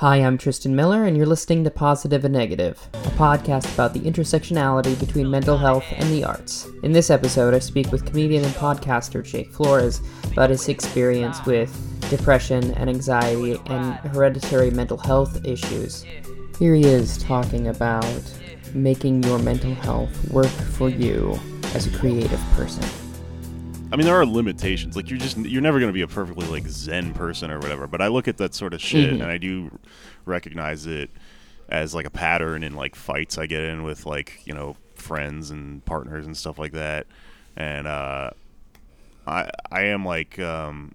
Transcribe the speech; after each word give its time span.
Hi, 0.00 0.16
I'm 0.16 0.36
Tristan 0.36 0.76
Miller, 0.76 1.04
and 1.06 1.16
you're 1.16 1.24
listening 1.24 1.64
to 1.64 1.70
Positive 1.70 2.22
and 2.26 2.34
Negative, 2.34 2.78
a 2.92 3.08
podcast 3.16 3.72
about 3.72 3.94
the 3.94 4.00
intersectionality 4.00 5.00
between 5.00 5.30
mental 5.30 5.56
health 5.56 5.86
and 5.96 6.10
the 6.10 6.22
arts. 6.22 6.68
In 6.82 6.92
this 6.92 7.08
episode, 7.08 7.54
I 7.54 7.60
speak 7.60 7.90
with 7.90 8.04
comedian 8.04 8.44
and 8.44 8.52
podcaster 8.56 9.24
Jake 9.24 9.50
Flores 9.54 10.02
about 10.30 10.50
his 10.50 10.68
experience 10.68 11.42
with 11.46 11.72
depression 12.10 12.72
and 12.72 12.90
anxiety 12.90 13.58
and 13.68 13.94
hereditary 14.10 14.70
mental 14.70 14.98
health 14.98 15.42
issues. 15.46 16.04
Here 16.58 16.74
he 16.74 16.84
is 16.84 17.16
talking 17.16 17.68
about 17.68 18.04
making 18.74 19.22
your 19.22 19.38
mental 19.38 19.74
health 19.76 20.30
work 20.30 20.46
for 20.46 20.90
you 20.90 21.40
as 21.74 21.86
a 21.86 21.98
creative 21.98 22.42
person. 22.52 22.84
I 23.92 23.96
mean, 23.96 24.04
there 24.06 24.16
are 24.16 24.26
limitations. 24.26 24.96
Like 24.96 25.08
you're 25.08 25.18
just 25.18 25.36
you're 25.38 25.62
never 25.62 25.78
going 25.78 25.88
to 25.90 25.94
be 25.94 26.02
a 26.02 26.08
perfectly 26.08 26.46
like 26.48 26.66
Zen 26.68 27.14
person 27.14 27.50
or 27.50 27.58
whatever. 27.58 27.86
But 27.86 28.02
I 28.02 28.08
look 28.08 28.26
at 28.28 28.36
that 28.38 28.54
sort 28.54 28.74
of 28.74 28.80
shit, 28.80 29.10
Mhm. 29.10 29.22
and 29.22 29.30
I 29.30 29.38
do 29.38 29.78
recognize 30.24 30.86
it 30.86 31.10
as 31.68 31.94
like 31.94 32.06
a 32.06 32.10
pattern 32.10 32.62
in 32.62 32.74
like 32.74 32.94
fights 32.96 33.38
I 33.38 33.46
get 33.46 33.62
in 33.62 33.82
with 33.84 34.04
like 34.06 34.40
you 34.44 34.54
know 34.54 34.76
friends 34.96 35.50
and 35.50 35.84
partners 35.84 36.26
and 36.26 36.36
stuff 36.36 36.58
like 36.58 36.72
that. 36.72 37.06
And 37.56 37.86
uh, 37.86 38.30
I 39.26 39.50
I 39.70 39.82
am 39.82 40.04
like 40.04 40.38
um, 40.40 40.94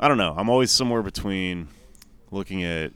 I 0.00 0.08
don't 0.08 0.18
know. 0.18 0.34
I'm 0.36 0.48
always 0.48 0.70
somewhere 0.72 1.02
between 1.02 1.68
looking 2.32 2.64
at 2.64 2.92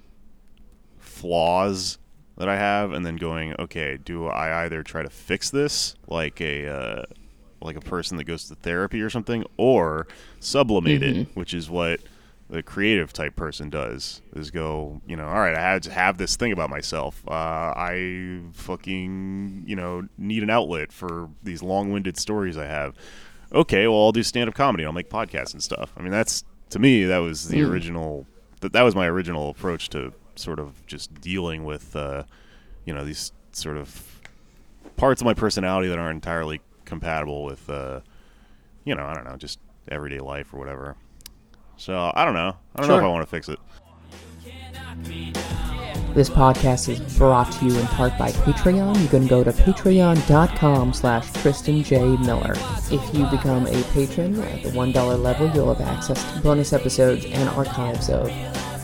flaws 0.98 1.98
that 2.36 2.48
I 2.48 2.56
have 2.56 2.92
and 2.92 3.04
then 3.06 3.16
going, 3.16 3.54
okay, 3.58 3.96
do 4.02 4.26
I 4.26 4.64
either 4.64 4.82
try 4.82 5.02
to 5.02 5.10
fix 5.10 5.50
this 5.50 5.94
like 6.08 6.40
a 6.40 6.66
uh, 6.68 7.02
like 7.64 7.76
a 7.76 7.80
person 7.80 8.16
that 8.16 8.24
goes 8.24 8.48
to 8.48 8.54
therapy 8.54 9.00
or 9.00 9.10
something, 9.10 9.44
or 9.56 10.06
sublimate 10.40 11.02
it, 11.02 11.28
which 11.34 11.54
is 11.54 11.70
what 11.70 12.00
the 12.50 12.62
creative 12.62 13.12
type 13.12 13.34
person 13.34 13.70
does. 13.70 14.20
Is 14.34 14.50
go, 14.50 15.00
you 15.06 15.16
know, 15.16 15.26
all 15.26 15.40
right, 15.40 15.54
I 15.54 15.60
have 15.60 15.82
to 15.82 15.90
have 15.90 16.18
this 16.18 16.36
thing 16.36 16.52
about 16.52 16.70
myself. 16.70 17.22
Uh, 17.26 17.30
I 17.74 18.40
fucking, 18.52 19.64
you 19.66 19.76
know, 19.76 20.06
need 20.18 20.42
an 20.42 20.50
outlet 20.50 20.92
for 20.92 21.30
these 21.42 21.62
long-winded 21.62 22.18
stories 22.18 22.58
I 22.58 22.66
have. 22.66 22.94
Okay, 23.52 23.86
well, 23.86 23.98
I'll 23.98 24.12
do 24.12 24.22
stand-up 24.22 24.54
comedy. 24.54 24.84
I'll 24.84 24.92
make 24.92 25.10
podcasts 25.10 25.52
and 25.52 25.62
stuff. 25.62 25.92
I 25.96 26.02
mean, 26.02 26.12
that's 26.12 26.44
to 26.70 26.78
me 26.78 27.04
that 27.04 27.18
was 27.18 27.48
the 27.48 27.62
original. 27.62 28.26
That 28.60 28.72
that 28.74 28.82
was 28.82 28.94
my 28.94 29.06
original 29.06 29.50
approach 29.50 29.88
to 29.90 30.12
sort 30.36 30.58
of 30.58 30.86
just 30.86 31.12
dealing 31.20 31.64
with, 31.64 31.94
uh, 31.96 32.22
you 32.84 32.94
know, 32.94 33.04
these 33.04 33.32
sort 33.52 33.76
of 33.76 34.20
parts 34.96 35.20
of 35.20 35.26
my 35.26 35.34
personality 35.34 35.88
that 35.88 35.98
aren't 35.98 36.16
entirely 36.16 36.60
compatible 36.84 37.44
with 37.44 37.68
uh 37.70 38.00
you 38.84 38.94
know 38.94 39.04
i 39.04 39.14
don't 39.14 39.24
know 39.24 39.36
just 39.36 39.58
everyday 39.88 40.18
life 40.20 40.52
or 40.52 40.58
whatever 40.58 40.96
so 41.76 42.12
i 42.14 42.24
don't 42.24 42.34
know 42.34 42.56
i 42.76 42.80
don't 42.80 42.88
know 42.88 42.98
if 42.98 43.02
i 43.04 43.08
want 43.08 43.22
to 43.22 43.30
fix 43.30 43.48
it 43.48 43.58
This 46.14 46.28
podcast 46.28 46.90
is 46.90 47.00
brought 47.16 47.50
to 47.52 47.64
you 47.64 47.78
in 47.78 47.86
part 47.86 48.18
by 48.18 48.30
Patreon. 48.32 49.00
You 49.00 49.08
can 49.08 49.26
go 49.26 49.42
to 49.42 49.50
patreon.com 49.50 50.92
slash 50.92 51.32
Tristan 51.32 51.82
J. 51.82 52.18
Miller. 52.18 52.52
If 52.90 53.14
you 53.14 53.24
become 53.30 53.66
a 53.66 53.82
patron 53.94 54.38
at 54.42 54.62
the 54.62 54.68
$1 54.68 55.22
level, 55.22 55.50
you'll 55.54 55.74
have 55.74 55.88
access 55.88 56.22
to 56.34 56.40
bonus 56.40 56.74
episodes 56.74 57.24
and 57.24 57.48
archives 57.50 58.10
of 58.10 58.30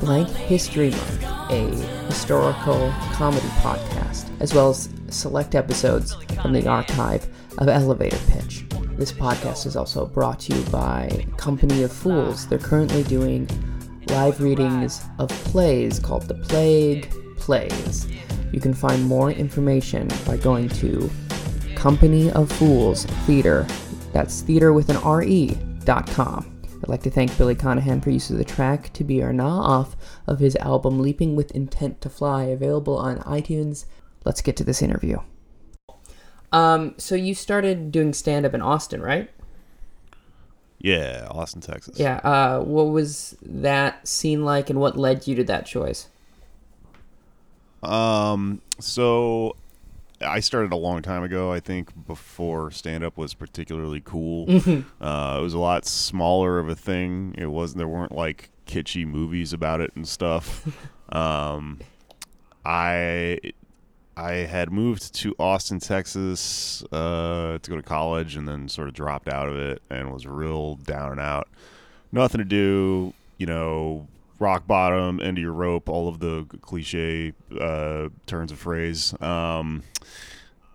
Blank 0.01 0.29
History 0.31 0.89
Month, 0.91 1.23
a 1.51 1.67
historical 2.07 2.91
comedy 3.13 3.47
podcast, 3.61 4.31
as 4.41 4.55
well 4.55 4.71
as 4.71 4.89
select 5.11 5.55
episodes 5.55 6.15
from 6.41 6.55
the 6.55 6.67
archive 6.67 7.29
of 7.59 7.69
Elevator 7.69 8.19
Pitch. 8.31 8.65
This 8.97 9.13
podcast 9.13 9.67
is 9.67 9.77
also 9.77 10.07
brought 10.07 10.41
to 10.41 10.57
you 10.57 10.63
by 10.71 11.27
Company 11.37 11.83
of 11.83 11.93
Fools. 11.93 12.47
They're 12.49 12.59
currently 12.59 13.03
doing 13.05 13.49
live 14.09 14.41
readings 14.41 15.03
of 15.19 15.29
plays 15.29 15.99
called 15.99 16.23
The 16.27 16.35
Plague 16.35 17.13
Plays. 17.37 18.09
You 18.53 18.61
can 18.61 18.75
find 18.75 19.05
more 19.05 19.31
information 19.31 20.09
by 20.27 20.37
going 20.39 20.69
to 20.71 21.11
Company 21.77 22.31
of 22.33 22.51
Fools 22.51 23.05
Theater. 23.27 23.67
That's 24.13 24.41
theater 24.41 24.73
with 24.73 24.89
an 24.89 24.97
R-E 24.97 25.57
dot 25.85 26.07
com. 26.09 26.61
I'd 26.65 26.89
like 26.89 27.03
to 27.03 27.11
thank 27.11 27.37
Billy 27.37 27.55
Conahan 27.55 28.03
for 28.03 28.11
use 28.11 28.31
of 28.31 28.39
the 28.39 28.45
track 28.45 28.93
to 28.95 29.05
be 29.05 29.23
or 29.23 29.33
not 29.33 29.65
off 29.65 29.97
of 30.27 30.39
his 30.39 30.57
album 30.57 31.01
Leaping 31.01 31.37
with 31.37 31.51
Intent 31.51 32.01
to 32.01 32.09
Fly, 32.09 32.45
available 32.45 32.97
on 32.97 33.19
iTunes. 33.19 33.85
Let's 34.25 34.41
get 34.41 34.57
to 34.57 34.65
this 34.65 34.81
interview. 34.81 35.19
Um, 36.53 36.95
so 36.99 37.15
you 37.15 37.35
started 37.35 37.93
doing 37.93 38.13
stand 38.13 38.47
up 38.47 38.55
in 38.55 38.63
Austin, 38.63 39.03
right? 39.03 39.31
yeah 40.81 41.27
austin 41.33 41.61
texas 41.61 41.99
Yeah. 41.99 42.19
Uh, 42.19 42.61
what 42.61 42.85
was 42.91 43.37
that 43.43 44.07
scene 44.07 44.45
like, 44.45 44.71
and 44.71 44.79
what 44.79 44.97
led 44.97 45.27
you 45.27 45.35
to 45.35 45.43
that 45.45 45.67
choice? 45.67 46.07
um 47.83 48.61
so 48.81 49.55
i 50.21 50.41
started 50.41 50.73
a 50.73 50.77
long 50.77 51.01
time 51.01 51.23
ago 51.23 51.53
i 51.53 51.61
think 51.61 51.91
before 52.07 52.71
stand 52.73 53.05
up 53.05 53.17
was 53.17 53.35
particularly 53.35 54.01
cool 54.05 54.47
uh 55.01 55.37
it 55.39 55.43
was 55.43 55.55
a 55.55 55.59
lot 55.59 55.87
smaller 55.87 56.59
of 56.59 56.69
a 56.69 56.75
thing 56.75 57.35
it 57.39 57.47
wasn't 57.47 57.79
there 57.79 57.87
weren't 57.89 58.11
like 58.11 58.51
kitschy 58.67 59.07
movies 59.07 59.53
about 59.53 59.81
it 59.81 59.93
and 59.95 60.09
stuff 60.09 60.67
um 61.13 61.79
i 62.65 63.39
I 64.19 64.33
had 64.47 64.73
moved 64.73 65.15
to 65.15 65.33
Austin, 65.39 65.79
Texas, 65.79 66.83
uh, 66.91 67.59
to 67.63 67.71
go 67.71 67.77
to 67.77 67.83
college, 67.83 68.35
and 68.35 68.49
then 68.49 68.69
sort 68.69 68.89
of 68.89 68.95
dropped 68.95 69.29
out 69.29 69.49
of 69.49 69.57
it 69.57 69.81
and 69.91 70.13
was 70.13 70.27
real 70.27 70.75
down 70.75 71.13
and 71.13 71.21
out. 71.21 71.47
Nothing 72.11 72.41
to 72.41 72.45
do, 72.45 73.15
you 73.37 73.47
know, 73.47 74.09
rock 74.41 74.67
bottom, 74.67 75.21
end 75.21 75.39
of 75.39 75.43
your 75.43 75.53
rope, 75.53 75.89
all 75.89 76.09
of 76.09 76.19
the 76.19 76.45
cliche 76.63 77.33
uh, 77.61 78.09
turns 78.27 78.51
of 78.51 78.59
phrase. 78.59 79.15
Um, 79.21 79.85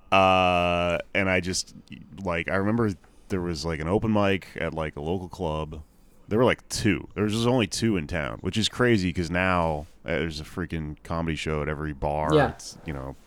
uh, 0.10 1.00
and 1.14 1.30
I 1.30 1.42
just 1.42 1.76
like 2.24 2.48
I 2.48 2.56
remember 2.56 2.92
there 3.28 3.42
was 3.42 3.66
like 3.66 3.82
an 3.82 3.90
open 3.90 4.14
mic 4.14 4.48
at 4.56 4.74
like 4.74 4.96
a 4.96 5.02
local 5.02 5.28
club. 5.28 5.82
There 6.30 6.40
were 6.40 6.46
like 6.46 6.66
two. 6.70 7.10
There 7.14 7.26
was 7.26 7.34
just 7.34 7.48
only 7.48 7.68
two 7.68 7.98
in 7.98 8.08
town, 8.08 8.38
which 8.40 8.58
is 8.58 8.70
crazy 8.70 9.10
because 9.10 9.30
now 9.30 9.88
uh, 10.06 10.12
there's 10.12 10.40
a 10.40 10.46
freaking 10.46 10.96
comedy 11.04 11.36
show 11.36 11.62
at 11.62 11.68
every 11.68 11.92
bar. 11.92 12.34
Yeah. 12.34 12.50
It's 12.52 12.78
you 12.86 12.94
know 12.94 13.18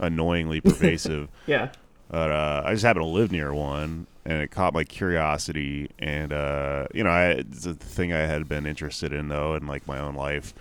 annoyingly 0.00 0.60
pervasive. 0.60 1.28
Yeah. 1.46 1.70
But 2.08 2.32
uh, 2.32 2.62
I 2.66 2.72
just 2.72 2.84
happened 2.84 3.04
to 3.04 3.08
live 3.08 3.30
near 3.30 3.54
one, 3.54 4.08
and 4.24 4.42
it 4.42 4.50
caught 4.50 4.74
my 4.74 4.82
curiosity. 4.82 5.90
And 6.00 6.32
uh, 6.32 6.86
you 6.92 7.04
know, 7.04 7.10
I, 7.10 7.26
it's 7.30 7.66
a 7.66 7.74
thing 7.74 8.12
I 8.12 8.18
had 8.26 8.48
been 8.48 8.66
interested 8.66 9.12
in 9.12 9.28
though, 9.28 9.54
in 9.54 9.68
like 9.68 9.86
my 9.86 10.00
own 10.00 10.16
life. 10.16 10.52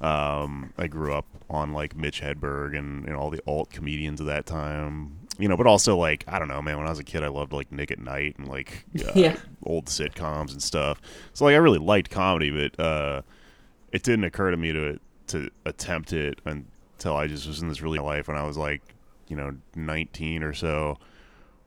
Um, 0.00 0.72
I 0.76 0.88
grew 0.88 1.14
up 1.14 1.24
on 1.48 1.72
like 1.72 1.96
Mitch 1.96 2.20
Hedberg 2.20 2.76
and, 2.76 3.06
and 3.06 3.14
all 3.14 3.30
the 3.30 3.40
alt 3.46 3.70
comedians 3.70 4.20
of 4.20 4.26
that 4.26 4.46
time. 4.46 5.16
You 5.38 5.48
know, 5.48 5.56
but 5.56 5.66
also 5.68 5.96
like 5.96 6.24
I 6.26 6.38
don't 6.40 6.48
know, 6.48 6.60
man. 6.60 6.76
When 6.78 6.86
I 6.86 6.90
was 6.90 6.98
a 6.98 7.04
kid, 7.04 7.22
I 7.22 7.28
loved 7.28 7.52
like 7.52 7.70
Nick 7.70 7.90
at 7.92 7.98
Night 8.00 8.36
and 8.38 8.48
like 8.48 8.84
uh, 9.06 9.12
Yeah. 9.14 9.36
old 9.62 9.86
sitcoms 9.86 10.50
and 10.50 10.60
stuff. 10.62 11.00
So 11.34 11.44
like 11.44 11.52
I 11.54 11.58
really 11.58 11.78
liked 11.78 12.10
comedy, 12.10 12.50
but 12.50 12.82
uh, 12.82 13.22
it 13.92 14.02
didn't 14.02 14.24
occur 14.24 14.50
to 14.50 14.56
me 14.56 14.72
to 14.72 14.98
to 15.28 15.50
attempt 15.64 16.12
it 16.12 16.40
until 16.96 17.16
I 17.16 17.26
just 17.26 17.46
was 17.46 17.60
in 17.62 17.68
this 17.68 17.82
really 17.82 17.98
life 17.98 18.28
when 18.28 18.36
I 18.36 18.44
was 18.44 18.56
like, 18.56 18.82
you 19.28 19.36
know, 19.36 19.54
19 19.74 20.42
or 20.42 20.52
so. 20.54 20.98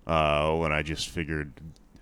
Uh, 0.07 0.56
when 0.56 0.72
I 0.72 0.81
just 0.81 1.09
figured 1.09 1.53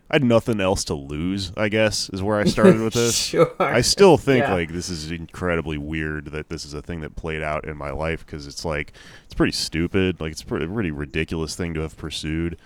I 0.09 0.15
had 0.15 0.23
nothing 0.23 0.61
else 0.61 0.85
to 0.85 0.93
lose. 0.93 1.51
I 1.57 1.67
guess 1.67 2.09
is 2.13 2.23
where 2.23 2.39
I 2.39 2.45
started 2.45 2.79
with 2.79 2.93
this. 2.95 3.15
Sure. 3.17 3.51
I 3.59 3.81
still 3.81 4.15
think 4.17 4.43
Yeah. 4.45 4.53
like 4.53 4.71
this 4.71 4.87
is 4.89 5.11
incredibly 5.11 5.77
weird 5.77 6.27
that 6.27 6.47
this 6.47 6.63
is 6.63 6.73
a 6.73 6.81
thing 6.81 7.01
that 7.01 7.17
played 7.17 7.41
out 7.41 7.65
in 7.65 7.75
my 7.75 7.91
life 7.91 8.25
because 8.25 8.47
it's 8.47 8.63
like 8.63 8.93
it's 9.25 9.33
pretty 9.33 9.51
stupid. 9.51 10.21
Like 10.21 10.31
it's 10.31 10.41
a 10.41 10.45
pretty, 10.45 10.67
pretty 10.67 10.91
ridiculous 10.91 11.55
thing 11.55 11.73
to 11.73 11.81
have 11.81 11.97
pursued. 11.97 12.57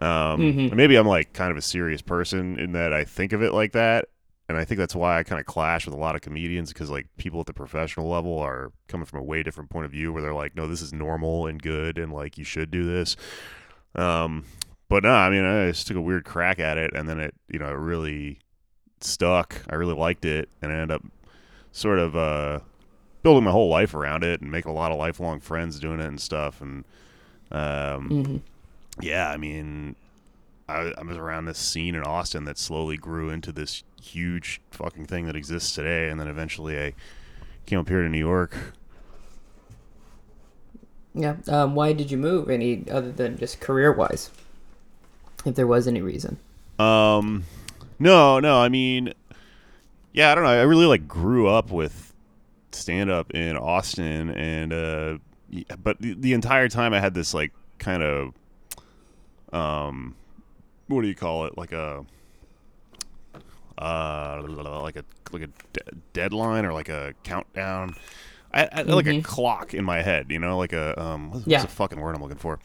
Um, 0.00 0.40
Mm-hmm. 0.40 0.74
maybe 0.76 0.96
I'm 0.96 1.06
like 1.06 1.32
kind 1.32 1.52
of 1.52 1.56
a 1.56 1.62
serious 1.62 2.02
person 2.02 2.58
in 2.58 2.72
that 2.72 2.92
I 2.92 3.04
think 3.04 3.32
of 3.32 3.42
it 3.42 3.52
like 3.52 3.72
that, 3.72 4.06
and 4.52 4.60
I 4.60 4.64
think 4.64 4.78
that's 4.78 4.94
why 4.94 5.18
I 5.18 5.22
kind 5.22 5.40
of 5.40 5.46
clash 5.46 5.86
with 5.86 5.94
a 5.94 5.98
lot 5.98 6.14
of 6.14 6.20
comedians 6.20 6.72
because 6.72 6.90
like 6.90 7.06
people 7.16 7.40
at 7.40 7.46
the 7.46 7.52
professional 7.54 8.08
level 8.08 8.38
are 8.38 8.70
coming 8.86 9.06
from 9.06 9.20
a 9.20 9.22
way 9.22 9.42
different 9.42 9.70
point 9.70 9.86
of 9.86 9.90
view 9.92 10.12
where 10.12 10.20
they're 10.22 10.34
like, 10.34 10.54
no, 10.54 10.66
this 10.66 10.82
is 10.82 10.92
normal 10.92 11.46
and 11.46 11.60
good, 11.62 11.98
and 11.98 12.12
like 12.12 12.36
you 12.38 12.44
should 12.44 12.70
do 12.70 12.84
this. 12.84 13.16
Um, 13.94 14.44
but 14.88 15.02
no, 15.04 15.10
I 15.12 15.30
mean, 15.30 15.44
I 15.44 15.68
just 15.68 15.86
took 15.86 15.96
a 15.96 16.00
weird 16.00 16.24
crack 16.24 16.58
at 16.60 16.76
it, 16.78 16.92
and 16.94 17.08
then 17.08 17.18
it, 17.18 17.34
you 17.48 17.58
know, 17.58 17.68
it 17.68 17.72
really 17.78 18.38
stuck. 19.00 19.62
I 19.70 19.74
really 19.74 19.94
liked 19.94 20.24
it, 20.24 20.48
and 20.60 20.70
I 20.70 20.76
ended 20.76 20.92
up 20.96 21.02
sort 21.72 21.98
of 21.98 22.14
uh, 22.14 22.60
building 23.22 23.44
my 23.44 23.50
whole 23.50 23.68
life 23.70 23.94
around 23.94 24.22
it 24.24 24.40
and 24.42 24.50
making 24.50 24.70
a 24.70 24.74
lot 24.74 24.92
of 24.92 24.98
lifelong 24.98 25.40
friends 25.40 25.80
doing 25.80 26.00
it 26.00 26.06
and 26.06 26.20
stuff. 26.20 26.60
And 26.60 26.84
um, 27.50 28.08
Mhm. 28.10 28.40
yeah, 29.00 29.30
I 29.30 29.36
mean, 29.38 29.96
I, 30.68 30.92
I 30.96 31.02
was 31.02 31.16
around 31.16 31.46
this 31.46 31.58
scene 31.58 31.94
in 31.94 32.02
Austin 32.02 32.44
that 32.44 32.58
slowly 32.58 32.96
grew 32.96 33.30
into 33.30 33.52
this 33.52 33.82
huge 34.02 34.60
fucking 34.70 35.06
thing 35.06 35.26
that 35.26 35.36
exists 35.36 35.74
today, 35.74 36.08
and 36.08 36.20
then 36.20 36.28
eventually 36.28 36.78
I 36.78 36.94
came 37.66 37.78
up 37.78 37.88
here 37.88 38.02
to 38.02 38.08
New 38.08 38.18
York. 38.18 38.56
Yeah. 41.14 41.36
Um, 41.48 41.74
why 41.74 41.92
did 41.92 42.10
you 42.10 42.16
move? 42.16 42.50
Any 42.50 42.84
other 42.90 43.12
than 43.12 43.38
just 43.38 43.60
career 43.60 43.92
wise? 43.92 44.30
If 45.44 45.54
there 45.54 45.66
was 45.66 45.86
any 45.86 46.00
reason. 46.00 46.38
Um, 46.78 47.44
no, 47.98 48.40
no. 48.40 48.58
I 48.58 48.68
mean, 48.68 49.12
yeah, 50.12 50.32
I 50.32 50.34
don't 50.34 50.44
know. 50.44 50.50
I 50.50 50.62
really 50.62 50.86
like 50.86 51.06
grew 51.06 51.48
up 51.48 51.70
with 51.70 52.12
stand 52.72 53.10
up 53.10 53.30
in 53.32 53.56
Austin, 53.56 54.30
and 54.30 54.72
uh, 54.72 55.18
but 55.82 56.00
the, 56.00 56.14
the 56.14 56.32
entire 56.32 56.68
time 56.68 56.94
I 56.94 57.00
had 57.00 57.14
this 57.14 57.34
like 57.34 57.52
kind 57.78 58.02
of 58.02 58.34
um, 59.52 60.14
what 60.88 61.02
do 61.02 61.08
you 61.08 61.14
call 61.14 61.46
it? 61.46 61.58
Like 61.58 61.72
a 61.72 62.04
uh, 63.82 64.42
like 64.82 64.96
a 64.96 65.04
like 65.32 65.42
a 65.42 65.48
de- 65.72 65.96
deadline 66.12 66.64
or 66.64 66.72
like 66.72 66.88
a 66.88 67.14
countdown. 67.22 67.94
I, 68.54 68.68
I 68.70 68.82
like 68.82 69.06
a 69.06 69.22
clock 69.22 69.72
in 69.72 69.82
my 69.84 70.02
head, 70.02 70.26
you 70.30 70.38
know, 70.38 70.58
like 70.58 70.74
a 70.74 71.00
um, 71.00 71.30
what's, 71.30 71.46
Yeah. 71.46 71.60
what's 71.60 71.70
the 71.72 71.76
fucking 71.76 71.98
word 71.98 72.14
I'm 72.14 72.20
looking 72.22 72.36
for? 72.38 72.58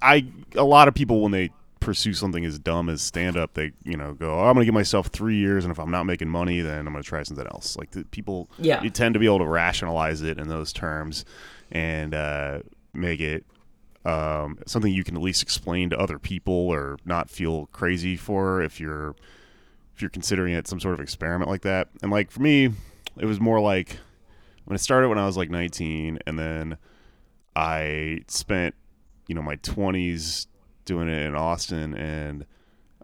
I 0.00 0.26
a 0.56 0.64
lot 0.64 0.88
of 0.88 0.94
people 0.94 1.20
when 1.20 1.32
they 1.32 1.50
pursue 1.80 2.14
something 2.14 2.46
as 2.46 2.58
dumb 2.58 2.88
as 2.88 3.02
stand 3.02 3.36
up, 3.36 3.52
they 3.54 3.72
you 3.84 3.96
know 3.98 4.14
go, 4.14 4.34
oh, 4.40 4.44
I'm 4.46 4.54
gonna 4.54 4.64
give 4.64 4.72
myself 4.74 5.08
three 5.08 5.36
years, 5.36 5.64
and 5.64 5.70
if 5.72 5.78
I'm 5.78 5.90
not 5.90 6.04
making 6.04 6.28
money, 6.30 6.60
then 6.62 6.86
I'm 6.86 6.92
gonna 6.94 7.02
try 7.02 7.22
something 7.22 7.46
else. 7.46 7.76
Like 7.76 7.90
the 7.90 8.04
people, 8.04 8.48
Yeah. 8.58 8.82
you 8.82 8.88
tend 8.90 9.12
to 9.14 9.20
be 9.20 9.26
able 9.26 9.40
to 9.40 9.46
rationalize 9.46 10.22
it 10.22 10.38
in 10.38 10.48
those 10.48 10.72
terms 10.72 11.26
and 11.70 12.14
uh, 12.14 12.60
make 12.94 13.20
it 13.20 13.44
um, 14.06 14.58
something 14.66 14.92
you 14.92 15.04
can 15.04 15.16
at 15.16 15.22
least 15.22 15.42
explain 15.42 15.90
to 15.90 15.98
other 15.98 16.18
people 16.18 16.54
or 16.54 16.98
not 17.04 17.28
feel 17.30 17.66
crazy 17.72 18.16
for 18.16 18.62
if 18.62 18.80
you're 18.80 19.14
if 19.94 20.02
you're 20.02 20.10
considering 20.10 20.54
it 20.54 20.66
some 20.66 20.80
sort 20.80 20.94
of 20.94 21.00
experiment 21.00 21.50
like 21.50 21.62
that. 21.62 21.88
And 22.02 22.10
like 22.10 22.30
for 22.30 22.40
me, 22.42 22.70
it 23.16 23.26
was 23.26 23.40
more 23.40 23.60
like 23.60 23.98
when 24.64 24.74
it 24.74 24.80
started 24.80 25.08
when 25.08 25.18
I 25.18 25.26
was 25.26 25.36
like 25.36 25.50
19, 25.50 26.18
and 26.26 26.38
then 26.38 26.76
I 27.54 28.20
spent 28.28 28.74
you 29.28 29.34
know 29.34 29.42
my 29.42 29.56
20s 29.56 30.46
doing 30.84 31.08
it 31.08 31.26
in 31.26 31.34
Austin, 31.34 31.94
and 31.94 32.44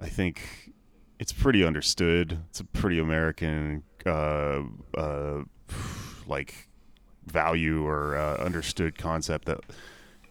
I 0.01 0.09
think 0.09 0.73
it's 1.19 1.33
pretty 1.33 1.65
understood. 1.65 2.39
It's 2.49 2.61
a 2.61 2.65
pretty 2.65 2.99
American 2.99 3.85
uh, 4.05 4.63
uh, 4.97 5.43
like 6.27 6.69
value 7.27 7.87
or 7.87 8.17
uh, 8.17 8.37
understood 8.37 8.99
concept 8.99 9.47
that 9.47 9.61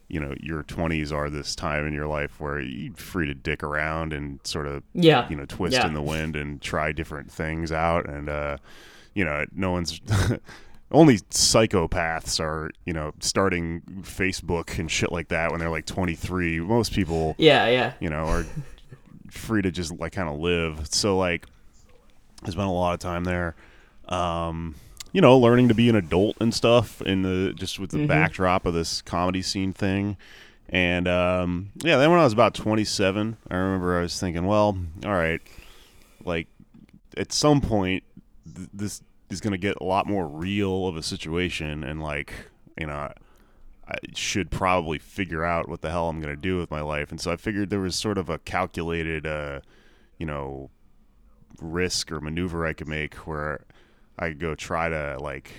you 0.09 0.19
know 0.19 0.33
your 0.41 0.63
20s 0.63 1.11
are 1.13 1.29
this 1.29 1.55
time 1.55 1.85
in 1.87 1.93
your 1.93 2.07
life 2.07 2.39
where 2.39 2.59
you're 2.59 2.93
free 2.95 3.27
to 3.27 3.33
dick 3.33 3.63
around 3.63 4.11
and 4.11 4.39
sort 4.43 4.65
of 4.67 4.83
Yeah. 4.93 5.29
you 5.29 5.35
know 5.35 5.45
twist 5.47 5.73
Yeah. 5.73 5.87
in 5.87 5.93
the 5.93 6.01
wind 6.01 6.35
and 6.35 6.61
try 6.61 6.91
different 6.91 7.31
things 7.31 7.71
out 7.71 8.09
and 8.09 8.27
uh 8.27 8.57
you 9.13 9.23
know 9.23 9.45
no 9.53 9.71
one's 9.71 10.01
only 10.91 11.17
psychopaths 11.29 12.39
are 12.39 12.71
you 12.85 12.93
know 12.93 13.13
starting 13.19 13.81
facebook 14.01 14.79
and 14.79 14.89
shit 14.89 15.11
like 15.11 15.27
that 15.27 15.51
when 15.51 15.59
they're 15.59 15.69
like 15.69 15.85
23 15.85 16.59
most 16.61 16.91
people 16.93 17.35
Yeah, 17.37 17.67
yeah. 17.67 17.93
you 17.99 18.09
know 18.09 18.25
are 18.25 18.45
free 19.29 19.61
to 19.61 19.69
just 19.71 19.91
like 19.99 20.13
kind 20.13 20.27
of 20.27 20.39
live 20.39 20.87
so 20.91 21.17
like 21.17 21.45
i 22.43 22.49
spent 22.49 22.67
a 22.67 22.71
lot 22.71 22.93
of 22.93 22.99
time 22.99 23.23
there 23.25 23.55
um 24.07 24.73
you 25.11 25.21
know 25.21 25.37
learning 25.37 25.67
to 25.67 25.73
be 25.73 25.89
an 25.89 25.95
adult 25.95 26.37
and 26.39 26.53
stuff 26.53 27.01
in 27.01 27.21
the 27.21 27.53
just 27.53 27.79
with 27.79 27.91
the 27.91 28.05
backdrop 28.07 28.65
of 28.65 28.73
this 28.73 29.01
comedy 29.01 29.41
scene 29.41 29.73
thing 29.73 30.17
and 30.69 31.07
um 31.07 31.71
yeah 31.77 31.97
then 31.97 32.09
when 32.11 32.19
i 32.19 32.23
was 32.23 32.33
about 32.33 32.53
27 32.53 33.37
i 33.49 33.55
remember 33.55 33.97
i 33.97 34.01
was 34.01 34.19
thinking 34.19 34.45
well 34.45 34.77
all 35.05 35.11
right 35.11 35.41
like 36.23 36.47
at 37.17 37.31
some 37.31 37.61
point 37.61 38.03
th- 38.55 38.69
this 38.73 39.01
is 39.29 39.41
going 39.41 39.51
to 39.51 39.57
get 39.57 39.77
a 39.81 39.83
lot 39.83 40.07
more 40.07 40.27
real 40.27 40.87
of 40.87 40.95
a 40.95 41.03
situation 41.03 41.83
and 41.83 42.01
like 42.01 42.33
you 42.77 42.85
know 42.85 43.11
I 43.89 43.95
should 44.13 44.51
probably 44.51 44.99
figure 44.99 45.43
out 45.43 45.67
what 45.67 45.81
the 45.81 45.89
hell 45.89 46.09
I'm 46.09 46.21
going 46.21 46.35
to 46.35 46.39
do 46.39 46.57
with 46.57 46.69
my 46.69 46.81
life. 46.81 47.09
And 47.09 47.19
so 47.19 47.31
I 47.31 47.37
figured 47.37 47.71
there 47.71 47.79
was 47.79 47.95
sort 47.95 48.19
of 48.19 48.29
a 48.29 48.37
calculated, 48.37 49.25
uh, 49.25 49.61
you 50.19 50.27
know, 50.27 50.69
risk 51.59 52.11
or 52.11 52.21
maneuver 52.21 52.67
I 52.67 52.73
could 52.73 52.87
make 52.87 53.15
where 53.15 53.61
I 54.19 54.29
could 54.29 54.39
go 54.39 54.53
try 54.53 54.89
to 54.89 55.17
like 55.19 55.51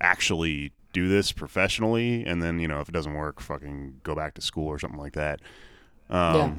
actually 0.00 0.72
do 0.92 1.08
this 1.08 1.32
professionally. 1.32 2.24
And 2.24 2.42
then, 2.42 2.60
you 2.60 2.68
know, 2.68 2.80
if 2.80 2.88
it 2.88 2.92
doesn't 2.92 3.14
work, 3.14 3.40
fucking 3.40 4.00
go 4.04 4.14
back 4.14 4.34
to 4.34 4.40
school 4.40 4.68
or 4.68 4.78
something 4.78 4.98
like 4.98 5.14
that. 5.14 5.40
Um, 6.08 6.34
Yeah. 6.34 6.54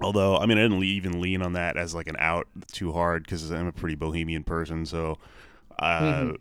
Although, 0.00 0.36
I 0.38 0.46
mean, 0.46 0.58
I 0.58 0.62
didn't 0.62 0.82
even 0.82 1.20
lean 1.20 1.40
on 1.40 1.52
that 1.52 1.76
as 1.76 1.94
like 1.94 2.08
an 2.08 2.16
out 2.18 2.48
too 2.72 2.92
hard 2.92 3.22
because 3.24 3.48
I'm 3.52 3.68
a 3.68 3.72
pretty 3.72 3.94
bohemian 3.94 4.42
person. 4.42 4.86
So, 4.86 5.18
uh, 5.78 6.32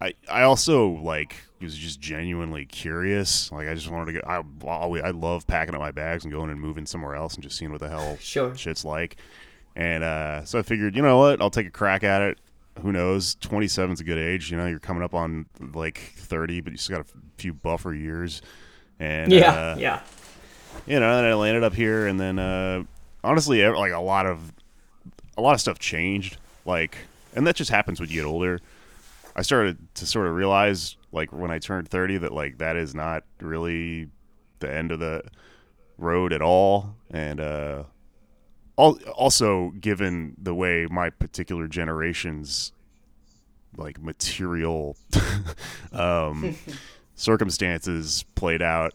I 0.00 0.14
I 0.30 0.42
also 0.42 0.88
like 0.90 1.34
was 1.60 1.76
just 1.76 2.00
genuinely 2.00 2.66
curious. 2.66 3.50
Like 3.50 3.66
I 3.68 3.74
just 3.74 3.90
wanted 3.90 4.06
to 4.06 4.12
get. 4.12 4.28
I 4.28 4.42
always 4.64 5.02
I 5.02 5.10
love 5.10 5.44
packing 5.48 5.74
up 5.74 5.80
my 5.80 5.90
bags 5.90 6.24
and 6.24 6.32
going 6.32 6.50
and 6.50 6.60
moving 6.60 6.86
somewhere 6.86 7.16
else 7.16 7.34
and 7.34 7.42
just 7.42 7.58
seeing 7.58 7.72
what 7.72 7.80
the 7.80 7.88
hell 7.88 8.16
Sure. 8.20 8.54
shit's 8.54 8.84
like. 8.84 9.16
And 9.74 10.04
uh, 10.04 10.44
so 10.44 10.58
I 10.58 10.62
figured, 10.62 10.94
you 10.94 11.02
know 11.02 11.18
what? 11.18 11.40
I'll 11.42 11.50
take 11.50 11.66
a 11.66 11.70
crack 11.70 12.04
at 12.04 12.22
it. 12.22 12.38
Who 12.82 12.92
knows? 12.92 13.34
27 13.36 13.92
is 13.94 14.00
a 14.00 14.04
good 14.04 14.18
age. 14.18 14.50
You 14.50 14.56
know, 14.56 14.66
you're 14.66 14.78
coming 14.78 15.02
up 15.02 15.14
on 15.14 15.46
like 15.74 15.98
30, 16.16 16.60
but 16.60 16.72
you 16.72 16.78
still 16.78 16.98
got 16.98 17.06
a 17.06 17.10
few 17.38 17.52
buffer 17.52 17.94
years. 17.94 18.42
And 18.98 19.32
Yeah, 19.32 19.52
uh, 19.52 19.76
yeah. 19.78 20.02
you 20.86 21.00
know, 21.00 21.16
and 21.18 21.26
I 21.26 21.34
landed 21.34 21.62
up 21.62 21.74
here, 21.74 22.06
and 22.06 22.18
then 22.20 22.38
uh, 22.38 22.84
honestly, 23.24 23.64
like 23.66 23.92
a 23.92 24.00
lot 24.00 24.26
of 24.26 24.52
a 25.36 25.42
lot 25.42 25.54
of 25.54 25.60
stuff 25.60 25.78
changed. 25.78 26.36
Like, 26.66 26.96
and 27.34 27.46
that 27.46 27.56
just 27.56 27.70
happens 27.70 28.00
when 28.00 28.08
you 28.10 28.16
get 28.16 28.26
older. 28.26 28.60
I 29.34 29.42
started 29.42 29.78
to 29.94 30.06
sort 30.06 30.26
of 30.26 30.34
realize, 30.34 30.96
like 31.12 31.32
when 31.32 31.50
I 31.50 31.58
turned 31.58 31.88
thirty, 31.88 32.18
that 32.18 32.32
like 32.32 32.58
that 32.58 32.76
is 32.76 32.94
not 32.94 33.24
really 33.40 34.08
the 34.58 34.70
end 34.70 34.92
of 34.92 35.00
the 35.00 35.22
road 35.96 36.32
at 36.32 36.42
all, 36.42 36.94
and 37.10 37.40
uh, 37.40 37.84
also 38.76 39.70
given 39.80 40.34
the 40.40 40.54
way 40.54 40.86
my 40.90 41.10
particular 41.10 41.68
generation's 41.68 42.72
like 43.76 44.00
material 44.02 44.96
um, 45.92 46.56
circumstances 47.14 48.24
played 48.34 48.62
out 48.62 48.94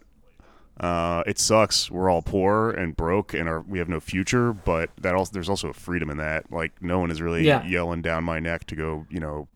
uh, 0.77 1.23
it 1.25 1.39
sucks. 1.39 1.89
We're 1.89 2.09
all 2.09 2.21
poor 2.21 2.69
and 2.69 2.97
broke, 2.97 3.33
and 3.33 3.47
are, 3.47 3.61
we 3.61 3.79
have 3.79 3.87
no 3.87 4.01
future. 4.01 4.51
But 4.51 4.89
that 4.99 5.15
also 5.15 5.31
there's 5.31 5.47
also 5.47 5.69
a 5.69 5.73
freedom 5.73 6.09
in 6.09 6.17
that. 6.17 6.51
Like 6.51 6.81
no 6.81 6.99
one 6.99 7.11
is 7.11 7.21
really 7.21 7.45
Yeah. 7.47 7.63
yelling 7.65 8.01
down 8.01 8.25
my 8.25 8.41
neck 8.41 8.65
to 8.67 8.75
go, 8.75 9.05
you 9.09 9.21
know, 9.21 9.47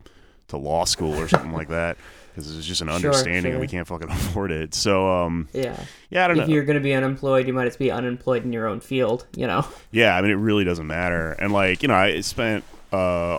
to 0.48 0.56
law 0.56 0.86
school 0.86 1.12
or 1.20 1.28
something 1.28 1.52
like 1.52 1.68
that, 1.68 1.98
because 2.44 2.58
it's 2.58 2.66
just 2.66 2.80
an 2.82 2.88
understanding 2.88 3.52
that 3.52 3.60
we 3.60 3.66
can't 3.68 3.86
fucking 3.86 4.08
afford 4.10 4.50
it. 4.50 4.74
So 4.74 5.08
um, 5.10 5.48
Yeah. 5.52 5.78
yeah, 6.10 6.24
I 6.24 6.28
don't 6.28 6.36
If 6.36 6.38
know. 6.38 6.44
If 6.44 6.50
you're 6.50 6.64
going 6.64 6.78
to 6.78 6.82
be 6.82 6.94
unemployed, 6.94 7.46
you 7.46 7.52
might 7.52 7.66
as 7.66 7.74
well 7.74 7.86
be 7.86 7.90
unemployed 7.90 8.44
in 8.44 8.52
your 8.52 8.66
own 8.66 8.80
field, 8.80 9.26
you 9.36 9.46
know? 9.46 9.66
Yeah, 9.92 10.16
I 10.16 10.22
mean, 10.22 10.30
it 10.30 10.34
really 10.36 10.64
doesn't 10.64 10.86
matter. 10.86 11.32
And 11.32 11.52
like, 11.52 11.82
you 11.82 11.88
know, 11.88 11.94
I 11.94 12.20
spent 12.20 12.64
uh, 12.92 13.38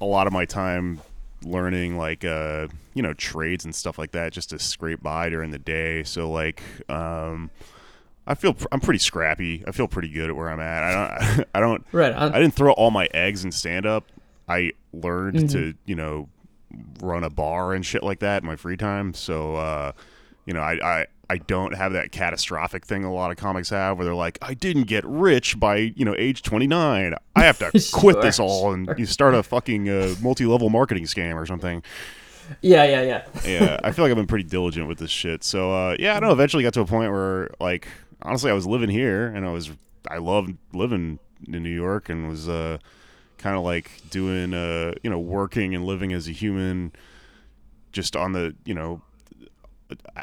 a 0.00 0.04
lot 0.04 0.26
of 0.26 0.32
my 0.32 0.44
time 0.44 1.00
learning 1.42 1.96
like 1.96 2.22
uh, 2.24 2.68
you 2.92 3.02
know 3.02 3.14
trades 3.14 3.64
and 3.64 3.74
stuff 3.74 3.98
like 3.98 4.10
that 4.12 4.30
just 4.32 4.50
to 4.50 4.58
scrape 4.58 5.02
by 5.02 5.28
during 5.30 5.50
the 5.50 5.58
day. 5.58 6.04
So 6.04 6.30
like, 6.30 6.62
um, 6.90 7.50
I 8.26 8.34
feel 8.34 8.54
pr- 8.54 8.66
I'm 8.72 8.80
pretty 8.80 8.98
scrappy. 8.98 9.64
I 9.66 9.72
feel 9.72 9.88
pretty 9.88 10.08
good 10.10 10.28
at 10.30 10.36
where 10.36 10.48
I'm 10.50 10.60
at. 10.60 10.82
I 10.84 10.92
don't. 11.36 11.48
I 11.54 11.60
don't. 11.60 11.86
Right. 11.92 12.12
On, 12.12 12.32
I 12.34 12.38
didn't 12.38 12.54
throw 12.54 12.72
all 12.72 12.90
my 12.90 13.08
eggs 13.14 13.44
in 13.44 13.52
stand 13.52 13.86
up. 13.86 14.04
I 14.48 14.72
learned 14.92 15.50
to 15.50 15.74
you 15.86 15.94
know 15.94 16.28
run 17.00 17.24
a 17.24 17.30
bar 17.30 17.72
and 17.74 17.84
shit 17.84 18.02
like 18.02 18.20
that 18.20 18.42
in 18.42 18.46
my 18.46 18.56
free 18.56 18.76
time. 18.76 19.14
So 19.14 19.56
uh, 19.56 19.92
you 20.46 20.54
know, 20.54 20.60
I, 20.60 21.00
I 21.00 21.06
I 21.28 21.38
don't 21.38 21.76
have 21.76 21.92
that 21.92 22.10
catastrophic 22.10 22.84
thing 22.84 23.04
a 23.04 23.12
lot 23.12 23.30
of 23.30 23.36
comics 23.36 23.70
have 23.70 23.96
where 23.96 24.04
they're 24.04 24.14
like, 24.14 24.36
I 24.42 24.54
didn't 24.54 24.84
get 24.84 25.04
rich 25.04 25.60
by 25.60 25.76
you 25.76 26.04
know 26.04 26.14
age 26.18 26.42
29. 26.42 27.14
I 27.36 27.40
have 27.44 27.58
to 27.58 27.70
quit 27.92 28.20
this 28.20 28.40
all 28.40 28.72
and 28.72 28.92
you 28.96 29.06
start 29.06 29.34
a 29.34 29.42
fucking 29.42 29.88
uh, 29.88 30.14
multi-level 30.20 30.70
marketing 30.70 31.04
scam 31.04 31.36
or 31.36 31.46
something. 31.46 31.82
yeah, 32.62 32.82
yeah, 32.84 33.02
yeah. 33.02 33.24
Yeah, 33.44 33.80
I 33.84 33.92
feel 33.92 34.04
like 34.04 34.10
I've 34.10 34.16
been 34.16 34.26
pretty 34.26 34.48
diligent 34.48 34.88
with 34.88 34.98
this 34.98 35.10
shit. 35.10 35.44
So 35.44 35.72
uh, 35.72 35.96
yeah, 36.00 36.16
I 36.16 36.20
know. 36.20 36.32
Eventually 36.32 36.64
got 36.64 36.74
to 36.74 36.80
a 36.80 36.86
point 36.86 37.12
where 37.12 37.50
like 37.60 37.86
honestly, 38.22 38.50
I 38.50 38.54
was 38.54 38.66
living 38.66 38.90
here 38.90 39.26
and 39.26 39.46
I 39.46 39.52
was 39.52 39.70
I 40.08 40.18
loved 40.18 40.56
living 40.72 41.20
in 41.46 41.62
New 41.62 41.70
York 41.70 42.08
and 42.08 42.28
was 42.28 42.48
uh, 42.48 42.78
kind 43.40 43.56
of 43.56 43.64
like 43.64 43.90
doing 44.10 44.54
uh, 44.54 44.92
you 45.02 45.10
know 45.10 45.18
working 45.18 45.74
and 45.74 45.84
living 45.84 46.12
as 46.12 46.28
a 46.28 46.32
human 46.32 46.92
just 47.92 48.14
on 48.14 48.32
the 48.32 48.54
you 48.64 48.74
know 48.74 49.02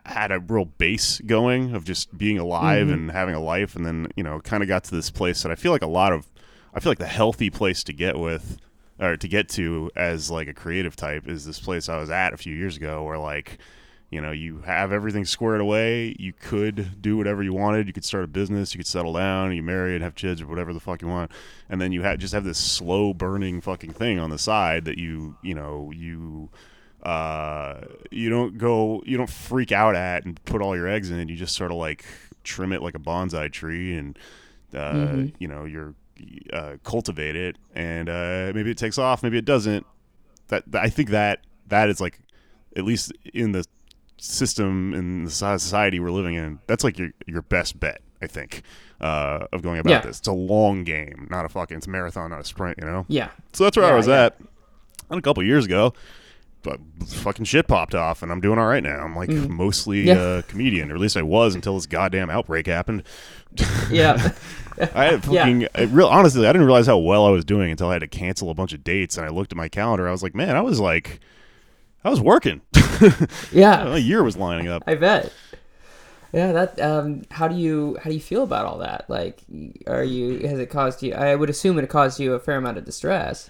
had 0.06 0.32
a 0.32 0.40
real 0.40 0.66
base 0.66 1.20
going 1.26 1.76
of 1.76 1.84
just 1.84 2.18
being 2.18 2.40
alive 2.40 2.88
and 2.88 3.12
having 3.12 3.36
a 3.36 3.40
life 3.40 3.76
and 3.76 3.86
then 3.86 4.08
you 4.16 4.24
know 4.24 4.40
kind 4.40 4.64
of 4.64 4.70
got 4.70 4.84
to 4.86 4.92
this 4.92 5.10
place 5.10 5.44
that 5.44 5.52
I 5.52 5.56
feel 5.56 5.74
like 5.74 5.82
a 5.82 5.88
lot 5.88 6.14
of 6.14 6.28
I 6.74 6.80
feel 6.80 6.92
like 6.92 7.00
the 7.00 7.06
healthy 7.08 7.50
place 7.50 7.84
to 7.86 7.94
get 7.94 8.18
with 8.18 8.58
or 9.00 9.18
to 9.18 9.28
get 9.28 9.50
to 9.50 9.92
as 9.96 10.32
like 10.32 10.48
a 10.48 10.54
creative 10.54 10.96
type 10.96 11.28
is 11.28 11.46
this 11.46 11.60
place 11.60 11.90
I 11.90 11.98
was 11.98 12.10
at 12.10 12.34
a 12.34 12.38
few 12.38 12.56
years 12.56 12.78
ago 12.78 13.04
where 13.04 13.18
like 13.18 13.58
you 14.10 14.22
know 14.22 14.32
you 14.32 14.60
have 14.62 14.92
everything 14.92 15.26
squared 15.26 15.60
away 15.60 16.16
you 16.18 16.32
could 16.32 17.02
do 17.02 17.18
whatever 17.18 17.44
you 17.44 17.54
wanted. 17.54 17.88
You 17.88 17.94
could 17.94 18.06
start 18.06 18.24
a 18.24 18.28
business 18.28 18.74
you 18.74 18.80
could 18.80 18.88
settle 18.88 19.14
down 19.14 19.54
you 19.54 19.64
marry 19.64 19.96
and 19.96 20.04
have 20.04 20.16
kids 20.16 20.42
or 20.42 20.48
whatever 20.48 20.74
the 20.74 20.80
fuck 20.80 21.02
you 21.02 21.08
want. 21.08 21.32
And 21.70 21.82
then 21.82 21.92
you 21.92 22.04
have 22.04 22.20
just 22.20 22.34
have 22.34 22.44
this 22.44 22.58
slow 22.58 23.14
burning 23.14 23.62
fucking 23.62 23.94
thing 23.94 24.20
on 24.20 24.30
the 24.30 24.38
side 24.38 24.86
that 24.86 24.98
you 24.98 25.36
you 25.42 25.54
know 25.54 25.92
you 25.94 26.50
uh 27.04 27.82
you 28.12 28.30
don't 28.30 28.58
go 28.58 29.04
you 29.06 29.18
don't 29.18 29.30
freak 29.30 29.72
out 29.72 29.96
at 29.96 30.26
and 30.26 30.44
put 30.46 30.62
all 30.62 30.76
your 30.76 30.88
eggs 30.88 31.12
in 31.12 31.20
it. 31.20 31.30
You 31.30 31.36
just 31.36 31.56
sort 31.56 31.72
of 31.72 31.78
like 31.78 32.06
trim 32.44 32.72
it 32.72 32.82
like 32.82 32.96
a 32.96 33.00
bonsai 33.00 33.52
tree 33.52 33.98
and 33.98 34.18
uh 34.74 35.24
you 35.38 35.48
know 35.48 35.66
you're 35.66 35.94
uh, 36.52 36.78
cultivate 36.84 37.36
it. 37.36 37.58
And 37.76 38.08
uh 38.10 38.52
maybe 38.56 38.72
it 38.72 38.78
takes 38.78 38.98
off 38.98 39.22
maybe 39.22 39.38
it 39.38 39.46
doesn't. 39.46 39.86
That, 40.50 40.64
that 40.72 40.82
i 40.82 40.88
think 40.88 41.10
that 41.10 41.42
that 41.68 41.90
is 41.90 42.00
like 42.00 42.22
at 42.78 42.86
least 42.86 43.12
in 43.34 43.52
the 43.52 43.66
system 44.18 44.94
and 44.94 45.28
the 45.28 45.32
society 45.32 46.00
we're 46.00 46.12
living 46.12 46.36
in, 46.36 46.60
that's 46.68 46.84
like 46.84 46.98
your 47.00 47.10
your 47.26 47.42
best 47.44 47.80
bet. 47.80 48.02
I 48.22 48.26
think 48.28 48.64
uh, 49.00 49.46
of 49.54 49.62
going 49.62 49.80
about 49.80 49.92
Yeah. 49.92 50.02
this. 50.02 50.20
It's 50.20 50.28
a 50.28 50.32
long 50.34 50.84
game, 50.84 51.28
not 51.30 51.46
a 51.46 51.50
fucking 51.50 51.78
it's 51.78 51.88
a 51.88 51.90
marathon, 51.90 52.32
not 52.32 52.42
a 52.42 52.44
sprint. 52.44 52.78
You 52.80 52.86
know. 52.86 53.06
Yeah. 53.08 53.30
So 53.54 53.64
that's 53.64 53.78
where 53.78 53.86
I 53.86 53.96
was 53.96 54.08
yeah. 54.08 54.26
at. 54.26 54.40
And 55.10 55.20
a 55.20 55.22
couple 55.22 55.44
years 55.44 55.66
ago, 55.66 55.94
but 56.64 56.80
fucking 57.08 57.46
shit 57.46 57.68
popped 57.68 57.94
off, 57.96 58.24
and 58.24 58.32
I'm 58.32 58.42
doing 58.42 58.58
all 58.60 58.66
right 58.66 58.84
now. 58.84 59.00
I'm 59.00 59.16
like 59.16 59.30
mostly 59.30 60.06
Mm. 60.06 60.08
Yeah. 60.08 60.38
a 60.40 60.44
comedian, 60.44 60.92
or 60.92 60.96
at 60.96 61.00
least 61.02 61.16
I 61.16 61.22
was 61.22 61.54
until 61.56 61.76
this 61.76 61.86
goddamn 61.86 62.30
outbreak 62.30 62.66
happened. 62.68 63.04
Yeah. 63.92 64.32
I 64.94 65.06
had 65.06 65.26
Yeah. 65.26 65.42
fucking 65.44 65.68
I 65.76 65.84
real 65.84 66.08
honestly, 66.08 66.46
I 66.48 66.52
didn't 66.52 66.66
realize 66.68 66.88
how 66.88 66.98
well 66.98 67.26
I 67.26 67.30
was 67.30 67.46
doing 67.46 67.72
until 67.72 67.90
I 67.90 67.94
had 67.94 68.00
to 68.02 68.08
cancel 68.08 68.50
a 68.50 68.54
bunch 68.56 68.74
of 68.74 68.84
dates, 68.84 69.16
and 69.18 69.26
I 69.26 69.30
looked 69.30 69.52
at 69.52 69.58
my 69.58 69.70
calendar. 69.70 70.08
I 70.08 70.12
was 70.12 70.24
like, 70.24 70.36
man, 70.36 70.56
I 70.56 70.62
was 70.62 70.80
like, 70.80 71.20
I 72.04 72.10
was 72.10 72.22
working. 72.22 72.62
yeah. 73.52 73.94
a 73.94 73.98
year 73.98 74.24
was 74.24 74.38
lining 74.38 74.68
up. 74.68 74.84
I 74.88 74.96
bet. 74.96 75.34
Yeah, 76.34 76.52
that. 76.52 76.80
Um, 76.80 77.24
how 77.32 77.48
do 77.48 77.56
you 77.56 77.98
how 78.02 78.10
do 78.10 78.14
you 78.14 78.22
feel 78.22 78.44
about 78.44 78.66
all 78.66 78.80
that? 78.80 79.06
Like, 79.10 79.42
are 79.88 80.04
you 80.04 80.48
has 80.48 80.60
it 80.60 80.70
caused 80.70 81.02
you? 81.02 81.14
I 81.14 81.36
would 81.36 81.50
assume 81.50 81.80
it 81.80 81.90
caused 81.90 82.20
you 82.20 82.34
a 82.34 82.40
fair 82.40 82.58
amount 82.58 82.78
of 82.78 82.86
distress. 82.86 83.50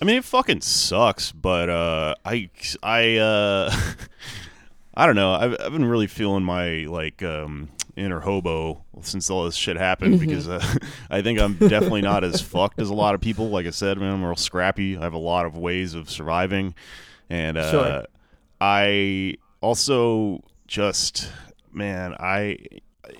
I 0.00 0.04
mean, 0.04 0.16
it 0.16 0.24
fucking 0.24 0.60
sucks, 0.60 1.32
but 1.32 1.68
uh, 1.68 2.14
I, 2.24 2.50
I, 2.82 3.16
uh, 3.16 3.72
I 4.94 5.06
don't 5.06 5.16
know. 5.16 5.32
I've, 5.32 5.56
I've 5.60 5.72
been 5.72 5.84
really 5.84 6.06
feeling 6.06 6.42
my 6.42 6.86
like 6.88 7.22
um, 7.22 7.68
inner 7.96 8.20
hobo 8.20 8.84
since 9.02 9.30
all 9.30 9.44
this 9.44 9.54
shit 9.54 9.76
happened 9.76 10.18
because 10.20 10.48
uh, 10.48 10.62
I 11.10 11.22
think 11.22 11.40
I'm 11.40 11.54
definitely 11.54 12.02
not 12.02 12.24
as 12.24 12.40
fucked 12.40 12.80
as 12.80 12.90
a 12.90 12.94
lot 12.94 13.14
of 13.14 13.20
people. 13.20 13.50
Like 13.50 13.66
I 13.66 13.70
said, 13.70 13.98
man, 13.98 14.12
I'm 14.12 14.24
real 14.24 14.36
scrappy. 14.36 14.96
I 14.96 15.02
have 15.02 15.14
a 15.14 15.18
lot 15.18 15.46
of 15.46 15.56
ways 15.56 15.94
of 15.94 16.10
surviving, 16.10 16.74
and 17.30 17.56
uh, 17.58 17.70
Sure. 17.70 18.04
I 18.60 19.34
also 19.60 20.42
just, 20.66 21.30
man, 21.72 22.14
I, 22.18 22.56
I, 23.04 23.10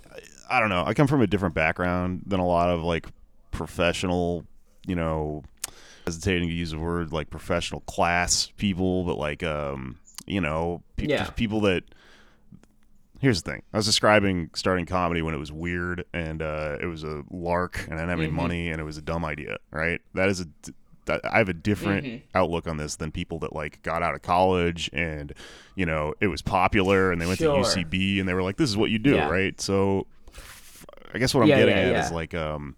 I 0.51 0.61
don't 0.61 0.69
know. 0.69 0.85
I 0.85 0.95
come 0.95 1.07
from 1.07 1.21
a 1.23 1.27
different 1.27 1.55
background 1.55 2.23
than 2.27 2.41
a 2.41 2.47
lot 2.47 2.71
of 2.71 2.83
like 2.83 3.07
professional, 3.51 4.45
you 4.87 4.95
know, 4.95 5.43
hesitating 6.07 6.49
to 6.49 6.55
use 6.55 6.71
the 6.71 6.79
word 6.79 7.13
like 7.13 7.31
professional 7.31 7.81
class 7.83 8.51
people, 8.57 9.05
but 9.05 9.19
like 9.19 9.43
um, 9.43 9.99
you 10.27 10.41
know, 10.41 10.83
pe- 10.97 11.07
Yeah. 11.07 11.31
people 11.31 11.61
that. 11.63 11.85
Here's 13.21 13.43
the 13.43 13.51
thing: 13.51 13.63
I 13.75 13.77
was 13.77 13.87
describing 13.87 14.49
starting 14.55 14.87
comedy 14.87 15.23
when 15.23 15.35
it 15.35 15.39
was 15.39 15.51
weird 15.51 16.05
and 16.15 16.41
uh, 16.41 16.77
it 16.81 16.87
was 16.87 17.03
a 17.03 17.25
lark, 17.31 17.83
and 17.91 17.95
I 17.95 18.03
didn't 18.03 18.11
have 18.11 18.21
any 18.21 18.29
Mhm. 18.29 18.35
money, 18.35 18.69
and 18.71 18.81
it 18.81 18.85
was 18.85 18.97
a 18.97 19.03
dumb 19.03 19.25
idea. 19.25 19.57
Right? 19.73 20.01
That 20.15 20.29
is 20.29 20.41
a. 20.41 20.47
I 21.11 21.39
have 21.39 21.49
a 21.49 21.55
different 21.55 22.07
Mhm. 22.07 22.23
outlook 22.35 22.67
on 22.67 22.77
this 22.77 22.97
than 22.97 23.11
people 23.13 23.39
that 23.41 23.53
like 23.55 23.83
got 23.83 24.03
out 24.03 24.15
of 24.15 24.23
college 24.23 24.91
and 24.93 25.33
you 25.75 25.87
know 25.87 26.15
it 26.21 26.27
was 26.29 26.43
popular 26.43 27.11
and 27.13 27.21
they 27.21 27.27
went 27.27 27.39
Sure. 27.39 27.55
to 27.55 27.61
UCB 27.69 28.21
and 28.21 28.29
they 28.29 28.35
were 28.35 28.43
like, 28.43 28.57
"This 28.57 28.71
is 28.71 28.77
what 28.77 28.91
you 28.91 28.99
do," 28.99 29.15
Yeah. 29.17 29.29
right? 29.29 29.61
So, 29.61 30.07
I 31.15 31.19
guess 31.19 31.35
what 31.35 31.43
I'm 31.43 31.49
Yeah, 31.49 31.59
getting 31.61 31.77
yeah, 31.77 31.83
at 32.01 32.05
is 32.07 32.13
like 32.13 32.35
um, 32.35 32.77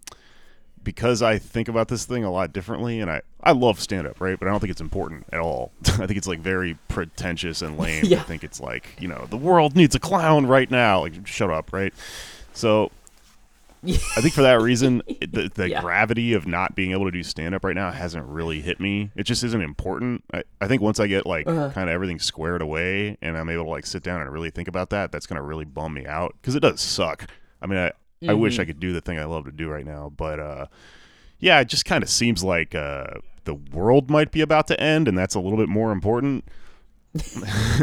because 0.82 1.20
I 1.22 1.38
think 1.38 1.68
about 1.68 1.88
this 1.88 2.04
thing 2.06 2.24
a 2.24 2.30
lot 2.30 2.52
differently, 2.52 3.00
and 3.00 3.10
I 3.10 3.20
I 3.42 3.52
love 3.52 3.80
stand 3.80 4.06
up, 4.06 4.20
right? 4.20 4.38
But 4.38 4.48
I 4.48 4.50
don't 4.50 4.60
think 4.60 4.70
it's 4.70 4.80
important 4.80 5.26
at 5.32 5.40
all. 5.40 5.72
I 5.86 6.06
think 6.06 6.16
it's 6.16 6.26
like 6.28 6.40
very 6.40 6.76
pretentious 6.88 7.60
and 7.62 7.78
lame. 7.78 8.04
I 8.12 8.16
think 8.26 8.44
it's 8.44 8.60
like 8.60 8.96
you 9.00 9.08
know 9.08 9.26
the 9.30 9.36
world 9.36 9.76
needs 9.76 9.94
a 9.94 9.98
clown 10.00 10.46
right 10.46 10.70
now. 10.70 11.00
Like 11.00 11.26
shut 11.26 11.50
up, 11.50 11.72
right? 11.72 11.92
So 12.52 12.90
I 13.86 14.20
think 14.20 14.34
for 14.34 14.42
that 14.42 14.60
reason, 14.60 15.02
the, 15.20 15.50
the 15.54 15.70
Yeah. 15.70 15.80
gravity 15.80 16.34
of 16.34 16.46
not 16.46 16.74
being 16.74 16.92
able 16.92 17.06
to 17.06 17.10
do 17.10 17.22
stand 17.22 17.54
up 17.54 17.64
right 17.64 17.74
now 17.74 17.90
hasn't 17.90 18.26
really 18.26 18.60
hit 18.60 18.78
me. 18.80 19.10
It 19.16 19.22
just 19.22 19.42
isn't 19.42 19.62
important. 19.62 20.22
I, 20.34 20.42
I 20.60 20.68
think 20.68 20.82
once 20.82 21.00
I 21.00 21.06
get 21.06 21.24
like 21.26 21.46
Uh-huh. 21.48 21.70
kind 21.72 21.88
of 21.88 21.94
everything 21.94 22.18
squared 22.18 22.60
away 22.62 23.16
and 23.22 23.38
I'm 23.38 23.48
able 23.48 23.64
to 23.64 23.70
like 23.70 23.86
sit 23.86 24.02
down 24.02 24.20
and 24.20 24.30
really 24.30 24.50
think 24.50 24.68
about 24.68 24.90
that, 24.90 25.12
that's 25.12 25.26
gonna 25.26 25.42
really 25.42 25.64
bum 25.64 25.94
me 25.94 26.06
out 26.06 26.34
because 26.40 26.54
it 26.54 26.60
does 26.60 26.80
suck. 26.80 27.26
I 27.62 27.66
mean, 27.66 27.78
I, 27.78 27.92
I 28.28 28.34
wish 28.34 28.54
Mm-hmm. 28.54 28.62
I 28.62 28.64
could 28.66 28.80
do 28.80 28.92
the 28.92 29.00
thing 29.00 29.18
I 29.18 29.24
love 29.24 29.46
to 29.46 29.52
do 29.52 29.68
right 29.68 29.86
now, 29.86 30.12
but 30.14 30.38
uh, 30.38 30.66
yeah, 31.38 31.60
it 31.60 31.68
just 31.68 31.86
kind 31.86 32.02
of 32.02 32.10
seems 32.10 32.44
like 32.44 32.74
uh, 32.74 33.06
the 33.44 33.54
world 33.54 34.10
might 34.10 34.30
be 34.30 34.42
about 34.42 34.66
to 34.66 34.78
end, 34.78 35.08
and 35.08 35.16
that's 35.16 35.34
a 35.34 35.40
little 35.40 35.56
bit 35.56 35.70
more 35.70 35.90
important. 35.90 36.44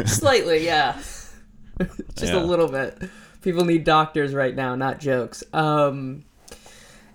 Slightly, 0.06 0.64
yeah. 0.64 0.92
Just 2.16 2.32
Yeah. 2.32 2.42
a 2.42 2.44
little 2.44 2.68
bit. 2.68 2.98
People 3.42 3.64
need 3.64 3.84
doctors 3.84 4.34
right 4.34 4.54
now, 4.54 4.74
not 4.74 5.00
jokes. 5.00 5.44
Um, 5.52 6.24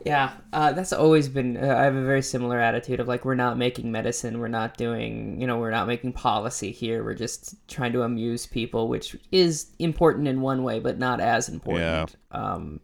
yeah, 0.06 0.34
uh, 0.52 0.74
that's 0.74 0.92
always 0.92 1.30
been. 1.30 1.58
Uh, 1.58 1.76
I 1.78 1.84
have 1.84 1.96
a 1.96 2.04
very 2.04 2.22
similar 2.22 2.60
attitude 2.60 3.00
of 3.00 3.08
like, 3.08 3.24
we're 3.24 3.36
not 3.36 3.58
making 3.58 3.92
medicine, 3.92 4.40
we're 4.40 4.48
not 4.50 4.78
doing, 4.78 5.40
you 5.40 5.48
know, 5.48 5.58
we're 5.58 5.72
not 5.72 5.88
making 5.88 6.14
policy 6.14 6.72
here. 6.72 7.04
We're 7.04 7.14
just 7.14 7.56
trying 7.68 7.94
to 7.94 8.04
amuse 8.04 8.46
people, 8.46 8.90
which 8.90 9.16
is 9.32 9.72
important 9.80 10.28
in 10.28 10.42
one 10.42 10.64
way, 10.64 10.80
but 10.80 10.98
not 10.98 11.20
as 11.22 11.48
important. 11.48 12.16
Um, 12.32 12.80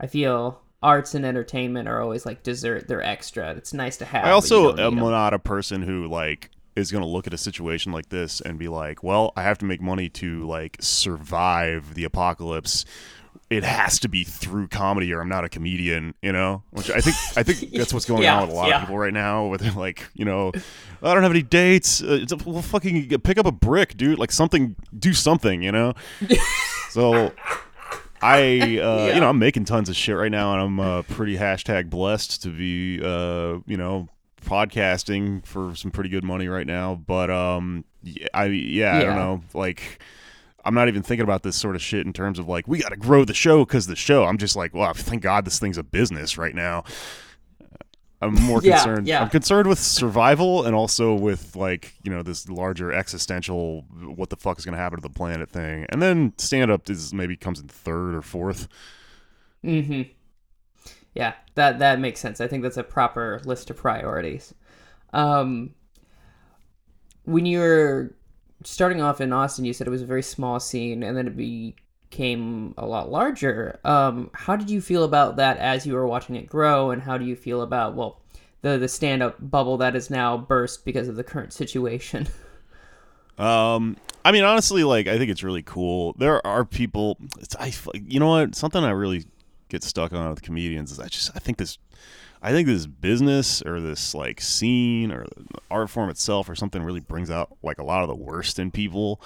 I 0.00 0.06
feel 0.06 0.62
arts 0.82 1.14
and 1.14 1.24
entertainment 1.24 1.88
are 1.88 2.00
always 2.00 2.24
like 2.24 2.42
dessert; 2.42 2.88
they're 2.88 3.02
extra. 3.02 3.52
It's 3.52 3.74
nice 3.74 3.98
to 3.98 4.04
have. 4.04 4.24
I 4.24 4.30
also 4.30 4.76
am 4.76 4.96
not 4.96 5.34
a 5.34 5.38
person 5.38 5.82
who 5.82 6.06
like 6.08 6.50
is 6.76 6.90
going 6.90 7.02
to 7.02 7.08
look 7.08 7.26
at 7.26 7.34
a 7.34 7.38
situation 7.38 7.92
like 7.92 8.08
this 8.08 8.40
and 8.40 8.58
be 8.58 8.68
like, 8.68 9.02
"Well, 9.02 9.32
I 9.36 9.42
have 9.42 9.58
to 9.58 9.64
make 9.64 9.80
money 9.80 10.08
to 10.10 10.46
like 10.46 10.76
survive 10.80 11.94
the 11.94 12.04
apocalypse. 12.04 12.84
It 13.50 13.62
has 13.62 13.98
to 14.00 14.08
be 14.08 14.24
through 14.24 14.68
comedy, 14.68 15.12
or 15.12 15.20
I'm 15.20 15.28
not 15.28 15.44
a 15.44 15.48
comedian." 15.48 16.14
You 16.22 16.32
know, 16.32 16.62
which 16.70 16.90
I 16.90 17.00
think 17.00 17.16
I 17.36 17.42
think 17.42 17.72
that's 17.74 17.92
what's 17.94 18.06
going 18.06 18.22
Yeah, 18.22 18.36
on 18.36 18.42
with 18.42 18.50
a 18.50 18.54
lot 18.54 18.68
yeah. 18.68 18.76
of 18.76 18.80
people 18.82 18.98
right 18.98 19.12
now. 19.12 19.46
Where 19.46 19.58
they're 19.58 19.72
like, 19.72 20.04
you 20.14 20.24
know, 20.24 20.50
I 21.02 21.14
don't 21.14 21.22
have 21.22 21.32
any 21.32 21.42
dates. 21.42 22.02
Uh, 22.02 22.18
it's 22.22 22.32
a, 22.32 22.36
well, 22.44 22.62
fucking 22.62 23.08
pick 23.20 23.38
up 23.38 23.46
a 23.46 23.52
brick, 23.52 23.96
dude. 23.96 24.18
Like 24.18 24.32
something, 24.32 24.74
do 24.98 25.12
something. 25.12 25.62
You 25.62 25.72
know. 25.72 25.94
so. 26.90 27.32
I, 28.22 28.78
uh, 28.78 29.06
Yeah. 29.08 29.14
you 29.16 29.20
know, 29.20 29.28
I'm 29.28 29.38
making 29.38 29.66
tons 29.66 29.90
of 29.90 29.96
shit 29.96 30.16
right 30.16 30.30
now, 30.30 30.54
and 30.54 30.62
I'm 30.62 30.80
uh, 30.80 31.02
pretty 31.02 31.36
hashtag 31.36 31.90
blessed 31.90 32.42
to 32.44 32.48
be, 32.48 32.98
uh, 33.04 33.58
you 33.66 33.76
know, 33.76 34.08
podcasting 34.44 35.44
for 35.46 35.74
some 35.74 35.90
pretty 35.90 36.10
good 36.10 36.24
money 36.24 36.48
right 36.48 36.66
now. 36.66 36.94
But, 36.94 37.30
um, 37.30 37.84
yeah, 38.02 38.26
I, 38.34 38.44
yeah, 38.46 38.96
I 38.98 39.02
don't 39.04 39.16
know, 39.16 39.42
like. 39.54 40.02
I'm 40.66 40.72
not 40.72 40.88
even 40.88 41.02
thinking 41.02 41.24
about 41.24 41.42
this 41.42 41.56
sort 41.56 41.76
of 41.76 41.82
shit 41.82 42.06
in 42.06 42.14
terms 42.14 42.38
of 42.38 42.48
like 42.48 42.66
we 42.66 42.78
got 42.78 42.88
to 42.88 42.96
grow 42.96 43.26
the 43.26 43.34
show 43.34 43.66
because 43.66 43.86
the 43.86 43.94
show. 43.94 44.24
I'm 44.24 44.38
just 44.38 44.56
like, 44.56 44.72
well, 44.72 44.94
thank 44.94 45.20
God 45.20 45.44
this 45.44 45.58
thing's 45.58 45.76
a 45.76 45.82
business 45.82 46.38
right 46.38 46.54
now. 46.54 46.84
I'm 48.22 48.32
more 48.34 48.60
Yeah, 48.62 48.76
concerned. 48.82 49.06
yeah. 49.06 49.20
I'm 49.22 49.28
concerned 49.28 49.68
with 49.68 49.78
survival 49.78 50.64
and 50.64 50.74
also 50.74 51.12
with 51.12 51.54
like 51.54 51.92
you 52.02 52.10
know 52.10 52.22
this 52.22 52.48
larger 52.48 52.90
existential 52.94 53.82
what 54.16 54.30
the 54.30 54.36
fuck 54.36 54.58
is 54.58 54.64
going 54.64 54.72
to 54.74 54.78
happen 54.80 54.96
to 54.96 55.02
the 55.02 55.12
planet 55.12 55.50
thing. 55.50 55.84
And 55.90 56.00
then 56.00 56.32
stand 56.38 56.70
up 56.70 56.88
is 56.88 57.12
maybe 57.12 57.36
comes 57.36 57.60
in 57.60 57.68
third 57.68 58.14
or 58.14 58.22
fourth. 58.22 58.66
Mm-hmm. 59.62 60.02
Yeah, 61.14 61.34
that 61.54 61.78
that 61.78 62.00
makes 62.00 62.20
sense. 62.20 62.40
I 62.40 62.48
think 62.48 62.62
that's 62.62 62.76
a 62.76 62.82
proper 62.82 63.40
list 63.44 63.70
of 63.70 63.76
priorities. 63.76 64.52
Um, 65.12 65.74
when 67.24 67.46
you 67.46 67.60
were 67.60 68.14
starting 68.64 69.00
off 69.00 69.20
in 69.20 69.32
Austin, 69.32 69.64
you 69.64 69.72
said 69.72 69.86
it 69.86 69.90
was 69.90 70.02
a 70.02 70.06
very 70.06 70.22
small 70.22 70.58
scene, 70.58 71.02
and 71.02 71.16
then 71.16 71.28
it 71.28 71.36
became 71.36 72.74
a 72.76 72.86
lot 72.86 73.10
larger. 73.10 73.78
Um, 73.84 74.30
how 74.34 74.56
did 74.56 74.70
you 74.70 74.80
feel 74.80 75.04
about 75.04 75.36
that 75.36 75.56
as 75.58 75.86
you 75.86 75.94
were 75.94 76.06
watching 76.06 76.34
it 76.34 76.48
grow, 76.48 76.90
and 76.90 77.00
how 77.02 77.16
do 77.16 77.24
you 77.24 77.36
feel 77.36 77.62
about 77.62 77.94
well, 77.94 78.20
the 78.62 78.76
the 78.76 78.88
stand 78.88 79.22
up 79.22 79.36
bubble 79.40 79.76
that 79.78 79.94
is 79.94 80.10
now 80.10 80.36
burst 80.36 80.84
because 80.84 81.08
of 81.08 81.16
the 81.16 81.24
current 81.24 81.52
situation? 81.52 82.26
Um, 83.38 83.96
I 84.24 84.32
mean, 84.32 84.44
honestly, 84.44 84.84
like 84.84 85.06
I 85.06 85.18
think 85.18 85.30
it's 85.30 85.42
really 85.42 85.62
cool. 85.62 86.14
There 86.18 86.44
are 86.46 86.64
people. 86.64 87.18
It's, 87.40 87.56
I, 87.56 87.72
you 88.06 88.20
know 88.20 88.28
what? 88.28 88.54
Something 88.54 88.84
I 88.84 88.90
really 88.90 89.24
get 89.68 89.82
stuck 89.82 90.12
on 90.12 90.30
with 90.30 90.42
comedians 90.42 90.92
is 90.92 91.00
I 91.00 91.08
just 91.08 91.30
I 91.34 91.38
think 91.38 91.58
this, 91.58 91.78
I 92.42 92.52
think 92.52 92.66
this 92.68 92.86
business 92.86 93.62
or 93.62 93.80
this 93.80 94.14
like 94.14 94.40
scene 94.40 95.10
or 95.12 95.24
the 95.24 95.44
art 95.70 95.90
form 95.90 96.10
itself 96.10 96.48
or 96.48 96.54
something 96.54 96.82
really 96.82 97.00
brings 97.00 97.30
out 97.30 97.56
like 97.62 97.78
a 97.78 97.84
lot 97.84 98.02
of 98.02 98.08
the 98.08 98.14
worst 98.14 98.58
in 98.58 98.70
people. 98.70 99.20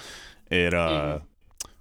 It 0.49 0.73
uh. 0.73 1.19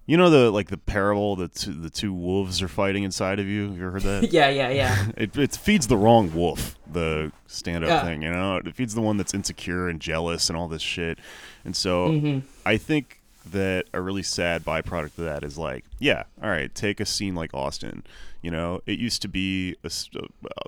You 0.06 0.16
know 0.16 0.30
the 0.30 0.50
like 0.50 0.68
the 0.68 0.78
parable 0.78 1.36
that 1.36 1.54
two, 1.54 1.74
the 1.74 1.90
two 1.90 2.14
wolves 2.14 2.62
are 2.62 2.68
fighting 2.68 3.02
inside 3.04 3.38
of 3.38 3.46
you. 3.46 3.68
Have 3.68 3.76
you 3.76 3.82
ever 3.82 3.90
heard 3.90 4.02
that? 4.04 4.32
yeah, 4.32 4.48
yeah, 4.48 4.70
yeah. 4.70 5.06
it, 5.18 5.36
it 5.36 5.54
feeds 5.54 5.86
the 5.86 5.98
wrong 5.98 6.32
wolf 6.34 6.76
the 6.90 7.30
stand-up 7.46 7.90
Yeah. 7.90 8.02
thing 8.02 8.22
you 8.22 8.30
know 8.30 8.56
it 8.56 8.74
feeds 8.74 8.94
the 8.94 9.02
one 9.02 9.18
that's 9.18 9.34
insecure 9.34 9.86
and 9.90 10.00
jealous 10.00 10.48
and 10.48 10.56
all 10.56 10.66
this 10.68 10.80
shit 10.80 11.18
and 11.66 11.76
so 11.76 12.08
Mhm. 12.08 12.42
i 12.64 12.78
think 12.78 13.20
that 13.50 13.84
a 13.92 14.00
really 14.00 14.22
sad 14.22 14.64
byproduct 14.64 15.18
of 15.18 15.24
that 15.26 15.44
is 15.44 15.58
like 15.58 15.84
yeah 15.98 16.22
all 16.42 16.48
right 16.48 16.74
take 16.74 16.98
a 17.00 17.04
scene 17.04 17.34
like 17.34 17.52
austin 17.52 18.04
you 18.42 18.50
know 18.50 18.80
it 18.86 18.98
used 18.98 19.22
to 19.22 19.28
be 19.28 19.76
a 19.84 19.90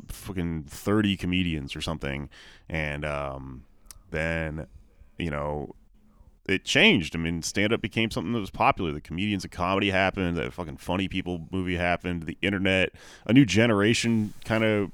fucking 0.08 0.64
30 0.64 1.16
comedians 1.16 1.76
or 1.76 1.80
something 1.80 2.28
and 2.68 3.04
um, 3.04 3.64
then 4.10 4.66
you 5.18 5.30
know 5.30 5.74
it 6.50 6.64
changed. 6.64 7.14
I 7.14 7.18
mean, 7.18 7.42
stand 7.42 7.72
up 7.72 7.80
became 7.80 8.10
something 8.10 8.32
that 8.32 8.40
was 8.40 8.50
popular. 8.50 8.92
The 8.92 9.00
comedians 9.00 9.44
of 9.44 9.50
comedy 9.50 9.90
happened. 9.90 10.36
The 10.36 10.50
fucking 10.50 10.78
funny 10.78 11.08
people 11.08 11.46
movie 11.50 11.76
happened. 11.76 12.24
The 12.24 12.36
internet, 12.42 12.90
a 13.26 13.32
new 13.32 13.44
generation 13.44 14.34
kind 14.44 14.64
of, 14.64 14.90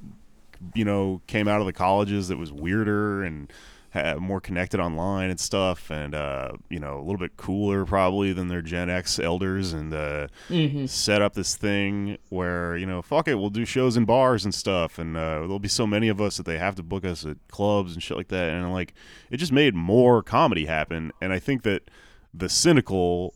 you 0.75 0.85
know, 0.85 1.23
came 1.27 1.49
out 1.49 1.61
of 1.61 1.67
the 1.67 1.73
colleges 1.73 2.29
that 2.29 2.39
was 2.39 2.53
weirder 2.53 3.25
and 3.25 3.51
ha- 3.97 4.17
more 4.21 4.41
connected 4.41 4.79
online 4.81 5.31
and 5.31 5.41
stuff, 5.41 5.91
and 5.91 6.15
uh, 6.15 6.53
you 6.71 6.79
know, 6.79 6.99
a 6.99 7.03
little 7.03 7.19
bit 7.19 7.37
cooler 7.37 7.85
probably 7.85 8.33
than 8.33 8.49
their 8.49 8.63
Gen 8.63 8.89
X 8.91 9.19
elders, 9.19 9.73
and 9.73 9.93
uh, 9.93 10.29
Mm-hmm. 10.49 10.87
set 10.87 11.23
up 11.23 11.35
this 11.35 11.57
thing 11.57 12.19
where 12.29 12.77
you 12.77 12.87
know, 12.87 13.03
fuck 13.03 13.27
it, 13.29 13.35
we'll 13.37 13.51
do 13.51 13.65
shows 13.65 13.97
in 13.97 14.05
bars 14.05 14.45
and 14.45 14.55
stuff, 14.55 14.99
and 14.99 15.17
uh, 15.17 15.41
there'll 15.41 15.59
be 15.59 15.69
so 15.69 15.87
many 15.87 16.09
of 16.09 16.21
us 16.21 16.37
that 16.37 16.47
they 16.47 16.59
have 16.59 16.75
to 16.77 16.83
book 16.83 17.05
us 17.05 17.25
at 17.27 17.37
clubs 17.49 17.95
and 17.95 18.03
shit 18.03 18.17
like 18.17 18.29
that, 18.29 18.51
and 18.51 18.73
like 18.73 18.95
it 19.31 19.39
just 19.39 19.53
made 19.53 19.75
more 19.75 20.23
comedy 20.23 20.67
happen, 20.67 21.13
and 21.21 21.33
I 21.33 21.39
think 21.39 21.63
that 21.65 21.91
the 22.35 22.49
cynical 22.49 23.35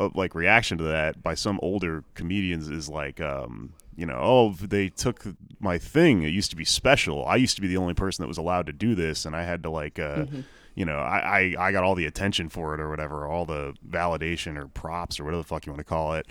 of 0.00 0.14
like 0.16 0.34
reaction 0.34 0.78
to 0.78 0.84
that 0.84 1.22
by 1.22 1.34
some 1.34 1.58
older 1.62 2.04
comedians 2.14 2.68
is 2.68 2.88
like 2.88 3.20
um 3.20 3.72
you 3.98 4.06
know 4.06 4.18
oh 4.20 4.52
they 4.52 4.88
took 4.88 5.24
my 5.58 5.76
thing. 5.76 6.22
It 6.22 6.28
used 6.28 6.50
to 6.50 6.56
be 6.56 6.64
special. 6.64 7.26
I 7.26 7.34
used 7.34 7.56
to 7.56 7.60
be 7.60 7.66
the 7.66 7.78
only 7.78 7.94
person 7.94 8.22
that 8.22 8.28
was 8.28 8.38
allowed 8.38 8.66
to 8.66 8.72
do 8.72 8.94
this 8.94 9.26
and 9.26 9.34
i 9.34 9.42
had 9.42 9.64
to 9.64 9.70
like 9.70 9.98
uh 9.98 10.24
you 10.76 10.84
know 10.84 10.98
I, 10.98 11.18
I 11.18 11.40
i 11.66 11.72
got 11.72 11.82
all 11.82 11.96
the 11.96 12.06
attention 12.06 12.48
for 12.48 12.74
it 12.74 12.80
or 12.80 12.88
whatever 12.88 13.26
all 13.26 13.44
the 13.44 13.74
validation 13.86 14.56
or 14.56 14.68
props 14.68 15.18
or 15.18 15.24
whatever 15.24 15.42
the 15.42 15.48
fuck 15.48 15.66
you 15.66 15.72
want 15.72 15.80
to 15.80 15.84
call 15.84 16.14
it. 16.14 16.26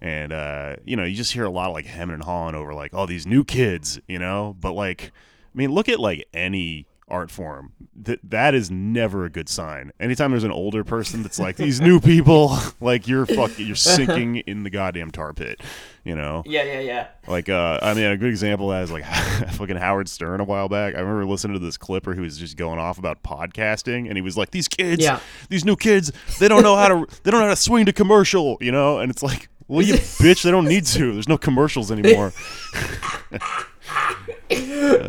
And 0.00 0.32
uh 0.32 0.76
you 0.86 0.96
know 0.96 1.04
you 1.04 1.14
just 1.14 1.32
hear 1.34 1.44
a 1.44 1.50
lot 1.50 1.68
of 1.68 1.74
like 1.74 1.84
hemming 1.84 2.14
and 2.14 2.24
hawing 2.24 2.54
over 2.54 2.72
like 2.72 2.92
oh 2.94 3.04
these 3.04 3.26
new 3.26 3.44
kids 3.44 4.00
you 4.08 4.18
know? 4.18 4.56
But 4.58 4.72
like 4.72 5.12
i 5.54 5.58
mean 5.58 5.72
look 5.72 5.90
at 5.90 6.00
like 6.00 6.26
any 6.32 6.86
art 7.10 7.30
form 7.30 7.72
that 8.02 8.18
that 8.22 8.54
is 8.54 8.70
never 8.70 9.24
a 9.24 9.30
good 9.30 9.48
sign 9.48 9.92
anytime 10.00 10.30
there's 10.30 10.44
an 10.44 10.50
older 10.50 10.84
person 10.84 11.22
that's 11.22 11.38
like 11.38 11.56
these 11.56 11.80
new 11.80 12.00
people 12.00 12.56
like 12.80 13.06
you're 13.08 13.26
fucking 13.26 13.66
you're 13.66 13.76
sinking 13.76 14.36
in 14.36 14.62
the 14.62 14.70
goddamn 14.70 15.10
tar 15.10 15.32
pit 15.34 15.60
you 16.04 16.14
know 16.14 16.42
Yeah, 16.46 16.62
yeah, 16.62 16.80
yeah. 16.80 17.06
like 17.26 17.48
uh 17.48 17.78
i 17.82 17.92
mean 17.94 18.04
a 18.06 18.16
good 18.16 18.30
example 18.30 18.72
is 18.72 18.90
like 18.90 19.04
fucking 19.52 19.76
howard 19.76 20.08
stern 20.08 20.40
a 20.40 20.44
while 20.44 20.68
back 20.68 20.94
i 20.94 21.00
remember 21.00 21.26
listening 21.26 21.54
to 21.58 21.64
this 21.64 21.76
clipper 21.76 22.14
who 22.14 22.22
was 22.22 22.38
just 22.38 22.56
going 22.56 22.78
off 22.78 22.96
about 22.98 23.22
podcasting 23.22 24.06
and 24.08 24.16
he 24.16 24.22
was 24.22 24.36
like 24.36 24.50
these 24.50 24.68
kids 24.68 25.02
Yeah. 25.02 25.20
these 25.50 25.64
new 25.64 25.76
kids 25.76 26.12
they 26.38 26.48
don't 26.48 26.62
know 26.62 26.76
how 26.76 26.88
to 26.88 27.06
they 27.24 27.30
don't 27.30 27.40
know 27.40 27.46
how 27.48 27.54
to 27.54 27.60
swing 27.60 27.84
to 27.86 27.92
commercial 27.92 28.56
you 28.60 28.72
know 28.72 28.98
and 29.00 29.10
it's 29.10 29.22
like 29.22 29.48
well 29.68 29.82
you 29.84 29.94
bitch 29.94 30.42
they 30.42 30.50
don't 30.50 30.66
need 30.66 30.86
to 30.86 31.12
there's 31.12 31.28
no 31.28 31.36
commercials 31.38 31.90
anymore 31.92 32.32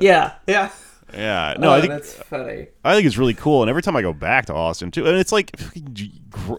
Yeah, 0.01 0.33
yeah. 0.47 0.69
Yeah 1.13 1.55
no 1.59 1.69
oh, 1.69 1.73
i 1.73 1.81
think 1.81 1.91
that's 1.93 2.13
funny. 2.13 2.67
I 2.83 2.95
think 2.95 3.05
it's 3.07 3.17
really 3.17 3.33
cool, 3.33 3.61
and 3.63 3.69
every 3.69 3.81
time 3.81 3.95
I 3.95 4.01
go 4.01 4.13
back 4.13 4.45
to 4.47 4.53
Austin 4.53 4.91
too, 4.91 5.05
and 5.07 5.17
it's 5.17 5.31
like, 5.31 5.51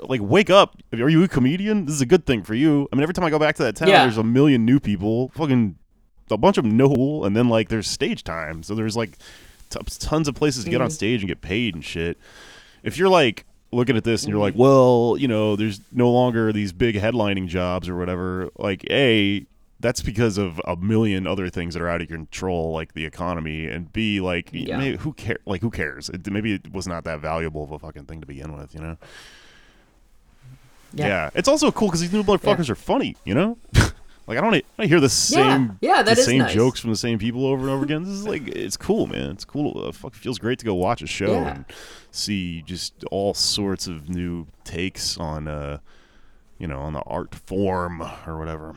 like 0.03 0.21
wake 0.23 0.51
up. 0.51 0.77
Are 0.93 1.09
you 1.09 1.23
a 1.25 1.29
comedian? 1.29 1.87
This 1.87 1.95
is 1.97 2.01
a 2.01 2.07
good 2.07 2.27
thing 2.27 2.43
for 2.43 2.55
you. 2.55 2.89
I 2.93 2.97
mean, 2.97 3.03
every 3.03 3.15
time 3.15 3.25
I 3.25 3.31
go 3.31 3.39
back 3.39 3.57
to 3.57 3.63
that 3.65 3.77
town, 3.77 3.89
Yeah. 3.89 4.03
there's 4.05 4.19
a 4.19 4.23
million 4.25 4.65
new 4.65 4.79
people. 4.81 5.31
Fucking 5.35 5.77
a 6.31 6.37
bunch 6.37 6.57
of 6.59 6.65
no 6.65 7.25
and 7.25 7.37
then 7.37 7.49
like 7.49 7.69
there's 7.69 7.89
stage 7.89 8.25
time, 8.25 8.63
so 8.63 8.75
there's 8.75 8.97
like 8.97 9.19
t- 9.71 9.81
tons 9.99 10.29
of 10.29 10.35
places 10.35 10.65
to 10.65 10.71
get 10.71 10.81
on 10.81 10.89
Mm-hmm. 10.89 10.95
stage 10.95 11.21
and 11.23 11.29
get 11.29 11.41
paid 11.41 11.75
and 11.75 11.85
shit. 11.85 12.19
If 12.83 12.97
you're 12.99 13.09
like 13.09 13.45
looking 13.73 13.97
at 13.97 14.05
this 14.05 14.23
and 14.23 14.31
you're 14.31 14.37
Mm-hmm. 14.39 14.43
like, 14.43 14.55
well, 14.59 15.17
you 15.19 15.29
know, 15.29 15.57
there's 15.57 15.81
no 15.93 16.11
longer 16.11 16.53
these 16.53 16.73
big 16.73 16.95
headlining 16.97 17.47
jobs 17.49 17.89
or 17.89 17.97
whatever. 17.97 18.51
Like, 18.59 18.85
a 18.91 19.47
that's 19.83 20.01
because 20.01 20.39
of 20.39 20.61
a 20.67 20.77
million 20.77 21.27
other 21.27 21.49
things 21.51 21.75
that 21.75 21.83
are 21.83 21.89
out 21.89 22.01
of 22.01 22.09
your 22.09 22.17
control, 22.19 22.73
like 22.73 22.95
the 22.95 23.05
economy, 23.05 23.67
and 23.67 23.93
B, 23.93 24.21
like, 24.21 24.49
Yeah. 24.53 24.79
maybe, 24.79 24.97
who 24.97 25.13
care? 25.13 25.39
Like, 25.45 25.61
who 25.61 25.71
cares? 25.71 26.09
It, 26.09 26.27
maybe 26.31 26.55
it 26.55 26.73
was 26.73 26.87
not 26.87 27.05
that 27.05 27.21
valuable 27.21 27.65
of 27.65 27.73
a 27.73 27.79
fucking 27.79 28.05
thing 28.07 28.21
to 28.23 28.27
begin 28.27 28.57
with, 28.57 28.75
you 28.75 28.81
know? 28.81 28.97
Yeah. 30.95 31.31
It's 31.35 31.49
also 31.49 31.71
cool 31.73 31.89
because 31.89 32.01
these 32.01 32.13
new 32.13 32.23
motherfuckers 32.23 32.69
are 32.71 32.75
funny, 32.75 33.17
you 33.25 33.35
know? 33.35 33.59
like, 34.27 34.39
I 34.39 34.41
don't, 34.41 34.55
I 34.55 34.63
don't 34.79 34.89
hear 34.89 35.01
the 35.01 35.09
same, 35.09 35.79
Yeah, 35.81 36.03
the 36.03 36.15
same 36.17 36.39
nice. 36.39 36.55
jokes 36.55 36.81
from 36.81 36.91
the 36.91 36.97
same 36.97 37.19
people 37.19 37.47
over 37.47 37.63
and 37.63 37.71
over 37.71 37.85
again. 37.85 38.03
This 38.05 38.13
is 38.13 38.27
like, 38.27 38.49
it's 38.49 38.77
cool, 38.77 39.07
man. 39.07 39.31
It's 39.31 39.45
cool. 39.45 39.85
Uh, 39.87 39.93
fuck, 39.93 40.13
it 40.15 40.19
feels 40.19 40.39
great 40.39 40.59
to 40.59 40.65
go 40.65 40.75
watch 40.75 41.03
a 41.03 41.07
show 41.07 41.33
Yeah. 41.33 41.55
and 41.55 41.65
see 42.11 42.63
just 42.63 43.05
all 43.11 43.35
sorts 43.35 43.87
of 43.87 44.09
new 44.11 44.47
takes 44.65 45.17
on, 45.19 45.49
uh, 45.49 45.79
you 46.59 46.67
know, 46.67 46.79
on 46.79 46.93
the 46.93 47.01
art 47.03 47.35
form 47.35 48.03
or 48.27 48.39
whatever. 48.39 48.77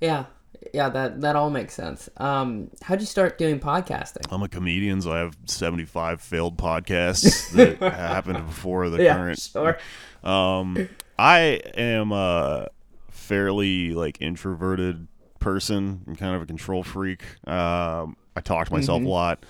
Yeah, 0.00 0.26
yeah. 0.72 0.88
That 0.88 1.20
that 1.20 1.36
all 1.36 1.50
makes 1.50 1.74
sense. 1.74 2.08
Um, 2.16 2.70
how'd 2.82 3.00
you 3.00 3.06
start 3.06 3.38
doing 3.38 3.60
podcasting? 3.60 4.26
I'm 4.30 4.42
a 4.42 4.48
comedian, 4.48 5.00
so 5.02 5.12
I 5.12 5.18
have 5.18 5.36
75 5.46 6.20
failed 6.20 6.56
podcasts 6.56 7.50
that 7.78 7.78
happened 7.92 8.46
before 8.46 8.88
the 8.88 9.02
yeah, 9.02 9.16
current. 9.16 9.38
sure. 9.40 9.78
Um, 10.22 10.88
I 11.18 11.60
am 11.74 12.12
a 12.12 12.68
fairly 13.10 13.92
like 13.92 14.20
introverted 14.20 15.06
person. 15.38 16.02
I'm 16.06 16.16
kind 16.16 16.34
of 16.34 16.42
a 16.42 16.46
control 16.46 16.82
freak. 16.82 17.22
Um, 17.48 18.16
I 18.36 18.40
talk 18.40 18.68
to 18.68 18.72
myself 18.72 19.02
a 19.02 19.08
lot. 19.08 19.44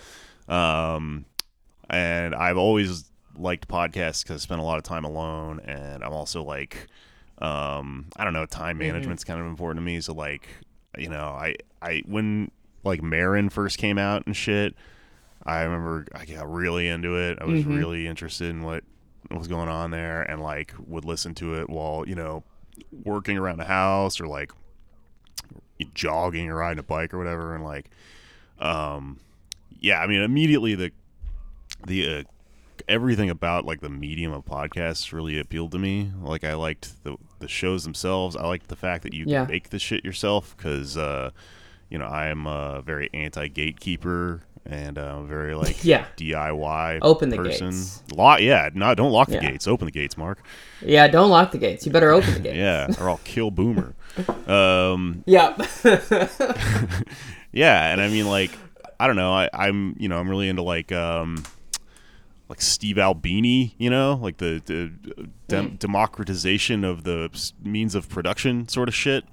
Um, 0.48 1.26
and 1.88 2.34
I've 2.34 2.56
always 2.56 3.10
liked 3.36 3.68
podcasts 3.68 4.22
because 4.22 4.36
I 4.36 4.38
spend 4.38 4.60
a 4.60 4.64
lot 4.64 4.78
of 4.78 4.84
time 4.84 5.04
alone, 5.04 5.60
and 5.60 6.02
I'm 6.02 6.12
also 6.12 6.42
like, 6.42 6.88
um, 7.40 8.06
I 8.16 8.24
don't 8.24 8.32
know, 8.32 8.46
time 8.46 8.78
management's 8.78 9.24
kind 9.24 9.40
of 9.40 9.46
important 9.46 9.78
to 9.78 9.84
me. 9.84 10.00
So 10.00 10.12
like, 10.12 10.48
you 10.98 11.08
know, 11.08 11.28
I 11.28 11.56
I 11.80 12.02
when 12.06 12.50
like 12.84 13.02
Maron 13.02 13.48
first 13.48 13.78
came 13.78 13.98
out 13.98 14.26
and 14.26 14.36
shit, 14.36 14.74
I 15.44 15.62
remember 15.62 16.06
I 16.14 16.24
got 16.24 16.50
really 16.50 16.88
into 16.88 17.16
it. 17.16 17.38
I 17.40 17.44
was 17.44 17.64
really 17.64 18.06
interested 18.06 18.50
in 18.50 18.62
what 18.62 18.84
was 19.30 19.48
going 19.48 19.68
on 19.68 19.90
there, 19.90 20.22
and 20.22 20.42
like 20.42 20.74
would 20.86 21.04
listen 21.04 21.34
to 21.36 21.60
it 21.60 21.70
while 21.70 22.06
you 22.06 22.14
know 22.14 22.44
working 23.04 23.36
around 23.36 23.58
the 23.58 23.64
house 23.64 24.20
or 24.20 24.26
like 24.26 24.52
jogging 25.94 26.50
or 26.50 26.56
riding 26.56 26.78
a 26.78 26.82
bike 26.82 27.14
or 27.14 27.18
whatever, 27.18 27.54
and 27.54 27.64
like, 27.64 27.90
um, 28.58 29.18
yeah, 29.78 30.00
I 30.00 30.06
mean, 30.06 30.20
immediately 30.20 30.74
the 30.74 30.90
the 31.86 32.18
uh, 32.18 32.22
everything 32.88 33.30
about 33.30 33.64
like 33.64 33.80
the 33.80 33.88
medium 33.88 34.32
of 34.32 34.44
podcasts 34.44 35.12
really 35.12 35.38
appealed 35.38 35.72
to 35.72 35.78
me. 35.78 36.10
Like 36.20 36.44
I 36.44 36.54
liked 36.54 37.02
the 37.04 37.16
the 37.40 37.48
shows 37.48 37.84
themselves. 37.84 38.36
I 38.36 38.46
like 38.46 38.68
the 38.68 38.76
fact 38.76 39.02
that 39.02 39.12
you 39.14 39.24
Yeah. 39.26 39.44
can 39.44 39.52
make 39.52 39.70
the 39.70 39.78
shit 39.78 40.04
yourself 40.04 40.54
because 40.56 40.96
uh, 40.96 41.30
you 41.90 41.98
know 41.98 42.06
I 42.06 42.26
am 42.28 42.46
a 42.46 42.80
very 42.82 43.10
anti 43.12 43.48
gatekeeper 43.48 44.42
and 44.66 44.98
uh, 44.98 45.22
very 45.22 45.54
like 45.64 45.82
Yeah. 45.84 46.04
DIY 46.16 46.98
Open 47.02 47.30
the 47.30 47.36
person. 47.36 47.70
gates. 47.70 48.02
Lock, 48.14 48.40
yeah, 48.40 48.68
no, 48.74 48.94
don't 48.94 49.10
lock 49.10 49.28
the 49.28 49.34
Yeah. 49.34 49.50
gates. 49.50 49.66
Open 49.66 49.86
the 49.86 49.92
gates, 49.92 50.16
Mark. 50.16 50.38
Yeah, 50.84 51.08
don't 51.08 51.30
lock 51.30 51.50
the 51.52 51.58
gates. 51.58 51.84
You 51.86 51.92
better 51.92 52.10
open 52.10 52.34
the 52.34 52.40
gates. 52.48 52.56
Yeah, 52.56 52.86
or 53.00 53.08
I'll 53.10 53.20
kill 53.24 53.50
Boomer. 53.50 53.94
Um, 54.46 55.22
Yeah. 55.26 55.56
yeah, 57.52 57.92
and 57.92 58.00
I 58.00 58.08
mean 58.08 58.26
like 58.28 58.50
I 58.98 59.06
don't 59.06 59.16
know. 59.16 59.32
I, 59.32 59.48
I'm 59.52 59.96
you 59.98 60.08
know 60.08 60.18
I'm 60.18 60.28
really 60.28 60.48
into 60.48 60.62
like 60.62 60.92
um 60.92 61.42
like 62.50 62.60
Steve 62.60 62.98
Albini, 62.98 63.74
you 63.78 63.88
know, 63.88 64.18
like 64.20 64.36
the, 64.38 64.60
the 64.66 64.90
dem- 65.48 65.76
democratization 65.76 66.84
of 66.84 67.04
the 67.04 67.30
means 67.62 67.94
of 67.94 68.08
production 68.08 68.68
sort 68.68 68.88
of 68.88 68.94
shit. 68.94 69.24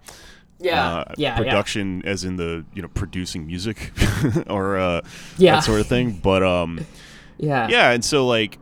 yeah. 0.60 0.88
Uh, 1.00 1.04
yeah. 1.18 1.30
Yeah. 1.32 1.38
production 1.38 2.04
as 2.06 2.24
in 2.24 2.36
the 2.38 2.64
you 2.74 2.82
know 2.82 2.88
producing 2.90 3.46
music 3.48 3.92
or 4.48 4.78
uh, 4.78 5.02
Yeah. 5.38 5.56
that 5.56 5.64
sort 5.64 5.82
of 5.82 5.88
thing. 5.88 6.20
But 6.24 6.44
um, 6.44 6.86
Yeah. 7.40 7.68
yeah, 7.70 7.92
and 7.92 8.06
so 8.06 8.26
like, 8.26 8.58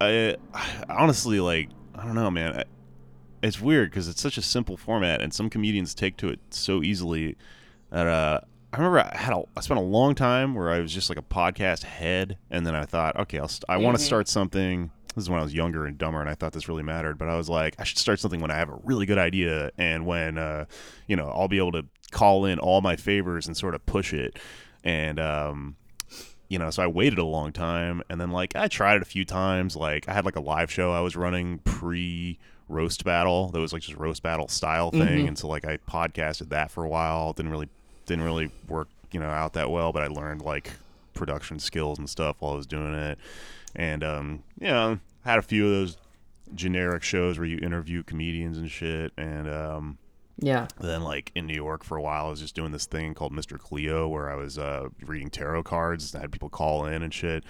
I, 0.00 0.36
I 0.54 0.84
honestly 0.88 1.40
like 1.40 1.68
I 1.94 2.04
don't 2.04 2.14
know, 2.14 2.30
man. 2.30 2.60
I, 2.60 2.64
it's 3.42 3.60
weird 3.60 3.90
because 3.90 4.08
it's 4.08 4.20
such 4.22 4.38
a 4.38 4.42
simple 4.42 4.76
format, 4.76 5.20
and 5.20 5.32
some 5.34 5.50
comedians 5.50 5.94
take 5.94 6.16
to 6.18 6.28
it 6.28 6.38
so 6.50 6.82
easily 6.82 7.36
that 7.90 8.06
uh, 8.06 8.40
I 8.72 8.76
remember 8.76 9.00
I 9.00 9.16
had 9.16 9.32
a, 9.32 9.42
I 9.56 9.60
spent 9.60 9.80
a 9.80 9.82
long 9.82 10.14
time 10.14 10.54
where 10.54 10.70
I 10.70 10.80
was 10.80 10.92
just 10.92 11.08
like 11.08 11.18
a 11.18 11.22
podcast 11.22 11.84
head, 11.84 12.36
and 12.50 12.66
then 12.66 12.74
I 12.74 12.84
thought, 12.84 13.16
okay, 13.16 13.38
I'll 13.38 13.48
st- 13.48 13.64
I 13.68 13.78
want 13.78 13.96
to 13.96 14.02
start 14.02 14.28
something. 14.28 14.90
This 15.14 15.24
is 15.24 15.30
when 15.30 15.40
I 15.40 15.42
was 15.42 15.54
younger 15.54 15.86
and 15.86 15.96
dumber, 15.96 16.20
and 16.20 16.28
I 16.28 16.34
thought 16.34 16.52
this 16.52 16.68
really 16.68 16.82
mattered. 16.82 17.16
But 17.16 17.28
I 17.28 17.36
was 17.36 17.48
like, 17.48 17.74
I 17.78 17.84
should 17.84 17.98
start 17.98 18.20
something 18.20 18.40
when 18.40 18.50
I 18.50 18.56
have 18.56 18.68
a 18.68 18.78
really 18.84 19.06
good 19.06 19.16
idea, 19.18 19.70
and 19.78 20.04
when 20.06 20.36
uh, 20.36 20.66
you 21.06 21.16
know 21.16 21.32
I'll 21.34 21.48
be 21.48 21.56
able 21.56 21.72
to 21.72 21.86
call 22.10 22.44
in 22.44 22.58
all 22.58 22.80
my 22.82 22.96
favors 22.96 23.46
and 23.46 23.56
sort 23.56 23.74
of 23.74 23.84
push 23.86 24.12
it. 24.12 24.38
And 24.84 25.18
um, 25.18 25.76
you 26.48 26.58
know, 26.58 26.68
so 26.68 26.82
I 26.82 26.86
waited 26.88 27.18
a 27.18 27.24
long 27.24 27.52
time, 27.52 28.02
and 28.10 28.20
then 28.20 28.30
like 28.30 28.54
I 28.54 28.68
tried 28.68 28.96
it 28.96 29.02
a 29.02 29.06
few 29.06 29.24
times. 29.24 29.76
Like 29.76 30.08
I 30.10 30.12
had 30.12 30.26
like 30.26 30.36
a 30.36 30.40
live 30.40 30.70
show 30.70 30.92
I 30.92 31.00
was 31.00 31.16
running 31.16 31.60
pre 31.60 32.38
roast 32.68 33.02
battle 33.02 33.48
that 33.48 33.60
was 33.60 33.72
like 33.72 33.80
just 33.80 33.96
roast 33.96 34.22
battle 34.22 34.46
style 34.48 34.90
thing, 34.90 35.26
and 35.26 35.38
so 35.38 35.48
like 35.48 35.64
I 35.64 35.78
podcasted 35.78 36.50
that 36.50 36.70
for 36.70 36.84
a 36.84 36.88
while. 36.88 37.32
Didn't 37.32 37.50
really 37.50 37.70
didn't 38.08 38.24
really 38.24 38.50
work 38.66 38.88
you 39.12 39.20
know 39.20 39.28
out 39.28 39.52
that 39.52 39.70
well, 39.70 39.92
but 39.92 40.02
I 40.02 40.08
learned 40.08 40.42
like 40.42 40.72
production 41.14 41.58
skills 41.60 41.98
and 41.98 42.08
stuff 42.10 42.36
while 42.40 42.52
I 42.52 42.56
was 42.56 42.66
doing 42.66 42.94
it, 42.94 43.18
and 43.76 44.02
um, 44.02 44.42
you 44.60 44.66
know, 44.68 44.98
had 45.24 45.38
a 45.38 45.42
few 45.42 45.64
of 45.66 45.70
those 45.70 45.96
generic 46.54 47.02
shows 47.02 47.38
where 47.38 47.46
you 47.46 47.58
interview 47.58 48.02
comedians 48.02 48.56
and 48.58 48.70
shit, 48.70 49.12
and 49.16 49.48
um, 49.48 49.98
Yeah. 50.38 50.66
then 50.80 51.02
like 51.02 51.30
in 51.34 51.46
New 51.46 51.54
York 51.54 51.84
for 51.84 51.96
a 51.96 52.02
while, 52.02 52.26
I 52.26 52.30
was 52.30 52.40
just 52.40 52.54
doing 52.54 52.72
this 52.72 52.86
thing 52.86 53.12
called 53.14 53.32
Mr. 53.32 53.58
Cleo 53.58 54.08
where 54.08 54.30
I 54.30 54.34
was 54.34 54.56
uh, 54.58 54.88
reading 55.04 55.28
tarot 55.30 55.64
cards. 55.64 56.14
I 56.14 56.20
had 56.20 56.32
people 56.32 56.48
call 56.48 56.86
in 56.86 57.02
and 57.02 57.12
shit. 57.12 57.44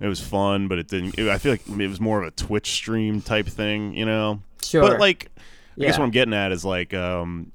It 0.00 0.08
was 0.08 0.20
fun, 0.20 0.66
but 0.66 0.78
it 0.78 0.88
didn't. 0.88 1.18
It, 1.18 1.28
I 1.28 1.36
feel 1.38 1.52
like 1.52 1.68
it 1.68 1.88
was 1.88 2.00
more 2.00 2.20
of 2.22 2.26
a 2.26 2.30
Twitch 2.30 2.70
stream 2.70 3.20
type 3.20 3.46
thing, 3.46 3.94
you 3.94 4.06
know. 4.06 4.40
Sure. 4.62 4.80
But 4.82 4.98
like, 4.98 5.30
I 5.78 5.82
guess 5.82 5.98
what 5.98 6.04
I'm 6.04 6.10
getting 6.10 6.32
at 6.34 6.50
is 6.52 6.64
like 6.64 6.94
um, 6.94 7.52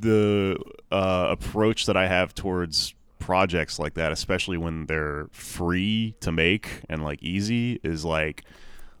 the 0.00 0.58
uh, 0.90 1.28
approach 1.30 1.86
that 1.86 1.96
I 1.96 2.06
have 2.06 2.34
towards 2.34 2.94
projects 3.18 3.78
like 3.78 3.94
that, 3.94 4.12
especially 4.12 4.56
when 4.56 4.86
they're 4.86 5.28
free 5.30 6.14
to 6.20 6.32
make 6.32 6.82
and 6.88 7.02
like 7.04 7.22
easy, 7.22 7.80
is 7.82 8.04
like 8.04 8.44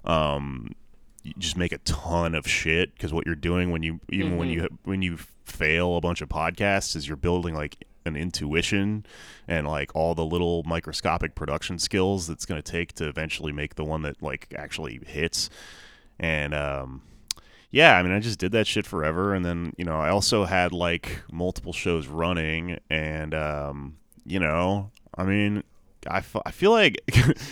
um 0.04 0.74
you 1.22 1.32
just 1.38 1.56
make 1.56 1.72
a 1.72 1.78
ton 1.78 2.34
of 2.34 2.48
shit 2.48 2.92
because 2.94 3.12
what 3.12 3.24
you're 3.26 3.34
doing 3.34 3.70
when 3.70 3.82
you 3.82 4.00
even 4.10 4.36
when 4.36 4.48
you 4.48 4.68
when 4.84 5.02
you 5.02 5.16
fail 5.44 5.96
a 5.96 6.00
bunch 6.00 6.20
of 6.20 6.28
podcasts 6.28 6.96
is 6.96 7.06
you're 7.06 7.16
building 7.16 7.54
like 7.54 7.84
an 8.04 8.16
intuition 8.16 9.06
and 9.46 9.66
like 9.66 9.94
all 9.94 10.14
the 10.14 10.24
little 10.24 10.64
microscopic 10.64 11.34
production 11.34 11.78
skills 11.78 12.26
that's 12.26 12.44
going 12.44 12.60
to 12.60 12.72
take 12.72 12.92
to 12.92 13.06
eventually 13.06 13.52
make 13.52 13.76
the 13.76 13.84
one 13.84 14.02
that 14.02 14.20
like 14.22 14.52
actually 14.56 15.00
hits. 15.06 15.50
And 16.18 16.54
um 16.54 17.02
yeah 17.72 17.96
i 17.98 18.02
mean 18.02 18.12
i 18.12 18.20
just 18.20 18.38
did 18.38 18.52
that 18.52 18.66
shit 18.66 18.86
forever 18.86 19.34
and 19.34 19.44
then 19.44 19.72
you 19.76 19.84
know 19.84 19.96
i 19.98 20.08
also 20.10 20.44
had 20.44 20.72
like 20.72 21.22
multiple 21.32 21.72
shows 21.72 22.06
running 22.06 22.78
and 22.90 23.34
um 23.34 23.96
you 24.24 24.38
know 24.38 24.90
i 25.18 25.24
mean 25.24 25.62
I, 26.10 26.16
f- 26.18 26.34
I 26.44 26.50
feel 26.50 26.72
like 26.72 27.00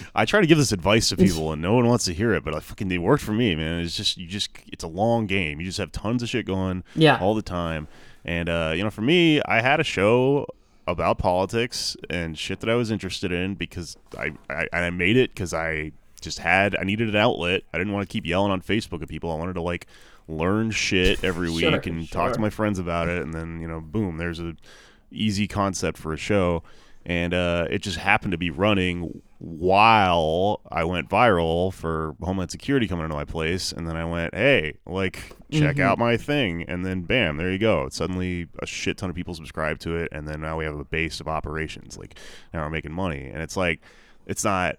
I 0.17 0.25
try 0.25 0.41
to 0.41 0.47
give 0.49 0.59
this 0.59 0.73
advice 0.73 1.09
to 1.11 1.17
people 1.17 1.53
and 1.53 1.63
no 1.63 1.73
one 1.75 1.87
wants 1.87 2.05
to 2.07 2.13
hear 2.13 2.35
it, 2.35 2.43
but 2.43 2.53
I 2.53 2.59
fucking 2.59 2.91
it 2.91 2.99
worked 2.99 3.23
for 3.23 3.31
me, 3.33 3.55
man. 3.55 3.79
It's 3.79 3.97
just 3.97 4.17
you 4.17 4.27
just 4.27 4.51
it's 4.67 4.83
a 4.83 4.89
long 4.89 5.27
game. 5.29 5.61
You 5.61 5.67
just 5.67 5.79
have 5.79 5.93
tons 5.93 6.21
of 6.21 6.29
shit 6.29 6.47
going 6.47 6.83
Yeah. 6.97 7.17
all 7.21 7.37
the 7.37 7.43
time. 7.43 7.87
And 8.25 8.49
uh, 8.49 8.73
you 8.75 8.83
know, 8.83 8.91
for 8.91 9.03
me, 9.03 9.41
I 9.43 9.61
had 9.61 9.79
a 9.79 9.85
show 9.85 10.49
about 10.89 11.17
politics 11.19 11.97
and 12.11 12.37
shit 12.37 12.59
that 12.59 12.69
I 12.69 12.75
was 12.75 12.91
interested 12.91 13.31
in 13.31 13.55
because 13.55 13.97
I 14.19 14.33
I, 14.51 14.67
I 14.73 14.91
made 14.91 15.17
it 15.17 15.31
because 15.33 15.55
I 15.55 15.93
just 16.21 16.41
had 16.41 16.75
I 16.75 16.83
needed 16.83 17.09
an 17.09 17.15
outlet. 17.15 17.63
I 17.73 17.79
didn't 17.79 17.93
want 17.93 18.09
to 18.09 18.13
keep 18.13 18.27
yelling 18.27 18.51
on 18.51 18.63
Facebook 18.63 19.01
at 19.01 19.09
people. 19.09 19.31
I 19.31 19.37
wanted 19.37 19.53
to 19.55 19.63
like 19.63 19.87
learn 20.31 20.71
shit 20.71 21.23
every 21.25 21.51
week 21.51 21.61
Sure, 21.61 21.81
and 21.85 22.11
talk 22.11 22.33
to 22.35 22.41
my 22.41 22.51
friends 22.51 22.79
about 22.79 23.09
it. 23.09 23.23
And 23.23 23.35
then 23.35 23.61
you 23.61 23.69
know, 23.69 23.81
boom, 23.81 24.17
there's 24.19 24.41
a 24.41 24.55
easy 25.11 25.47
concept 25.49 25.99
for 25.99 26.13
a 26.13 26.17
show. 26.17 26.63
And 27.07 27.33
uh, 27.33 27.67
it 27.71 27.79
just 27.79 27.97
happened 27.97 28.33
to 28.33 28.39
be 28.39 28.51
running 28.51 29.23
while 29.39 30.61
I 30.71 30.85
went 30.85 31.09
viral 31.09 31.73
for 31.73 32.15
Homeland 32.21 32.51
Security 32.51 32.87
coming 32.87 33.05
into 33.07 33.17
my 33.17 33.25
place, 33.25 33.73
and 33.73 33.89
then 33.89 33.97
I 33.97 34.05
went, 34.05 34.35
"Hey, 34.35 34.75
like, 34.87 35.35
check 35.51 35.77
Mm-hmm. 35.77 35.81
out 35.81 35.99
my 35.99 36.19
thing," 36.19 36.63
and 36.65 36.85
then 36.85 37.03
bam, 37.03 37.39
there 37.39 37.51
you 37.51 37.59
go. 37.59 37.89
Suddenly, 37.91 38.49
a 38.61 38.67
shit 38.67 38.99
ton 38.99 39.09
of 39.09 39.17
people 39.17 39.35
subscribe 39.35 39.79
to 39.81 39.97
it, 39.97 40.09
and 40.13 40.29
then 40.29 40.43
now 40.43 40.59
we 40.59 40.65
have 40.67 40.79
a 40.79 40.85
base 40.85 41.21
of 41.21 41.27
operations. 41.29 41.97
Like, 41.97 42.19
now 42.53 42.65
we're 42.65 42.71
making 42.71 42.93
money, 42.93 43.31
and 43.33 43.43
it's 43.43 43.57
like, 43.57 43.81
it's 44.27 44.45
not 44.45 44.77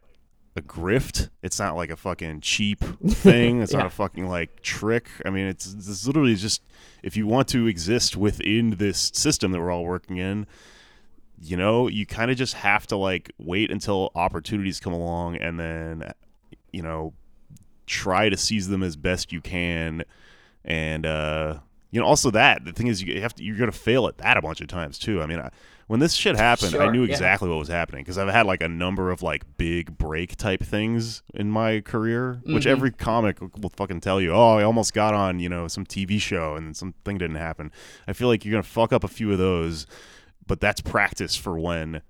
a 0.56 0.62
grift. 0.62 1.30
It's 1.42 1.60
not 1.60 1.76
like 1.76 1.90
a 1.90 1.96
fucking 1.96 2.42
cheap 2.42 2.80
thing. 3.08 3.62
It's 3.62 3.72
Yeah. 3.72 3.80
not 3.80 3.88
a 3.88 3.92
fucking 3.92 4.28
like 4.28 4.62
trick. 4.62 5.08
I 5.26 5.30
mean, 5.30 5.46
it's, 5.48 5.74
it's 5.74 6.06
literally 6.06 6.36
just 6.36 6.62
if 7.04 7.16
you 7.16 7.26
want 7.28 7.48
to 7.50 7.68
exist 7.68 8.18
within 8.18 8.72
this 8.72 9.12
system 9.14 9.52
that 9.52 9.60
we're 9.62 9.72
all 9.72 9.86
working 9.86 10.18
in, 10.18 10.46
you 11.42 11.58
know, 11.58 11.88
you 11.88 12.06
kind 12.06 12.30
of 12.32 12.38
just 12.38 12.54
have 12.56 12.86
to 12.88 12.98
like 12.98 13.32
wait 13.40 13.72
until 13.72 14.12
opportunities 14.14 14.80
come 14.80 14.94
along 14.94 15.38
and 15.38 15.60
then, 15.60 16.12
you 16.72 16.82
know, 16.84 17.14
try 17.88 18.30
to 18.30 18.38
seize 18.38 18.68
them 18.68 18.84
as 18.84 18.96
best 18.96 19.32
you 19.32 19.42
can. 19.42 20.04
And, 20.64 21.06
uh, 21.06 21.60
you 21.90 22.00
know, 22.00 22.06
also 22.06 22.30
that 22.32 22.64
the 22.64 22.72
thing 22.74 22.88
is, 22.88 23.02
you 23.02 23.22
have 23.22 23.34
to, 23.36 23.44
you're 23.44 23.58
going 23.58 23.72
to 23.72 23.78
fail 23.78 24.06
at 24.08 24.18
that 24.20 24.38
a 24.38 24.42
bunch 24.42 24.62
of 24.62 24.68
times 24.68 25.00
too. 25.00 25.22
I 25.22 25.26
mean, 25.26 25.40
I, 25.40 25.50
when 25.92 26.00
this 26.00 26.14
shit 26.14 26.38
happened, 26.38 26.74
I 26.74 26.86
Sure, 26.86 26.92
knew 26.92 27.04
yeah. 27.04 27.12
exactly 27.12 27.50
what 27.50 27.58
was 27.60 27.68
happening 27.68 28.02
because 28.04 28.18
I've 28.18 28.30
had 28.30 28.46
like 28.46 28.64
a 28.64 28.68
number 28.70 29.12
of 29.12 29.22
like 29.22 29.44
big 29.58 29.98
break 29.98 30.38
type 30.38 30.64
things 30.64 31.22
in 31.34 31.52
my 31.52 31.82
career, 31.82 32.40
which 32.46 32.64
Mhm. 32.64 32.68
every 32.72 32.92
comic 32.92 33.42
will 33.42 33.72
fucking 33.76 34.00
tell 34.00 34.22
you. 34.22 34.32
Oh, 34.32 34.58
I 34.58 34.64
almost 34.64 34.94
got 34.94 35.14
on, 35.14 35.42
you 35.42 35.50
know, 35.50 35.68
some 35.68 35.86
TV 35.86 36.18
show 36.18 36.56
and 36.56 36.78
something 36.78 37.18
didn't 37.18 37.36
happen. 37.36 37.74
I 38.08 38.14
feel 38.14 38.30
like 38.30 38.46
you're 38.46 38.54
gonna 38.54 38.64
fuck 38.64 38.94
up 38.94 39.04
a 39.04 39.10
few 39.10 39.34
of 39.34 39.38
those, 39.38 39.86
but 40.48 40.62
that's 40.62 40.80
practice 40.80 41.36
for 41.36 41.60
when, 41.60 42.02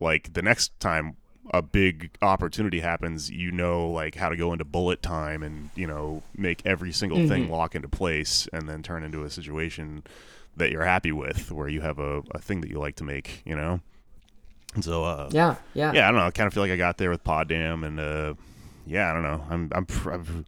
like, 0.00 0.34
the 0.34 0.42
next 0.42 0.78
time 0.78 1.16
a 1.52 1.62
big 1.62 2.10
opportunity 2.20 2.80
happens, 2.80 3.30
you 3.30 3.50
know, 3.50 3.88
like 3.88 4.16
how 4.16 4.28
to 4.28 4.36
go 4.36 4.52
into 4.52 4.66
bullet 4.66 5.00
time 5.00 5.42
and 5.42 5.70
you 5.74 5.86
know 5.86 6.22
make 6.36 6.60
every 6.66 6.92
single 6.92 7.26
thing 7.26 7.46
Mhm. 7.46 7.50
lock 7.50 7.74
into 7.74 7.88
place 7.88 8.48
and 8.52 8.68
then 8.68 8.82
turn 8.82 9.02
into 9.02 9.22
a 9.24 9.30
situation 9.30 10.02
that 10.56 10.70
you're 10.70 10.84
happy 10.84 11.12
with, 11.12 11.50
where 11.52 11.68
you 11.68 11.80
have 11.80 11.98
a, 11.98 12.22
a 12.32 12.38
thing 12.38 12.60
that 12.60 12.70
you 12.70 12.78
like 12.78 12.96
to 12.96 13.04
make, 13.04 13.42
you 13.44 13.56
know. 13.56 13.80
And 14.74 14.82
so, 14.84 15.04
uh, 15.04 15.28
Yeah, 15.32 15.56
yeah. 15.74 15.92
yeah, 15.92 16.08
I 16.08 16.10
don't 16.10 16.20
know. 16.20 16.26
I 16.26 16.30
kind 16.30 16.46
of 16.46 16.54
feel 16.54 16.62
like 16.62 16.72
I 16.72 16.76
got 16.76 16.98
there 16.98 17.10
with 17.10 17.22
Poddam, 17.24 17.84
and 17.86 18.00
uh, 18.00 18.34
yeah, 18.86 19.10
I 19.10 19.12
don't 19.14 19.22
know. 19.22 19.44
I'm 19.50 19.68
I'm, 19.72 19.86
pr- 19.86 20.10
I'm 20.12 20.46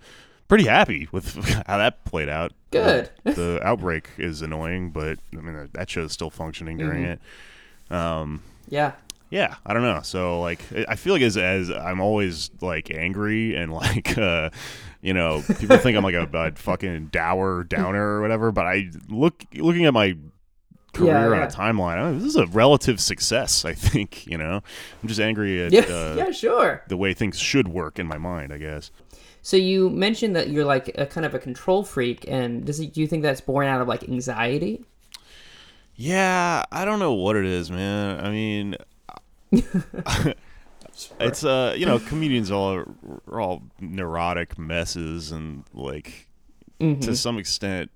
pretty 0.48 0.64
happy 0.66 1.08
with 1.12 1.34
how 1.66 1.78
that 1.78 2.04
played 2.04 2.28
out. 2.28 2.52
Good. 2.70 3.10
The, 3.24 3.32
the 3.32 3.60
outbreak 3.66 4.08
is 4.18 4.42
annoying, 4.42 4.90
but 4.90 5.18
I 5.32 5.40
mean 5.40 5.68
that 5.72 5.88
show's 5.90 6.12
still 6.12 6.30
functioning 6.30 6.76
during 6.78 7.04
Mhm. 7.04 7.12
it. 7.12 7.92
Um, 7.94 8.42
Yeah. 8.68 8.92
yeah, 9.30 9.54
I 9.64 9.72
don't 9.74 9.82
know. 9.82 10.00
So 10.02 10.40
like, 10.40 10.60
I- 10.74 10.86
I 10.90 10.96
feel 10.96 11.12
like 11.12 11.22
as 11.22 11.36
as 11.36 11.70
I'm 11.70 12.00
always 12.00 12.50
like 12.60 12.90
angry 12.90 13.54
and 13.56 13.72
like, 13.82 14.18
uh, 14.18 14.50
you 15.06 15.14
know, 15.14 15.42
people 15.58 15.78
think 15.78 15.96
I'm 15.96 16.04
like 16.04 16.14
a, 16.14 16.28
a 16.32 16.52
fucking 16.52 17.06
dour 17.12 17.64
downer 17.64 18.16
or 18.16 18.20
whatever. 18.20 18.52
But 18.52 18.66
I 18.66 18.90
look 19.08 19.44
looking 19.54 19.84
at 19.86 19.94
my 19.94 20.16
career 20.92 21.12
Yeah, 21.34 21.40
on 21.40 21.42
a 21.42 21.46
timeline. 21.46 21.98
I- 21.98 22.12
This 22.12 22.24
is 22.24 22.36
a 22.36 22.46
relative 22.46 23.00
success, 23.00 23.64
I 23.64 23.72
think. 23.74 24.26
You 24.26 24.38
know, 24.38 24.62
I'm 25.02 25.08
just 25.08 25.20
angry 25.20 25.62
at 25.64 25.72
Yeah, 25.72 25.82
uh, 25.82 26.14
yeah, 26.16 26.30
sure. 26.30 26.82
the 26.88 26.96
way 26.96 27.14
things 27.14 27.38
should 27.38 27.68
work 27.68 27.98
in 27.98 28.06
my 28.06 28.18
mind. 28.18 28.52
I 28.52 28.58
guess. 28.58 28.90
So 29.42 29.56
you 29.56 29.90
mentioned 29.90 30.34
that 30.34 30.48
you're 30.50 30.64
like 30.64 30.90
a 30.98 31.06
kind 31.06 31.24
of 31.24 31.32
a 31.34 31.38
control 31.38 31.84
freak, 31.84 32.24
and 32.26 32.64
does 32.64 32.80
it, 32.80 32.92
do 32.92 33.00
you 33.00 33.06
think 33.06 33.22
that's 33.22 33.40
born 33.40 33.68
out 33.68 33.80
of 33.80 33.86
like 33.86 34.02
anxiety? 34.08 34.84
Yeah, 35.94 36.64
I 36.72 36.84
don't 36.84 36.98
know 36.98 37.12
what 37.14 37.36
it 37.36 37.44
is, 37.46 37.70
man. 37.70 38.18
I 38.24 38.30
mean, 38.30 38.76
it's 41.20 41.44
uh, 41.44 41.74
you 41.76 41.86
know, 41.86 41.98
comedians 41.98 42.50
all 42.50 42.72
are 42.74 43.40
all 43.40 43.62
neurotic 43.80 44.58
messes, 44.58 45.30
and 45.32 45.64
like 45.72 46.28
Mhm. 46.80 47.00
to 47.02 47.16
some 47.16 47.38
extent, 47.38 47.90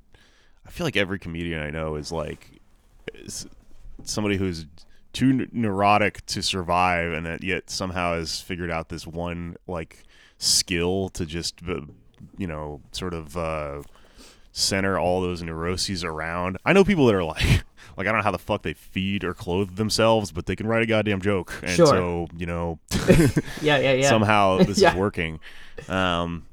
I 0.67 0.71
feel 0.71 0.87
like 0.87 0.97
every 0.97 1.19
comedian 1.19 1.63
I 1.63 1.71
know 1.71 1.97
is 1.97 2.11
like 2.13 2.61
is 3.15 3.47
somebody 4.05 4.37
who's 4.37 4.67
too 5.13 5.47
neurotic 5.53 6.25
to 6.27 6.43
survive, 6.43 7.13
and 7.13 7.27
that 7.27 7.43
yet 7.43 7.69
somehow 7.71 8.15
has 8.15 8.41
figured 8.41 8.71
out 8.71 8.89
this 8.89 9.07
one 9.07 9.57
like 9.67 10.05
skill 10.39 11.09
to 11.11 11.27
just 11.27 11.61
uh, 11.69 11.81
you 12.39 12.47
know 12.47 12.81
sort 12.93 13.13
of 13.15 13.37
uh, 13.37 13.83
center 14.53 14.99
all 14.99 15.21
those 15.21 15.43
neuroses 15.43 16.05
around. 16.05 16.57
I 16.65 16.73
know 16.73 16.85
people 16.85 17.07
that 17.07 17.15
are 17.15 17.25
like. 17.25 17.65
Like 17.97 18.07
I 18.07 18.11
don't 18.13 18.19
know 18.21 18.25
how 18.25 18.31
the 18.31 18.39
fuck 18.39 18.63
they 18.63 18.73
feed 18.75 19.25
or 19.25 19.35
clothe 19.35 19.77
themselves, 19.77 20.33
but 20.33 20.47
they 20.47 20.57
can 20.57 20.67
write 20.67 20.83
a 20.83 20.87
goddamn 20.87 21.21
joke, 21.21 21.53
and 21.63 21.71
Sure. 21.71 21.87
so 21.87 22.27
you 22.37 22.47
know 22.47 22.79
Yeah, 23.63 23.79
yeah, 23.79 23.93
yeah. 23.95 24.09
somehow 24.09 24.59
this 24.65 24.79
Yeah. 24.81 24.91
is 24.91 24.97
working. 24.97 25.41
Um, 25.89 26.47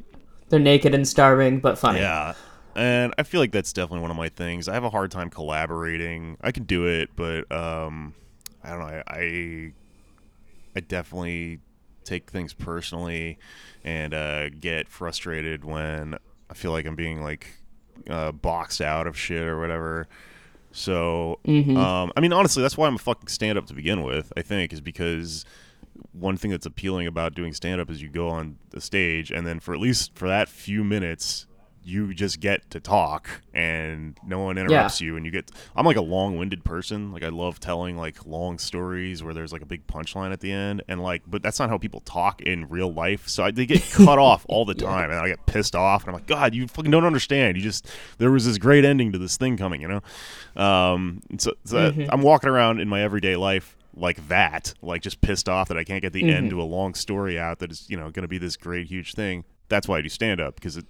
They're 0.50 0.60
naked 0.60 0.94
and 0.94 1.08
starving, 1.08 1.60
but 1.60 1.78
funny. 1.78 2.00
yeah. 2.00 2.34
And 2.76 3.14
I 3.18 3.24
feel 3.24 3.42
like 3.42 3.52
that's 3.52 3.74
definitely 3.74 4.02
one 4.02 4.12
of 4.12 4.18
my 4.18 4.30
things. 4.30 4.68
I 4.70 4.74
have 4.76 4.84
a 4.84 4.90
hard 4.92 5.10
time 5.10 5.30
collaborating. 5.32 6.38
I 6.42 6.52
can 6.52 6.64
do 6.64 6.86
it, 6.86 7.10
but 7.16 7.52
um, 7.52 8.14
I 8.64 8.70
don't 8.70 8.80
know. 8.80 8.86
I, 8.86 9.04
I 9.08 9.72
I 10.76 10.80
definitely 10.82 11.60
take 12.04 12.30
things 12.30 12.54
personally 12.54 13.40
and 13.84 14.14
uh, 14.14 14.50
get 14.50 14.88
frustrated 14.90 15.66
when 15.66 16.18
I 16.50 16.54
feel 16.54 16.72
like 16.72 16.86
I'm 16.86 16.96
being 16.96 17.24
like 17.24 17.48
uh, 18.10 18.32
boxed 18.32 18.80
out 18.80 19.08
of 19.08 19.18
shit 19.18 19.42
or 19.42 19.60
whatever. 19.60 20.08
So, 20.72 21.40
Mhm. 21.46 21.76
um, 21.78 22.12
I 22.16 22.20
mean, 22.22 22.34
honestly, 22.34 22.62
that's 22.62 22.78
why 22.78 22.88
I'm 22.88 22.96
a 22.96 23.00
fucking 23.00 23.28
stand 23.28 23.58
up 23.58 23.66
to 23.68 23.74
begin 23.74 24.04
with. 24.04 24.32
I 24.38 24.42
think 24.42 24.74
is 24.74 24.82
because 24.82 25.46
one 26.12 26.38
thing 26.38 26.52
that's 26.52 26.66
appealing 26.66 27.08
about 27.08 27.34
doing 27.34 27.54
stand 27.54 27.82
up 27.82 27.90
is 27.90 28.02
you 28.02 28.10
go 28.10 28.30
on 28.30 28.58
the 28.70 28.82
stage 28.82 29.32
and 29.32 29.48
then 29.48 29.60
for 29.60 29.74
at 29.74 29.80
least 29.80 30.12
for 30.16 30.28
that 30.28 30.48
few 30.48 30.84
minutes 30.84 31.48
you 31.88 32.14
just 32.14 32.40
get 32.42 32.70
to 32.70 32.80
talk 32.82 33.30
and 33.54 34.18
no 34.26 34.40
one 34.40 34.58
interrupts 34.58 35.00
you 35.00 35.16
and 35.16 35.26
you 35.26 35.32
get 35.32 35.50
I'm 35.76 35.86
like 35.86 35.96
a 35.96 36.02
long-winded 36.02 36.66
person. 36.66 37.12
Like 37.14 37.24
I 37.24 37.30
love 37.30 37.60
telling 37.60 37.98
like 37.98 38.26
long 38.26 38.60
stories 38.60 39.24
where 39.24 39.34
there's 39.34 39.54
like 39.54 39.62
a 39.62 39.66
big 39.66 39.88
punchline 39.88 40.34
at 40.34 40.42
the 40.42 40.52
end 40.52 40.84
and 40.88 41.02
like 41.02 41.24
but 41.26 41.42
that's 41.42 41.60
not 41.60 41.70
how 41.70 41.78
people 41.78 42.02
talk 42.02 42.42
in 42.42 42.68
real 42.68 42.92
life. 42.94 43.28
So 43.30 43.44
I, 43.44 43.52
they 43.52 43.66
get 43.66 43.82
cut 43.92 44.20
off 44.20 44.46
all 44.50 44.66
the 44.66 44.76
time 44.76 45.10
and 45.10 45.20
I 45.20 45.30
get 45.30 45.46
pissed 45.46 45.76
off 45.76 46.04
and 46.04 46.10
I'm 46.10 46.16
like 46.16 46.28
god 46.28 46.54
you 46.54 46.68
fucking 46.68 46.92
don't 46.92 47.06
understand. 47.06 47.56
You 47.56 47.64
just 47.64 47.88
there 48.18 48.32
was 48.32 48.46
this 48.46 48.58
great 48.58 48.84
ending 48.84 49.14
to 49.14 49.18
this 49.18 49.38
thing 49.38 49.56
coming 49.56 49.82
you 49.82 49.88
know? 49.88 50.62
Um 50.62 51.22
so, 51.38 51.54
so 51.64 51.94
I'm 52.10 52.22
walking 52.22 52.50
around 52.50 52.82
in 52.82 52.90
my 52.90 53.02
everyday 53.02 53.38
life 53.38 53.78
like 53.96 54.28
that, 54.28 54.74
like 54.82 55.02
just 55.02 55.22
pissed 55.22 55.50
off 55.50 55.70
that 55.70 55.78
I 55.78 55.84
can't 55.84 56.02
get 56.02 56.14
the 56.14 56.30
end 56.30 56.50
to 56.52 56.62
a 56.62 56.64
long 56.64 56.94
story 56.94 57.40
out 57.40 57.60
that 57.60 57.72
is, 57.72 57.90
you 57.90 57.98
know, 57.98 58.12
going 58.12 58.24
to 58.24 58.28
be 58.28 58.38
this 58.38 58.56
great 58.56 58.88
huge 58.88 59.14
thing. 59.14 59.44
That's 59.70 59.88
why 59.88 59.98
I 59.98 60.02
do 60.02 60.10
stand 60.10 60.40
up 60.40 60.56
because 60.56 60.78
it 60.78 60.86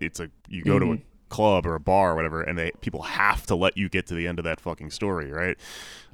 it's 0.00 0.20
a 0.20 0.30
you 0.48 0.62
go 0.62 0.78
to 0.78 0.92
a 0.94 0.98
club 1.28 1.66
or 1.66 1.74
a 1.74 1.80
bar 1.80 2.12
or 2.12 2.14
whatever 2.14 2.42
and 2.42 2.58
they 2.58 2.70
people 2.80 3.02
have 3.02 3.44
to 3.44 3.54
let 3.54 3.76
you 3.76 3.88
get 3.88 4.06
to 4.06 4.14
the 4.14 4.26
end 4.26 4.38
of 4.38 4.44
that 4.44 4.60
fucking 4.60 4.90
story, 4.90 5.30
right? 5.30 5.56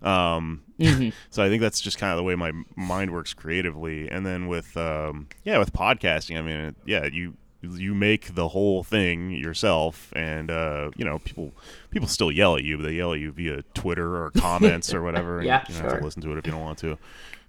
Um 0.03 0.63
so 1.31 1.43
I 1.43 1.49
think 1.49 1.61
that's 1.63 1.81
just 1.81 1.99
kind 1.99 2.11
of 2.13 2.17
the 2.17 2.25
way 2.25 2.35
my 2.35 2.53
mind 2.77 3.13
works 3.13 3.33
creatively. 3.33 4.09
And 4.09 4.27
then 4.27 4.49
with 4.49 4.77
um 4.77 5.29
yeah, 5.45 5.59
with 5.59 5.73
podcasting, 5.73 6.39
I 6.39 6.43
mean, 6.43 6.75
yeah, 6.85 7.07
you 7.07 7.37
you 7.73 7.95
make 7.95 8.35
the 8.35 8.49
whole 8.49 8.83
thing 8.83 9.31
yourself, 9.31 10.13
and 10.15 10.51
uh, 10.51 10.91
you 10.97 11.05
know 11.05 11.19
people 11.21 11.53
people 11.91 12.09
still 12.09 12.31
yell 12.31 12.57
at 12.57 12.65
you, 12.65 12.77
but 12.77 12.85
they 12.85 12.93
yell 12.93 13.13
at 13.13 13.21
you 13.21 13.33
via 13.33 13.63
Twitter 13.75 14.23
or 14.23 14.31
comments 14.37 14.93
or 14.93 15.03
whatever. 15.03 15.39
and 15.39 15.47
Yeah, 15.47 15.65
you 15.69 15.75
don't 15.75 15.83
have 15.83 15.91
sure. 15.93 15.99
to 16.01 16.05
listen 16.05 16.23
to 16.23 16.33
it 16.33 16.39
if 16.39 16.47
you 16.47 16.53
don't 16.53 16.61
want 16.61 16.79
to. 16.79 16.99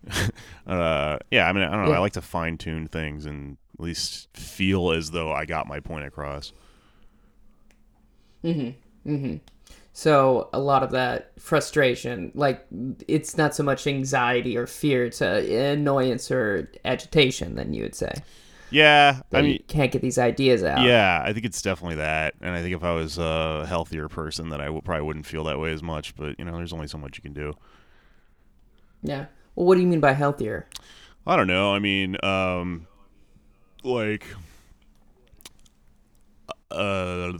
uh, 0.67 1.17
yeah, 1.31 1.47
I 1.47 1.53
mean, 1.53 1.63
I 1.63 1.71
don't 1.71 1.85
know. 1.85 1.91
Yeah. 1.91 1.97
I 1.97 1.99
like 1.99 2.13
to 2.13 2.21
fine 2.21 2.57
tune 2.57 2.87
things 2.87 3.25
and 3.25 3.57
at 3.77 3.83
least 3.83 4.29
feel 4.35 4.91
as 4.91 5.11
though 5.11 5.31
I 5.31 5.45
got 5.45 5.67
my 5.67 5.79
point 5.79 6.05
across. 6.05 6.53
Mhm. 8.43 8.75
Mhm. 9.05 9.39
So 9.93 10.49
a 10.53 10.59
lot 10.59 10.83
of 10.83 10.91
that 10.91 11.31
frustration, 11.39 12.31
like 12.35 12.65
it's 13.07 13.37
not 13.37 13.55
so 13.55 13.63
much 13.63 13.87
anxiety 13.87 14.57
or 14.57 14.67
fear, 14.67 15.05
it's 15.05 15.21
annoyance 15.21 16.29
or 16.31 16.69
agitation. 16.83 17.55
Then 17.55 17.73
you 17.73 17.83
would 17.83 17.95
say 17.95 18.13
Yeah, 18.69 19.21
I 19.31 19.41
mean, 19.41 19.63
can't 19.67 19.91
get 19.91 20.01
these 20.01 20.17
ideas 20.17 20.63
out. 20.63 20.81
Yeah, 20.81 21.21
I 21.23 21.33
think 21.33 21.45
it's 21.45 21.61
definitely 21.61 21.95
that, 21.97 22.33
and 22.41 22.51
I 22.55 22.61
think 22.61 22.75
if 22.75 22.83
I 22.83 22.93
was 22.93 23.17
a 23.17 23.65
healthier 23.67 24.09
person, 24.09 24.49
that 24.49 24.59
I 24.59 24.69
would, 24.69 24.83
probably 24.83 25.05
wouldn't 25.05 25.25
feel 25.25 25.43
that 25.45 25.59
way 25.59 25.71
as 25.71 25.83
much. 25.83 26.15
But 26.15 26.37
you 26.39 26.45
know, 26.45 26.57
there's 26.57 26.73
only 26.73 26.87
so 26.87 26.97
much 26.97 27.17
you 27.17 27.21
can 27.21 27.33
do. 27.33 27.53
Yeah. 29.03 29.25
Well, 29.55 29.65
what 29.67 29.75
do 29.75 29.81
you 29.81 29.87
mean 29.87 29.99
by 29.99 30.13
healthier? 30.13 30.67
I 31.27 31.35
don't 31.37 31.47
know. 31.47 31.73
I 31.73 31.79
mean, 31.79 32.17
um, 32.23 32.87
like, 33.85 34.25
uh, 36.71 37.31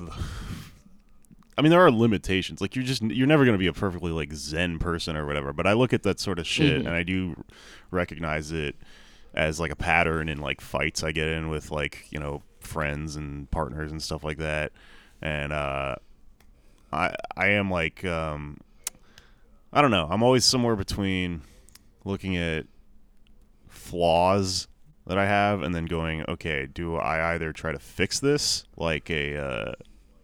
I 1.58 1.62
mean, 1.62 1.70
there 1.70 1.82
are 1.82 1.92
limitations. 1.92 2.62
Like, 2.62 2.76
you're 2.76 2.86
just 2.86 3.02
you're 3.02 3.28
never 3.28 3.46
gonna 3.46 3.58
be 3.58 3.68
a 3.68 3.74
perfectly 3.74 4.12
like 4.12 4.34
Zen 4.34 4.80
person 4.80 5.16
or 5.16 5.26
whatever. 5.26 5.54
But 5.54 5.68
I 5.68 5.74
look 5.74 5.94
at 5.94 6.04
that 6.04 6.20
sort 6.20 6.40
of 6.40 6.48
shit, 6.48 6.80
and 6.86 6.96
I 6.96 7.04
do 7.04 7.44
recognize 7.92 8.52
it 8.52 8.76
as 9.34 9.60
like 9.60 9.72
a 9.72 9.76
pattern 9.76 10.30
in 10.30 10.40
like 10.40 10.62
fights 10.62 11.04
I 11.04 11.12
get 11.12 11.28
in 11.28 11.50
with 11.50 11.72
like 11.72 12.06
you 12.10 12.20
know 12.20 12.42
friends 12.60 13.16
and 13.16 13.50
partners 13.52 13.92
and 13.92 14.02
stuff 14.02 14.24
like 14.24 14.38
that. 14.38 14.72
And 15.22 15.54
uh, 15.54 15.96
I 16.92 17.16
I 17.36 17.48
am 17.50 17.70
like 17.72 18.04
um, 18.06 18.60
I 19.72 19.82
don't 19.82 19.92
know. 19.92 20.08
I'm 20.10 20.24
always 20.24 20.46
somewhere 20.46 20.76
between 20.76 21.42
looking 22.04 22.38
at 22.38 22.66
flaws 23.68 24.68
that 25.08 25.18
I 25.18 25.26
have 25.26 25.62
and 25.62 25.74
then 25.74 25.86
going, 25.86 26.24
okay, 26.28 26.68
do 26.72 26.96
I 26.96 27.34
either 27.34 27.54
try 27.54 27.72
to 27.72 27.80
fix 27.80 28.20
this 28.20 28.66
like 28.76 29.10
a 29.10 29.38
uh, 29.38 29.74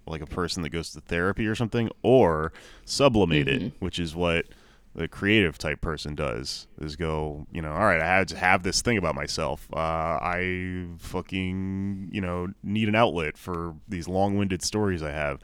like 0.07 0.21
a 0.21 0.27
person 0.27 0.63
that 0.63 0.69
goes 0.69 0.91
to 0.91 1.01
therapy 1.01 1.47
or 1.47 1.55
something, 1.55 1.89
or 2.01 2.51
sublimate 2.85 3.47
it, 3.47 3.73
which 3.79 3.99
is 3.99 4.15
what 4.15 4.45
the 4.93 5.07
creative 5.07 5.57
type 5.57 5.79
person 5.79 6.15
does 6.15 6.67
is 6.79 6.95
go, 6.97 7.47
you 7.51 7.61
know, 7.61 7.71
all 7.71 7.85
right, 7.85 8.01
I 8.01 8.05
had 8.05 8.27
to 8.29 8.37
have 8.37 8.63
this 8.63 8.81
thing 8.81 8.97
about 8.97 9.15
myself. 9.15 9.67
Uh, 9.71 9.77
I 9.77 10.87
fucking, 10.97 12.09
you 12.11 12.19
know, 12.19 12.49
need 12.61 12.89
an 12.89 12.95
outlet 12.95 13.37
for 13.37 13.75
these 13.87 14.09
long-winded 14.09 14.61
stories 14.61 15.01
I 15.01 15.11
have. 15.11 15.39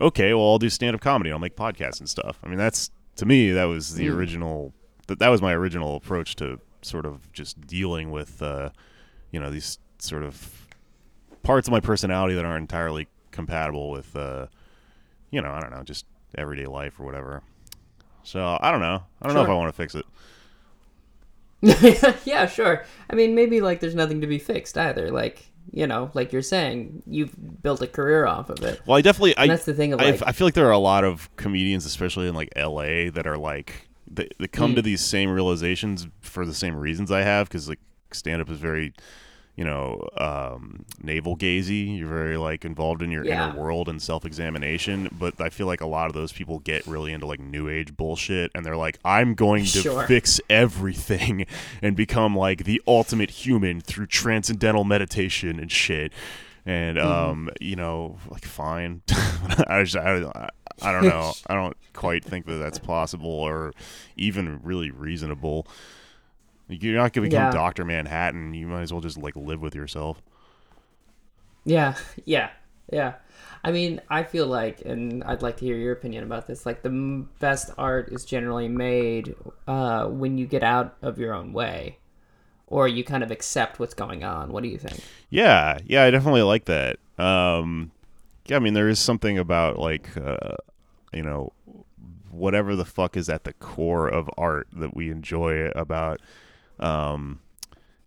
Okay, 0.00 0.34
well, 0.34 0.44
I'll 0.44 0.58
do 0.58 0.68
stand-up 0.68 1.00
comedy. 1.00 1.32
I'll 1.32 1.38
make 1.38 1.56
podcasts 1.56 2.00
and 2.00 2.08
stuff. 2.08 2.38
I 2.44 2.48
mean, 2.48 2.58
that's 2.58 2.90
to 3.16 3.26
me 3.26 3.50
that 3.52 3.64
was 3.64 3.94
the 3.94 4.08
original. 4.08 4.74
That 5.06 5.18
that 5.20 5.28
was 5.28 5.40
my 5.40 5.52
original 5.52 5.96
approach 5.96 6.36
to 6.36 6.60
sort 6.82 7.06
of 7.06 7.32
just 7.32 7.60
dealing 7.66 8.10
with, 8.10 8.42
uh, 8.42 8.70
you 9.30 9.40
know, 9.40 9.50
these 9.50 9.78
sort 9.98 10.22
of 10.22 10.68
parts 11.42 11.68
of 11.68 11.72
my 11.72 11.80
personality 11.80 12.34
that 12.34 12.44
aren't 12.44 12.62
entirely 12.62 13.08
compatible 13.30 13.90
with, 13.90 14.14
uh, 14.16 14.46
you 15.30 15.40
know, 15.40 15.50
I 15.50 15.60
don't 15.60 15.70
know, 15.70 15.82
just 15.82 16.06
everyday 16.36 16.66
life 16.66 16.98
or 17.00 17.04
whatever. 17.04 17.42
So 18.22 18.58
I 18.60 18.70
don't 18.70 18.80
know. 18.80 19.02
I 19.20 19.26
don't 19.26 19.34
know 19.34 19.42
if 19.42 19.48
I 19.48 19.54
want 19.54 19.68
to 19.68 19.76
fix 19.76 19.94
it. 19.94 20.06
yeah, 22.24 22.46
sure. 22.46 22.84
I 23.08 23.14
mean, 23.14 23.34
maybe 23.34 23.60
like 23.60 23.80
there's 23.80 23.94
nothing 23.94 24.20
to 24.20 24.26
be 24.26 24.38
fixed 24.38 24.76
either. 24.76 25.10
Like 25.10 25.48
you 25.70 25.86
know, 25.86 26.10
like 26.14 26.32
you're 26.32 26.42
saying, 26.42 27.02
you've 27.06 27.62
built 27.62 27.80
a 27.82 27.86
career 27.86 28.26
off 28.26 28.50
of 28.50 28.62
it. 28.62 28.80
Well, 28.84 28.98
I 28.98 29.00
definitely. 29.00 29.36
I, 29.36 29.46
that's 29.46 29.64
the 29.64 29.74
thing 29.74 29.92
of 29.92 30.00
I, 30.00 30.18
I 30.26 30.32
feel 30.32 30.46
like 30.46 30.54
there 30.54 30.66
are 30.66 30.72
a 30.72 30.78
lot 30.78 31.04
of 31.04 31.34
comedians, 31.36 31.86
especially 31.86 32.28
in 32.28 32.34
like 32.34 32.50
L.A., 32.56 33.10
that 33.10 33.26
are 33.26 33.38
like 33.38 33.88
they, 34.12 34.28
they 34.38 34.48
come 34.48 34.72
Mm. 34.72 34.76
to 34.76 34.82
these 34.82 35.00
same 35.00 35.30
realizations 35.30 36.06
for 36.20 36.44
the 36.46 36.54
same 36.54 36.76
reasons 36.76 37.10
I 37.10 37.22
have 37.22 37.48
because 37.48 37.68
like 37.68 37.80
stand 38.12 38.42
up 38.42 38.50
is 38.50 38.58
very, 38.58 38.92
you 39.56 39.64
know, 39.64 40.06
um, 40.18 40.84
navel 41.02 41.36
gazy. 41.36 41.98
You're 41.98 42.08
very 42.08 42.36
like 42.36 42.64
involved 42.64 43.02
in 43.02 43.10
your 43.10 43.24
Yeah. 43.24 43.34
inner 43.34 43.58
world 43.58 43.88
and 43.88 44.00
self 44.00 44.24
examination. 44.24 45.08
But 45.18 45.40
I 45.40 45.48
feel 45.50 45.66
like 45.66 45.80
a 45.80 45.86
lot 45.86 46.06
of 46.08 46.12
those 46.14 46.32
people 46.32 46.58
get 46.60 46.86
really 46.86 47.12
into 47.12 47.26
like 47.26 47.40
new 47.40 47.68
age 47.68 47.96
bullshit, 47.96 48.50
and 48.54 48.64
they're 48.66 48.76
like, 48.76 48.98
I'm 49.04 49.34
going 49.34 49.64
to 49.64 49.82
Sure. 49.82 50.06
fix 50.06 50.40
everything 50.50 51.46
and 51.82 51.96
become 51.96 52.36
like 52.36 52.64
the 52.64 52.80
ultimate 52.86 53.30
human 53.30 53.80
through 53.80 54.06
transcendental 54.06 54.84
meditation 54.84 55.58
and 55.58 55.70
shit. 55.70 56.12
And 56.64 56.96
Mm-hmm. 56.96 57.06
um, 57.30 57.50
you 57.60 57.74
know, 57.76 58.18
like 58.30 58.44
fine. 58.44 59.02
I 59.66 59.82
just 59.82 59.96
I, 59.96 60.48
I 60.80 60.92
don't 60.92 61.04
know. 61.04 61.36
I 61.46 61.54
don't 61.54 61.76
quite 61.92 62.24
think 62.24 62.46
that 62.46 62.56
that's 62.56 62.78
possible 62.78 63.30
or 63.30 63.72
even 64.16 64.60
really 64.62 64.90
reasonable. 64.90 65.66
You're 66.68 66.94
not 66.94 67.12
going 67.12 67.24
to 67.24 67.30
become 67.30 67.46
Yeah. 67.46 67.50
Doctor 67.50 67.84
Manhattan. 67.84 68.54
You 68.54 68.66
might 68.66 68.82
as 68.82 68.92
well 68.92 69.02
just 69.02 69.18
like 69.18 69.36
live 69.36 69.60
with 69.60 69.74
yourself. 69.74 70.22
Yeah, 71.64 71.94
yeah, 72.24 72.50
yeah. 72.92 73.14
I 73.64 73.70
mean, 73.70 74.00
I 74.10 74.24
feel 74.24 74.46
like, 74.46 74.80
and 74.84 75.22
I'd 75.24 75.42
like 75.42 75.56
to 75.58 75.64
hear 75.64 75.76
your 75.76 75.92
opinion 75.92 76.24
about 76.24 76.46
this. 76.48 76.66
Like, 76.66 76.82
the 76.82 76.88
m- 76.88 77.30
best 77.38 77.70
art 77.78 78.08
is 78.12 78.24
generally 78.24 78.68
made 78.68 79.36
uh, 79.68 80.06
when 80.06 80.36
you 80.36 80.46
get 80.46 80.64
out 80.64 80.96
of 81.00 81.18
your 81.18 81.32
own 81.32 81.52
way, 81.52 81.98
or 82.66 82.88
you 82.88 83.04
kind 83.04 83.22
of 83.22 83.30
accept 83.30 83.78
what's 83.78 83.94
going 83.94 84.24
on. 84.24 84.52
What 84.52 84.62
do 84.64 84.68
you 84.68 84.78
think? 84.78 85.04
Yeah, 85.30 85.78
yeah, 85.86 86.04
I 86.04 86.10
definitely 86.10 86.42
like 86.42 86.64
that. 86.66 86.98
Um, 87.18 87.92
yeah, 88.46 88.56
I 88.56 88.58
mean, 88.58 88.74
there 88.74 88.88
is 88.88 88.98
something 88.98 89.38
about 89.38 89.78
like, 89.78 90.16
uh, 90.16 90.56
you 91.12 91.22
know, 91.22 91.52
whatever 92.30 92.74
the 92.74 92.84
fuck 92.84 93.16
is 93.16 93.28
at 93.28 93.44
the 93.44 93.52
core 93.52 94.08
of 94.08 94.28
art 94.36 94.66
that 94.72 94.96
we 94.96 95.10
enjoy 95.10 95.66
about 95.76 96.20
um, 96.80 97.40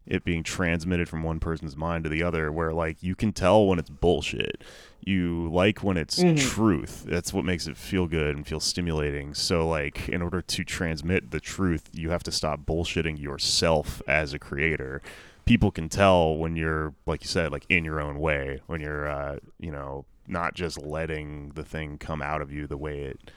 it 0.05 0.23
being 0.23 0.43
transmitted 0.43 1.07
from 1.07 1.23
one 1.23 1.39
person's 1.39 1.77
mind 1.77 2.03
to 2.03 2.09
the 2.09 2.23
other, 2.23 2.51
where 2.51 2.73
like 2.73 3.01
you 3.01 3.15
can 3.15 3.31
tell 3.31 3.65
when 3.67 3.79
it's 3.79 3.89
bullshit. 3.89 4.63
You 5.01 5.51
like 5.51 5.83
when 5.83 5.97
it's 5.97 6.19
truth. 6.35 7.05
That's 7.07 7.31
what 7.31 7.45
makes 7.45 7.67
it 7.67 7.77
feel 7.77 8.07
good 8.07 8.35
and 8.35 8.45
feel 8.45 8.59
stimulating. 8.59 9.35
So, 9.35 9.67
like, 9.67 10.09
in 10.09 10.23
order 10.23 10.41
to 10.41 10.63
transmit 10.63 11.29
the 11.29 11.39
truth, 11.39 11.89
you 11.93 12.09
have 12.09 12.23
to 12.23 12.31
stop 12.31 12.61
bullshitting 12.61 13.21
yourself 13.21 14.01
as 14.07 14.33
a 14.33 14.39
creator. 14.39 15.03
People 15.45 15.69
can 15.69 15.89
tell 15.89 16.35
when 16.35 16.55
you're, 16.55 16.95
like 17.05 17.21
you 17.21 17.27
said, 17.27 17.51
like 17.51 17.67
in 17.69 17.85
your 17.85 18.01
own 18.01 18.19
way, 18.19 18.61
when 18.65 18.81
you're, 18.81 19.07
uh, 19.07 19.37
you 19.59 19.69
know, 19.69 20.05
not 20.27 20.53
just 20.53 20.77
letting 20.77 21.49
the 21.55 21.63
thing 21.63 21.97
come 21.97 22.21
out 22.21 22.41
of 22.41 22.51
you 22.51 22.67
the 22.67 22.77
way 22.77 23.01
it 23.01 23.31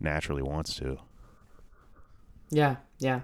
naturally 0.00 0.42
wants 0.42 0.74
to. 0.76 0.98
Yeah, 2.50 2.76
yeah. 2.98 3.20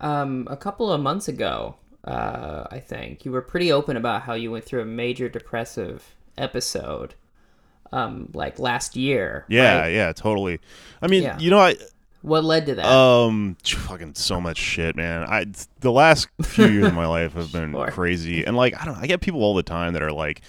Um, 0.00 0.46
a 0.50 0.56
couple 0.56 0.92
of 0.92 1.00
months 1.00 1.28
ago, 1.28 1.76
uh, 2.04 2.64
I 2.70 2.80
think 2.80 3.24
you 3.24 3.32
were 3.32 3.42
pretty 3.42 3.72
open 3.72 3.96
about 3.96 4.22
how 4.22 4.34
you 4.34 4.50
went 4.50 4.64
through 4.64 4.82
a 4.82 4.86
major 4.86 5.28
depressive 5.28 6.14
episode, 6.36 7.14
um, 7.92 8.28
like 8.34 8.58
last 8.58 8.94
year. 8.96 9.44
Yeah, 9.48 9.80
right? 9.80 9.88
yeah, 9.88 10.12
totally. 10.12 10.60
I 11.00 11.06
mean, 11.06 11.22
Yeah. 11.22 11.38
you 11.38 11.50
know, 11.50 11.58
I 11.60 11.76
What 12.22 12.44
led 12.44 12.66
to 12.66 12.74
that? 12.74 12.84
um 12.84 13.56
fucking 13.64 14.14
so 14.16 14.40
much 14.40 14.58
shit, 14.58 14.96
man. 14.96 15.24
I 15.28 15.46
the 15.80 15.92
last 15.92 16.28
few 16.42 16.66
years 16.66 16.86
of 16.88 16.94
my 16.94 17.06
life 17.18 17.32
have 17.34 17.52
been 17.52 17.72
Sure. 17.72 17.88
crazy, 17.90 18.44
and 18.44 18.54
like 18.56 18.78
I 18.80 18.84
don't, 18.84 18.96
I 18.98 19.06
get 19.06 19.20
people 19.22 19.42
all 19.42 19.54
the 19.54 19.62
time 19.62 19.94
that 19.94 20.02
are 20.02 20.12
like, 20.12 20.42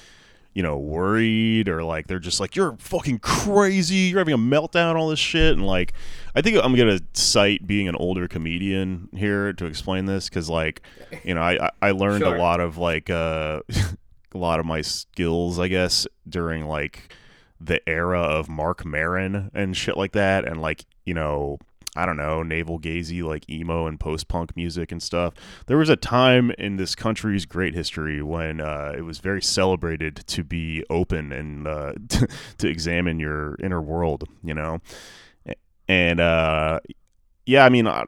you 0.58 0.64
know, 0.64 0.76
worried 0.76 1.70
or 1.70 1.84
like 1.84 2.08
they're 2.08 2.18
just 2.18 2.40
like, 2.40 2.56
you're 2.56 2.76
fucking 2.80 3.20
crazy, 3.20 3.96
you're 4.10 4.18
having 4.18 4.34
a 4.34 4.40
meltdown, 4.40 4.96
all 4.96 5.08
this 5.08 5.20
shit, 5.20 5.54
and 5.54 5.64
like, 5.64 5.94
I 6.34 6.42
think 6.42 6.58
I'm 6.64 6.74
gonna 6.76 7.00
cite 7.14 7.68
being 7.68 7.88
an 7.88 7.96
older 7.96 8.28
comedian 8.28 9.08
here 9.16 9.54
to 9.54 9.68
explain 9.68 10.08
this 10.08 10.28
because 10.30 10.50
like, 10.50 10.82
you 11.24 11.36
know, 11.36 11.42
I 11.44 11.70
I, 11.80 11.92
learned 11.92 12.24
Sure. 12.24 12.36
a 12.36 12.40
lot 12.40 12.60
of 12.60 12.76
like 12.80 13.12
uh 13.12 13.60
a 14.34 14.38
lot 14.40 14.60
of 14.60 14.66
my 14.66 14.82
skills, 14.82 15.60
I 15.60 15.68
guess, 15.68 16.08
during 16.28 16.66
like 16.66 17.14
the 17.62 17.88
era 17.88 18.20
of 18.22 18.50
Mark 18.50 18.84
Maron 18.84 19.52
and 19.54 19.78
shit 19.78 19.96
like 19.96 20.14
that, 20.14 20.44
and 20.44 20.60
like 20.60 20.86
you 21.06 21.14
know, 21.14 21.60
I 21.98 22.06
don't 22.06 22.18
know, 22.18 22.44
navel 22.44 22.80
gazy 22.80 23.24
like 23.24 23.50
emo 23.50 23.88
and 23.88 24.00
post 24.00 24.28
punk 24.28 24.56
music 24.56 24.92
and 24.92 25.02
stuff. 25.02 25.34
There 25.66 25.78
was 25.78 25.90
a 25.90 25.96
time 25.96 26.52
in 26.58 26.78
this 26.78 26.94
country's 26.96 27.46
great 27.46 27.74
history 27.74 28.22
when 28.22 28.62
uh, 28.62 28.94
it 28.96 29.02
was 29.02 29.20
very 29.20 29.42
celebrated 29.42 30.16
to 30.28 30.44
be 30.44 30.84
open 30.90 31.32
and 31.32 31.68
uh, 31.68 31.94
to 32.60 32.68
examine 32.68 33.20
your 33.20 33.56
inner 33.56 33.82
world, 33.82 34.26
you 34.44 34.54
know, 34.54 34.80
and 35.88 36.20
uh, 36.20 36.80
yeah, 37.46 37.66
I 37.66 37.70
mean. 37.70 37.88
Uh, 37.88 38.06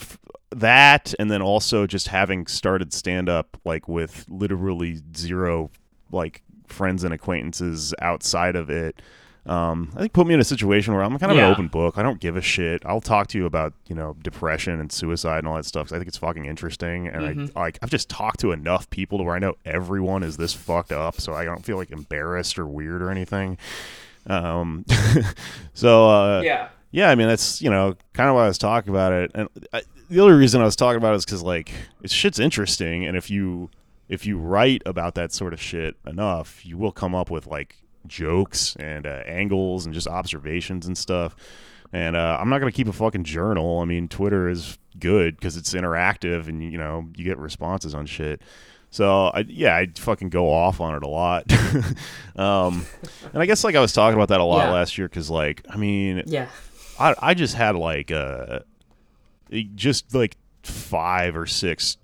f- 0.00 0.18
that 0.50 1.14
and 1.18 1.30
then 1.30 1.42
also 1.42 1.86
just 1.86 2.08
having 2.08 2.46
started 2.46 2.92
stand 2.92 3.28
up 3.28 3.58
like 3.64 3.88
with 3.88 4.26
literally 4.28 5.00
zero 5.16 5.70
like 6.10 6.42
friends 6.66 7.04
and 7.04 7.12
acquaintances 7.14 7.94
outside 8.00 8.56
of 8.56 8.70
it 8.70 9.00
um, 9.46 9.90
I 9.96 10.00
think 10.00 10.12
put 10.12 10.26
me 10.26 10.34
in 10.34 10.40
a 10.40 10.44
situation 10.44 10.94
where 10.94 11.02
I'm 11.02 11.18
kind 11.18 11.32
of 11.32 11.36
Yeah. 11.38 11.46
an 11.46 11.52
open 11.52 11.66
book. 11.68 11.98
I 11.98 12.02
don't 12.02 12.20
give 12.20 12.36
a 12.36 12.40
shit. 12.40 12.82
I'll 12.86 13.00
talk 13.00 13.26
to 13.28 13.38
you 13.38 13.46
about 13.46 13.72
you 13.88 13.94
know 13.96 14.16
depression 14.22 14.78
and 14.78 14.92
suicide 14.92 15.38
and 15.38 15.48
all 15.48 15.56
that 15.56 15.64
stuff. 15.64 15.92
I 15.92 15.96
think 15.96 16.06
it's 16.08 16.18
fucking 16.18 16.44
interesting, 16.44 17.08
and 17.08 17.22
Mm-hmm. 17.22 17.58
I 17.58 17.60
like 17.62 17.78
I've 17.82 17.90
just 17.90 18.08
talked 18.08 18.40
to 18.40 18.52
enough 18.52 18.88
people 18.90 19.18
to 19.18 19.24
where 19.24 19.34
I 19.34 19.38
know 19.40 19.54
everyone 19.64 20.22
is 20.22 20.36
this 20.36 20.52
fucked 20.52 20.92
up, 20.92 21.20
so 21.20 21.34
I 21.34 21.44
don't 21.44 21.64
feel 21.64 21.76
like 21.76 21.90
embarrassed 21.90 22.58
or 22.58 22.66
weird 22.66 23.02
or 23.02 23.10
anything. 23.10 23.58
Um, 24.28 24.84
so 25.74 26.08
uh, 26.08 26.42
Yeah. 26.42 26.68
yeah, 26.90 27.10
I 27.10 27.14
mean 27.14 27.28
that's 27.28 27.60
you 27.60 27.70
know 27.70 27.96
kind 28.12 28.28
of 28.28 28.36
why 28.36 28.44
I 28.44 28.48
was 28.48 28.58
talking 28.58 28.90
about 28.90 29.12
it, 29.12 29.30
and 29.34 29.48
I, 29.72 29.82
the 30.08 30.20
only 30.20 30.34
reason 30.34 30.60
I 30.60 30.64
was 30.64 30.76
talking 30.76 30.98
about 30.98 31.14
it 31.14 31.16
is 31.16 31.24
because 31.24 31.42
like 31.42 31.72
it's 32.02 32.12
shit's 32.12 32.38
interesting, 32.38 33.04
and 33.06 33.16
if 33.16 33.30
you 33.30 33.70
if 34.08 34.26
you 34.26 34.38
write 34.38 34.82
about 34.86 35.14
that 35.14 35.32
sort 35.32 35.52
of 35.52 35.60
shit 35.60 35.96
enough, 36.06 36.64
you 36.66 36.76
will 36.78 36.92
come 36.92 37.14
up 37.14 37.30
with 37.30 37.46
like 37.46 37.76
jokes 38.06 38.76
and 38.76 39.06
uh, 39.06 39.22
angles 39.26 39.84
and 39.86 39.94
just 39.94 40.06
observations 40.08 40.86
and 40.86 40.96
stuff. 40.96 41.34
And 41.92 42.16
uh, 42.16 42.38
I'm 42.40 42.48
not 42.48 42.58
gonna 42.58 42.72
keep 42.72 42.88
a 42.88 42.92
fucking 42.92 43.24
journal. 43.24 43.80
I 43.80 43.84
mean, 43.84 44.08
Twitter 44.08 44.48
is 44.48 44.78
good 44.98 45.36
because 45.36 45.56
it's 45.56 45.74
interactive 45.74 46.48
and 46.48 46.62
you 46.62 46.78
know 46.78 47.08
you 47.16 47.24
get 47.24 47.38
responses 47.38 47.94
on 47.94 48.06
shit. 48.06 48.40
So 48.90 49.28
I, 49.28 49.44
yeah, 49.48 49.74
I 49.76 49.88
fucking 49.96 50.28
go 50.30 50.52
off 50.52 50.80
on 50.80 50.94
it 50.94 51.02
a 51.02 51.08
lot. 51.08 51.50
um, 52.36 52.84
and 53.32 53.42
I 53.42 53.46
guess 53.46 53.64
like 53.64 53.74
I 53.74 53.80
was 53.80 53.92
talking 53.92 54.14
about 54.14 54.28
that 54.28 54.40
a 54.40 54.44
lot 54.44 54.66
Yeah. 54.66 54.72
last 54.72 54.98
year 54.98 55.08
because 55.08 55.30
like 55.30 55.64
I 55.68 55.76
mean 55.76 56.22
Yeah. 56.26 56.48
I 57.00 57.14
I 57.18 57.34
just 57.34 57.54
had 57.54 57.74
like 57.76 58.10
uh 58.10 58.60
just 59.74 60.14
like 60.14 60.36
five 60.62 61.36
or 61.36 61.46
six 61.46 61.96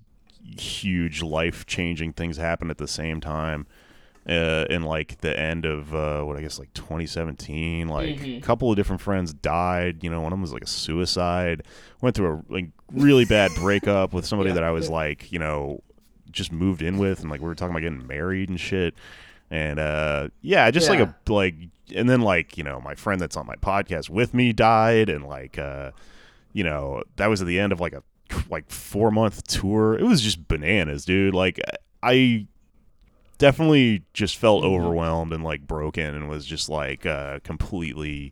huge 0.57 1.21
life 1.21 1.65
changing 1.65 2.13
things 2.13 2.37
happen 2.37 2.69
at 2.69 2.77
the 2.77 2.87
same 2.87 3.21
time. 3.21 3.67
Uh, 4.27 4.65
in 4.69 4.83
like 4.83 5.17
the 5.21 5.39
end 5.39 5.65
of 5.65 5.95
uh, 5.95 6.21
what 6.23 6.37
I 6.37 6.41
guess 6.41 6.59
like 6.59 6.71
2017, 6.73 7.87
like 7.87 8.21
a 8.21 8.41
couple 8.41 8.69
of 8.69 8.75
different 8.75 9.01
friends 9.01 9.33
died. 9.33 10.03
You 10.03 10.09
know, 10.11 10.21
one 10.21 10.31
of 10.31 10.37
them 10.37 10.41
was 10.41 10.53
like 10.53 10.63
a 10.63 10.67
suicide. 10.67 11.63
Went 12.01 12.15
through 12.15 12.33
a 12.47 12.53
like 12.53 12.67
really 12.91 13.25
bad 13.25 13.51
breakup 13.55 14.13
with 14.13 14.25
somebody 14.27 14.49
Yeah. 14.51 14.55
that 14.55 14.63
I 14.65 14.71
was 14.71 14.87
like, 14.89 15.31
you 15.31 15.39
know, 15.39 15.81
just 16.29 16.51
moved 16.51 16.81
in 16.83 16.99
with, 16.99 17.21
and 17.21 17.31
like 17.31 17.39
we 17.41 17.47
were 17.47 17.55
talking 17.55 17.71
about 17.71 17.81
getting 17.81 18.05
married 18.05 18.49
and 18.49 18.59
shit. 18.59 18.93
And 19.49 19.79
uh, 19.79 20.27
yeah, 20.41 20.69
just 20.69 20.89
like 20.89 20.99
a 20.99 21.15
like, 21.31 21.55
and 21.95 22.07
then 22.07 22.21
like 22.21 22.55
you 22.55 22.63
know, 22.63 22.79
my 22.81 22.93
friend 22.93 23.19
that's 23.19 23.35
on 23.37 23.47
my 23.47 23.55
podcast 23.55 24.09
with 24.11 24.33
me 24.35 24.53
died, 24.53 25.09
and 25.09 25.25
like 25.25 25.57
uh, 25.57 25.89
you 26.53 26.63
know, 26.63 27.01
that 27.15 27.27
was 27.27 27.41
at 27.41 27.47
the 27.47 27.57
end 27.59 27.71
of 27.71 27.79
like 27.79 27.93
a 27.93 28.03
like 28.47 28.69
four 28.69 29.09
month 29.09 29.47
tour. 29.47 29.97
It 29.97 30.03
was 30.03 30.21
just 30.21 30.47
bananas, 30.47 31.03
dude. 31.03 31.33
Like 31.33 31.59
I 32.03 32.45
definitely 33.39 34.03
just 34.13 34.37
felt 34.37 34.63
Mm-hmm. 34.63 34.75
overwhelmed 34.75 35.33
and 35.33 35.43
like 35.43 35.65
broken, 35.65 36.13
and 36.15 36.29
was 36.29 36.45
just 36.45 36.69
like 36.69 37.05
uh, 37.07 37.39
completely 37.43 38.31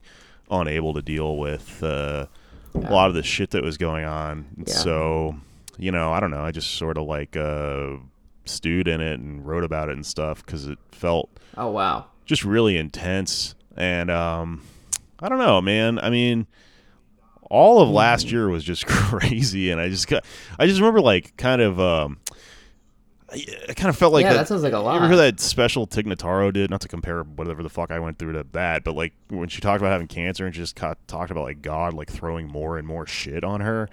unable 0.52 0.94
to 0.94 1.02
deal 1.02 1.36
with 1.38 1.82
uh, 1.84 2.28
a 2.76 2.80
lot 2.94 3.10
of 3.10 3.16
the 3.16 3.24
shit 3.24 3.50
that 3.52 3.64
was 3.64 3.78
going 3.78 4.06
on. 4.06 4.46
Yeah. 4.68 4.74
So 4.74 5.36
you 5.80 5.92
know, 5.92 6.12
I 6.14 6.20
don't 6.20 6.32
know. 6.32 6.42
I 6.44 6.52
just 6.52 6.76
sort 6.76 6.98
of 6.98 7.06
like 7.08 7.36
uh, 7.36 7.98
stewed 8.46 8.88
in 8.88 9.02
it 9.02 9.20
and 9.20 9.46
wrote 9.46 9.64
about 9.64 9.90
it 9.90 9.94
and 9.94 10.06
stuff 10.06 10.46
because 10.46 10.68
it 10.68 10.78
felt 10.92 11.30
Oh 11.58 11.70
wow. 11.70 12.06
just 12.26 12.44
really 12.46 12.78
intense. 12.78 13.56
And 13.76 14.10
um, 14.10 14.64
I 15.20 15.30
don't 15.30 15.38
know, 15.38 15.62
man. 15.62 16.00
I 16.00 16.10
mean, 16.10 16.48
all 17.50 17.80
of 17.82 17.90
Mm. 17.90 17.94
last 17.94 18.32
year 18.32 18.50
was 18.50 18.64
just 18.64 18.86
crazy, 18.88 19.70
and 19.72 19.80
I 19.80 19.90
just 19.90 20.08
got, 20.08 20.26
I 20.60 20.66
just 20.68 20.80
remember 20.80 21.00
like 21.02 21.38
kind 21.38 21.62
of, 21.62 21.80
um, 21.80 22.18
I, 23.30 23.46
I 23.70 23.74
kind 23.74 23.90
of 23.90 23.98
felt 23.98 24.14
like 24.14 24.24
yeah, 24.24 24.34
that, 24.34 24.38
that 24.40 24.48
sounds 24.48 24.64
like 24.64 24.74
a 24.74 24.78
you 24.78 24.82
lot. 24.82 24.98
ever 24.98 25.08
hear 25.08 25.18
that 25.18 25.40
special 25.40 25.86
Tig 25.86 26.06
Notaro 26.06 26.52
did? 26.54 26.70
Not 26.70 26.82
to 26.82 26.88
compare 26.88 27.24
whatever 27.24 27.62
the 27.62 27.70
fuck 27.70 27.92
I 27.92 28.00
went 28.00 28.18
through 28.20 28.34
to 28.34 28.46
that, 28.54 28.84
but 28.84 28.96
like 28.96 29.14
when 29.30 29.50
she 29.50 29.60
talked 29.62 29.82
about 29.82 29.92
having 29.92 30.08
cancer 30.08 30.46
and 30.46 30.56
she 30.56 30.62
just 30.62 30.76
ca- 30.76 30.96
talked 31.08 31.32
about 31.32 31.44
like 31.44 31.62
God 31.62 31.94
like 31.94 32.10
throwing 32.10 32.48
more 32.48 32.78
and 32.78 32.88
more 32.88 33.06
shit 33.06 33.44
on 33.44 33.62
her. 33.62 33.90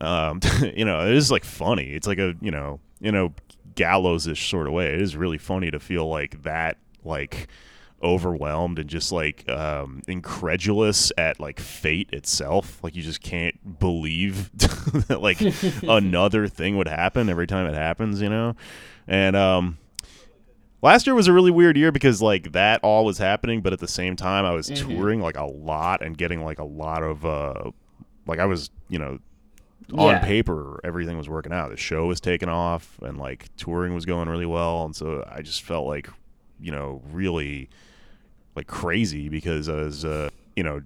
Um, 0.00 0.40
you 0.74 0.84
know, 0.84 1.06
it 1.06 1.14
is 1.14 1.30
like 1.30 1.44
funny. 1.44 1.90
It's 1.94 2.06
like 2.06 2.18
a 2.18 2.34
you 2.40 2.50
know, 2.50 2.80
you 3.00 3.10
know, 3.12 3.34
gallows-ish 3.74 4.48
sort 4.48 4.66
of 4.66 4.72
way. 4.72 4.94
It 4.94 5.00
is 5.00 5.16
really 5.16 5.38
funny 5.38 5.70
to 5.70 5.80
feel 5.80 6.06
like 6.08 6.42
that, 6.44 6.78
like 7.04 7.48
overwhelmed 8.02 8.78
and 8.78 8.88
just 8.90 9.12
like 9.12 9.48
um, 9.48 10.02
incredulous 10.06 11.10
at 11.16 11.40
like 11.40 11.58
fate 11.60 12.10
itself. 12.12 12.82
Like 12.82 12.94
you 12.96 13.02
just 13.02 13.22
can't 13.22 13.78
believe 13.78 14.50
that 15.08 15.20
like 15.22 15.40
another 15.88 16.46
thing 16.48 16.76
would 16.76 16.88
happen 16.88 17.28
every 17.28 17.46
time 17.46 17.66
it 17.66 17.74
happens. 17.74 18.20
You 18.20 18.28
know, 18.28 18.56
and 19.08 19.34
um, 19.36 19.78
last 20.82 21.06
year 21.06 21.14
was 21.14 21.26
a 21.28 21.32
really 21.32 21.50
weird 21.50 21.76
year 21.76 21.92
because 21.92 22.20
like 22.20 22.52
that 22.52 22.80
all 22.82 23.04
was 23.04 23.18
happening, 23.18 23.60
but 23.62 23.72
at 23.72 23.78
the 23.80 23.88
same 23.88 24.16
time 24.16 24.44
I 24.44 24.52
was 24.52 24.68
touring 24.68 25.20
like 25.20 25.36
a 25.36 25.46
lot 25.46 26.02
and 26.02 26.16
getting 26.16 26.44
like 26.44 26.58
a 26.58 26.64
lot 26.64 27.02
of 27.02 27.24
uh, 27.24 27.70
like 28.26 28.38
I 28.38 28.44
was 28.46 28.70
you 28.88 28.98
know 28.98 29.18
on 29.92 30.14
Yeah. 30.14 30.18
paper 30.20 30.80
everything 30.84 31.16
was 31.18 31.28
working 31.28 31.52
out. 31.52 31.70
The 31.70 31.76
show 31.76 32.06
was 32.06 32.20
taking 32.20 32.48
off 32.48 32.98
and 33.02 33.18
like 33.18 33.48
touring 33.56 33.94
was 33.94 34.04
going 34.06 34.28
really 34.28 34.46
well, 34.46 34.84
and 34.84 34.94
so 34.96 35.26
I 35.30 35.42
just 35.42 35.62
felt 35.62 35.86
like 35.86 36.08
you 36.64 36.72
know 36.72 37.02
really 37.12 37.68
like 38.56 38.66
crazy 38.66 39.28
because 39.28 39.68
as 39.68 40.04
uh, 40.04 40.30
you 40.56 40.62
know 40.62 40.80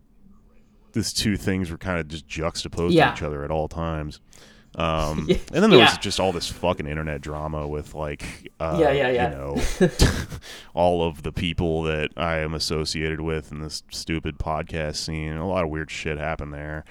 these 0.93 1.13
two 1.13 1.37
things 1.37 1.71
were 1.71 1.77
kind 1.79 2.01
of 2.01 2.09
just 2.09 2.27
juxtaposed 2.27 2.95
Yeah. 2.95 3.11
to 3.11 3.15
each 3.17 3.23
other 3.23 3.45
at 3.45 3.51
all 3.51 3.69
times. 3.69 4.21
Um, 4.75 5.27
and 5.53 5.63
then 5.65 5.71
there 5.71 5.79
was 5.81 5.97
just 5.99 6.21
all 6.21 6.31
this 6.31 6.47
fucking 6.49 6.87
internet 6.87 7.21
drama 7.21 7.67
with 7.67 7.95
like, 7.95 8.23
uh, 8.61 8.77
Yeah, 8.79 8.93
yeah, 8.93 9.09
yeah. 9.11 9.31
you 9.31 9.35
know, 9.37 9.63
all 10.75 11.03
of 11.03 11.23
the 11.23 11.33
people 11.33 11.83
that 11.85 12.11
I 12.17 12.37
am 12.39 12.55
associated 12.55 13.21
with 13.21 13.51
in 13.51 13.61
this 13.61 13.83
stupid 13.91 14.39
podcast 14.39 14.97
scene. 14.97 15.33
A 15.37 15.49
lot 15.49 15.65
of 15.65 15.71
weird 15.71 15.91
shit 15.91 16.19
happened 16.19 16.53
there. 16.53 16.85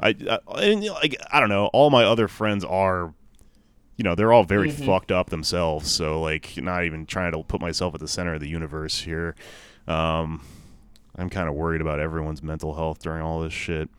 I, 0.00 0.08
I 0.28 1.10
I 1.30 1.40
don't 1.40 1.48
know. 1.48 1.66
All 1.72 1.88
my 1.88 2.04
other 2.04 2.28
friends 2.28 2.64
are, 2.64 3.14
you 4.00 4.04
know, 4.04 4.14
they're 4.14 4.32
all 4.32 4.44
very 4.44 4.70
Mm-hmm. 4.70 4.86
fucked 4.86 5.12
up 5.12 5.28
themselves. 5.28 5.90
So 5.90 6.22
like, 6.22 6.56
not 6.56 6.84
even 6.84 7.04
trying 7.04 7.32
to 7.32 7.42
put 7.42 7.60
myself 7.60 7.92
at 7.92 8.00
the 8.00 8.08
center 8.08 8.32
of 8.32 8.40
the 8.40 8.48
universe 8.48 8.98
here. 9.02 9.34
Um, 9.86 10.40
I'm 11.16 11.28
kind 11.28 11.50
of 11.50 11.54
worried 11.54 11.82
about 11.82 12.00
everyone's 12.00 12.42
mental 12.42 12.74
health 12.74 13.00
during 13.02 13.20
all 13.20 13.42
this 13.42 13.52
shit. 13.52 13.90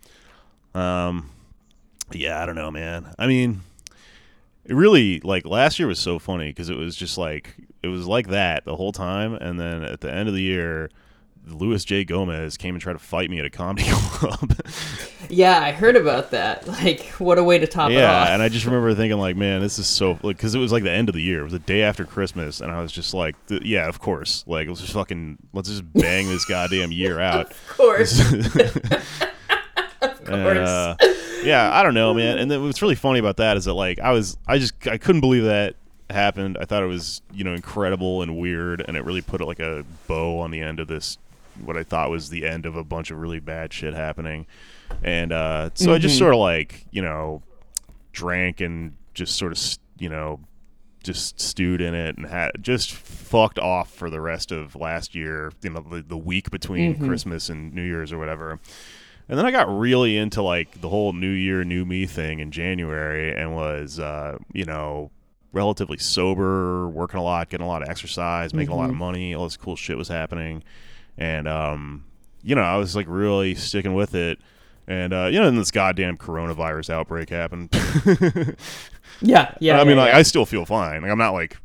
Um, 0.73 1.29
yeah, 2.11 2.41
I 2.41 2.47
don't 2.47 2.55
know, 2.55 2.71
man. 2.71 3.13
I 3.19 3.27
mean, 3.27 3.61
it 4.65 4.73
really 4.73 5.19
like 5.19 5.45
last 5.45 5.77
year 5.77 5.87
was 5.87 5.99
so 5.99 6.17
funny 6.17 6.47
because 6.49 6.71
it 6.71 6.77
was 6.77 6.95
just 6.95 7.19
like 7.19 7.55
it 7.83 7.89
was 7.89 8.07
like 8.07 8.29
that 8.29 8.65
the 8.65 8.77
whole 8.77 8.91
time, 8.91 9.35
and 9.35 9.59
then 9.59 9.83
at 9.83 10.01
the 10.01 10.11
end 10.11 10.27
of 10.29 10.33
the 10.33 10.41
year, 10.41 10.89
Luis 11.47 11.83
J. 11.83 12.03
Gomez 12.03 12.55
came 12.57 12.75
and 12.75 12.81
tried 12.81 12.93
to 12.93 12.99
fight 12.99 13.29
me 13.29 13.39
at 13.39 13.45
a 13.45 13.49
comedy 13.49 13.83
club. 13.89 14.53
Yeah, 15.29 15.59
I 15.59 15.71
heard 15.71 15.95
about 15.95 16.31
that. 16.31 16.67
Like, 16.67 17.01
what 17.19 17.37
a 17.37 17.43
way 17.43 17.57
to 17.59 17.67
top 17.67 17.91
it 17.91 17.95
yeah, 17.95 18.33
and 18.33 18.41
I 18.41 18.49
just 18.49 18.65
remember 18.65 18.93
thinking 18.93 19.17
like, 19.19 19.35
man, 19.35 19.61
this 19.61 19.79
is 19.79 19.87
so 19.87 20.11
like 20.23 20.37
because 20.37 20.55
it 20.55 20.59
was 20.59 20.71
like 20.71 20.83
the 20.83 20.91
end 20.91 21.09
of 21.09 21.15
the 21.15 21.21
year. 21.21 21.41
It 21.41 21.43
was 21.43 21.53
the 21.53 21.59
day 21.59 21.81
after 21.83 22.05
Christmas, 22.05 22.61
and 22.61 22.71
I 22.71 22.81
was 22.81 22.91
just 22.91 23.13
like, 23.13 23.35
th- 23.47 23.63
yeah, 23.63 23.87
of 23.87 23.99
course. 23.99 24.43
Like, 24.47 24.67
let's 24.67 24.81
just 24.81 24.93
fucking 24.93 25.37
let's 25.53 25.69
just 25.69 25.91
bang 25.93 26.27
this 26.27 26.45
goddamn 26.45 26.91
year 26.91 27.19
out. 27.21 27.51
of 27.51 27.67
course. 27.69 28.21
And, 30.25 30.59
uh, 30.59 30.95
yeah, 31.43 31.71
I 31.73 31.83
don't 31.83 31.93
know, 31.93 32.13
man. 32.13 32.37
And 32.37 32.49
then 32.49 32.63
what's 32.63 32.81
really 32.81 32.95
funny 32.95 33.19
about 33.19 33.37
that 33.37 33.57
is 33.57 33.65
that 33.65 33.73
like 33.73 33.99
I 33.99 34.11
was, 34.11 34.37
I 34.47 34.59
just, 34.59 34.87
I 34.87 34.97
couldn't 34.97 35.21
believe 35.21 35.43
that 35.43 35.75
happened. 36.09 36.57
I 36.59 36.65
thought 36.65 36.83
it 36.83 36.87
was, 36.87 37.21
you 37.33 37.43
know, 37.43 37.53
incredible 37.53 38.21
and 38.21 38.37
weird, 38.37 38.83
and 38.87 38.95
it 38.95 39.03
really 39.03 39.21
put 39.21 39.41
like 39.41 39.59
a 39.59 39.83
bow 40.07 40.39
on 40.39 40.51
the 40.51 40.61
end 40.61 40.79
of 40.79 40.87
this, 40.87 41.17
what 41.63 41.77
I 41.77 41.83
thought 41.83 42.09
was 42.09 42.29
the 42.29 42.45
end 42.45 42.65
of 42.65 42.75
a 42.75 42.83
bunch 42.83 43.11
of 43.11 43.17
really 43.17 43.39
bad 43.39 43.73
shit 43.73 43.93
happening. 43.93 44.45
And 45.03 45.31
uh, 45.31 45.69
so 45.73 45.93
I 45.93 45.97
just 45.97 46.17
sort 46.17 46.33
of 46.33 46.39
like, 46.39 46.85
you 46.91 47.01
know, 47.01 47.41
drank 48.11 48.61
and 48.61 48.95
just 49.13 49.37
sort 49.37 49.51
of, 49.51 49.77
you 49.97 50.09
know, 50.09 50.39
just 51.03 51.39
stewed 51.39 51.81
in 51.81 51.95
it 51.95 52.17
and 52.17 52.27
had 52.27 52.51
just 52.61 52.91
fucked 52.93 53.57
off 53.57 53.91
for 53.91 54.09
the 54.09 54.21
rest 54.21 54.51
of 54.51 54.75
last 54.75 55.15
year, 55.15 55.51
you 55.61 55.69
know, 55.71 55.79
the, 55.81 56.01
the 56.01 56.17
week 56.17 56.51
between 56.51 56.93
Christmas 57.07 57.49
and 57.49 57.73
New 57.73 57.83
Year's 57.83 58.11
or 58.11 58.19
whatever. 58.19 58.59
And 59.27 59.37
then 59.37 59.45
I 59.45 59.51
got 59.51 59.67
really 59.69 60.17
into 60.17 60.41
like 60.41 60.81
the 60.81 60.89
whole 60.89 61.13
New 61.13 61.31
Year, 61.31 61.63
New 61.63 61.85
Me 61.85 62.05
thing 62.05 62.39
in 62.39 62.51
January 62.51 63.33
and 63.35 63.55
was, 63.55 63.99
uh, 63.99 64.37
you 64.53 64.65
know, 64.65 65.09
relatively 65.53 65.97
sober, 65.97 66.87
working 66.87 67.19
a 67.19 67.23
lot, 67.23 67.49
getting 67.49 67.65
a 67.65 67.69
lot 67.69 67.81
of 67.81 67.89
exercise, 67.89 68.53
making 68.53 68.73
a 68.73 68.77
lot 68.77 68.89
of 68.89 68.95
money. 68.95 69.33
All 69.33 69.45
this 69.45 69.57
cool 69.57 69.75
shit 69.75 69.97
was 69.97 70.07
happening. 70.07 70.63
And, 71.17 71.47
um, 71.47 72.05
you 72.43 72.55
know, 72.55 72.61
I 72.61 72.77
was 72.77 72.95
like 72.95 73.05
really 73.09 73.55
sticking 73.55 73.93
with 73.93 74.15
it. 74.15 74.39
And, 74.87 75.13
uh, 75.13 75.25
you 75.31 75.39
know, 75.39 75.45
then 75.45 75.57
this 75.57 75.71
goddamn 75.71 76.17
coronavirus 76.17 76.89
outbreak 76.89 77.29
happened. 77.29 77.69
yeah, 79.21 79.53
yeah. 79.59 79.79
I 79.79 79.83
mean, 79.83 79.95
yeah, 79.95 80.03
like, 80.03 80.11
yeah. 80.13 80.17
I 80.17 80.21
still 80.23 80.45
feel 80.45 80.65
fine. 80.65 81.01
Like, 81.03 81.11
I'm 81.11 81.17
not 81.17 81.31
like, 81.33 81.57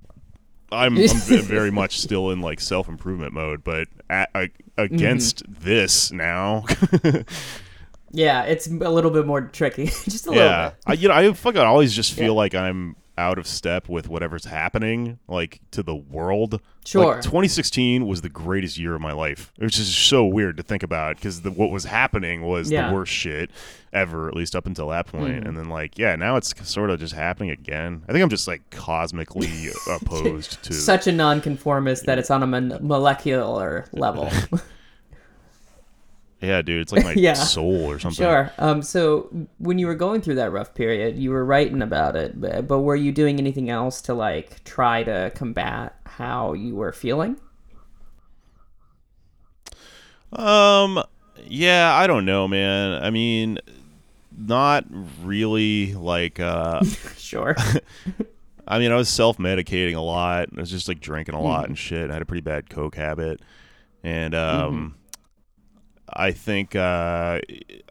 I'm, 0.71 0.97
I'm 0.99 1.07
very 1.43 1.71
much 1.71 1.99
still 2.01 2.31
in 2.31 2.41
like 2.41 2.61
self 2.61 2.89
improvement 2.89 3.33
mode, 3.33 3.65
but 3.65 3.89
at, 4.11 4.31
I, 4.35 4.51
against 4.77 5.45
Mm-hmm. 5.45 5.65
this 5.65 6.13
now, 6.13 6.65
yeah, 8.13 8.43
it's 8.43 8.67
a 8.67 8.71
little 8.71 9.11
bit 9.11 9.27
more 9.27 9.41
tricky. 9.43 9.87
Just 9.87 10.27
a 10.27 10.31
yeah, 10.33 10.37
little 10.37 10.71
bit. 10.71 10.75
I, 10.87 10.93
you 10.95 11.09
know, 11.09 11.15
I 11.15 11.33
fucking 11.33 11.61
always 11.61 11.95
just 11.95 12.13
feel 12.13 12.27
Yeah. 12.27 12.31
like 12.33 12.55
I'm 12.55 12.97
out 13.19 13.39
of 13.39 13.47
step 13.47 13.89
with 13.89 14.09
whatever's 14.09 14.45
happening 14.45 15.19
like 15.27 15.61
to 15.71 15.83
the 15.83 15.95
world. 15.95 16.61
Sure. 16.85 17.15
Like 17.15 17.23
2016 17.23 18.07
was 18.07 18.21
the 18.21 18.29
greatest 18.29 18.79
year 18.79 18.95
of 18.95 19.01
my 19.01 19.13
life. 19.13 19.53
It 19.59 19.65
was 19.65 19.73
just 19.73 19.99
so 20.07 20.27
weird 20.27 20.57
to 20.59 20.63
think 20.63 20.83
about 20.83 21.17
because 21.17 21.43
what 21.43 21.71
was 21.71 21.85
happening 21.85 22.43
was 22.43 22.71
Yeah. 22.71 22.89
the 22.89 22.95
worst 22.95 23.13
shit 23.13 23.51
ever, 23.93 24.29
at 24.29 24.35
least 24.37 24.55
up 24.55 24.67
until 24.67 24.89
that 24.91 25.07
point. 25.07 25.43
Hmm. 25.43 25.49
And 25.49 25.57
then 25.57 25.69
like 25.69 25.99
yeah, 25.99 26.15
now 26.17 26.37
it's 26.37 26.53
sort 26.69 26.91
of 26.91 27.01
just 27.01 27.15
happening 27.15 27.51
again. 27.51 28.03
I 28.09 28.13
think 28.13 28.23
I'm 28.23 28.29
just 28.29 28.47
like 28.47 28.69
cosmically 28.71 29.69
opposed 29.91 30.63
to 30.65 30.73
Such 30.75 31.07
a 31.07 31.13
nonconformist 31.13 32.07
that 32.07 32.19
it's 32.19 32.31
on 32.31 32.43
a 32.43 32.47
mon- 32.47 32.79
molecular 32.81 33.87
level. 33.93 34.31
yeah, 36.41 36.63
dude. 36.63 36.83
It's 36.83 36.93
like 36.93 37.05
my 37.05 37.13
Yeah. 37.17 37.35
soul 37.35 37.91
or 37.91 37.99
something. 37.99 38.25
Sure. 38.25 38.53
Um, 38.59 38.83
so 38.83 39.29
when 39.59 39.79
you 39.79 39.87
were 39.87 39.95
going 39.95 40.21
through 40.21 40.35
that 40.37 40.53
rough 40.53 40.75
period, 40.75 41.17
you 41.17 41.31
were 41.31 41.45
writing 41.45 41.83
about 41.83 42.15
it, 42.17 42.41
but, 42.41 42.69
but 42.69 42.81
were 42.81 42.97
you 42.97 43.13
doing 43.13 43.39
anything 43.39 43.71
else 43.71 44.01
to 44.03 44.15
like 44.15 44.63
try 44.65 45.03
to 45.05 45.33
combat 45.35 45.97
how 46.05 46.53
you 46.53 46.75
were 46.75 46.93
feeling? 46.93 47.39
Um, 50.33 51.03
yeah, 51.47 51.95
I 51.95 52.07
don't 52.07 52.25
know, 52.25 52.49
man. 52.49 53.03
I 53.03 53.11
mean, 53.11 53.59
not 54.37 54.85
really. 55.23 55.95
Like, 55.95 56.41
uh, 56.41 56.83
Sure. 57.17 57.57
I 58.69 58.79
mean, 58.81 58.91
I 58.91 58.97
was 58.97 59.09
self 59.09 59.39
medicating 59.39 59.95
a 59.95 60.01
lot. 60.01 60.49
I 60.57 60.61
was 60.61 60.71
just 60.71 60.89
like 60.89 61.01
drinking 61.01 61.35
a 61.35 61.39
Mm-hmm. 61.39 61.47
lot 61.47 61.69
and 61.69 61.79
shit. 61.79 62.11
I 62.11 62.15
had 62.15 62.23
a 62.23 62.27
pretty 62.27 62.41
bad 62.43 62.69
coke 62.69 62.97
habit, 62.97 63.41
and 64.03 64.35
um, 64.35 64.75
Mm-hmm. 64.75 65.06
I 66.19 66.33
think 66.33 66.75
uh, 66.75 67.41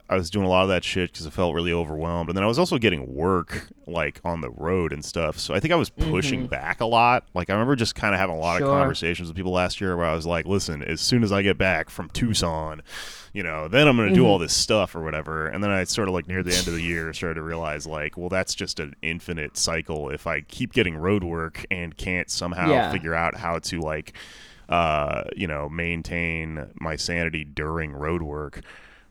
I 0.10 0.16
was 0.16 0.30
doing 0.30 0.46
a 0.46 0.50
lot 0.50 0.64
of 0.64 0.70
that 0.70 0.84
shit 0.84 1.12
because 1.12 1.26
I 1.28 1.30
felt 1.30 1.54
really 1.56 1.72
overwhelmed. 1.72 2.30
And 2.30 2.36
then 2.38 2.44
I 2.44 2.48
was 2.48 2.60
also 2.60 2.78
getting 2.78 3.14
work 3.14 3.68
like 3.88 4.20
on 4.26 4.42
the 4.42 4.50
road 4.50 4.92
and 4.94 5.06
stuff. 5.06 5.38
So 5.40 5.54
I 5.54 5.60
think 5.60 5.72
I 5.72 5.76
was 5.78 5.90
pushing 5.90 6.48
back 6.48 6.82
a 6.82 6.86
lot. 6.86 7.26
Like 7.34 7.50
I 7.50 7.54
remember 7.54 7.76
just 7.76 7.96
kind 7.96 8.14
of 8.14 8.20
having 8.20 8.36
a 8.36 8.40
lot 8.40 8.56
Mm-hmm. 8.56 8.66
Sure. 8.66 8.74
of 8.74 8.80
conversations 8.82 9.28
with 9.30 9.36
people 9.38 9.52
last 9.52 9.80
year 9.82 9.96
where 9.98 10.06
I 10.06 10.14
was 10.16 10.26
like, 10.26 10.46
"Listen, 10.46 10.82
as 10.84 11.02
soon 11.02 11.24
as 11.24 11.32
I 11.32 11.42
get 11.42 11.58
back 11.58 11.90
from 11.90 12.10
Tucson." 12.10 12.82
You 13.34 13.44
know, 13.44 13.68
then 13.68 13.86
I'm 13.90 13.98
going 13.98 14.08
to 14.10 14.16
do 14.16 14.22
Mm-hmm. 14.22 14.30
all 14.30 14.40
this 14.40 14.56
stuff 14.56 14.96
or 14.96 15.04
whatever. 15.04 15.48
And 15.48 15.62
then 15.62 15.70
I 15.70 15.84
sort 15.84 16.08
of 16.08 16.14
like 16.14 16.26
near 16.26 16.42
the 16.42 16.56
end 16.56 16.68
of 16.70 16.74
the 16.74 16.82
year 16.82 17.12
started 17.14 17.36
to 17.36 17.42
realize, 17.42 17.86
like, 17.86 18.18
well, 18.18 18.30
that's 18.30 18.56
just 18.56 18.80
an 18.80 18.96
infinite 19.02 19.58
cycle. 19.58 20.10
If 20.10 20.26
I 20.26 20.40
keep 20.40 20.72
getting 20.72 20.96
road 20.96 21.22
work 21.22 21.66
and 21.70 21.98
can't 21.98 22.30
somehow 22.30 22.70
Yeah. 22.70 22.92
figure 22.94 23.14
out 23.14 23.36
how 23.36 23.60
to, 23.60 23.80
like, 23.82 24.14
uh, 24.70 25.24
you 25.36 25.48
know, 25.48 25.70
maintain 25.70 26.68
my 26.80 26.96
sanity 26.96 27.44
during 27.44 27.92
road 27.94 28.22
work, 28.22 28.62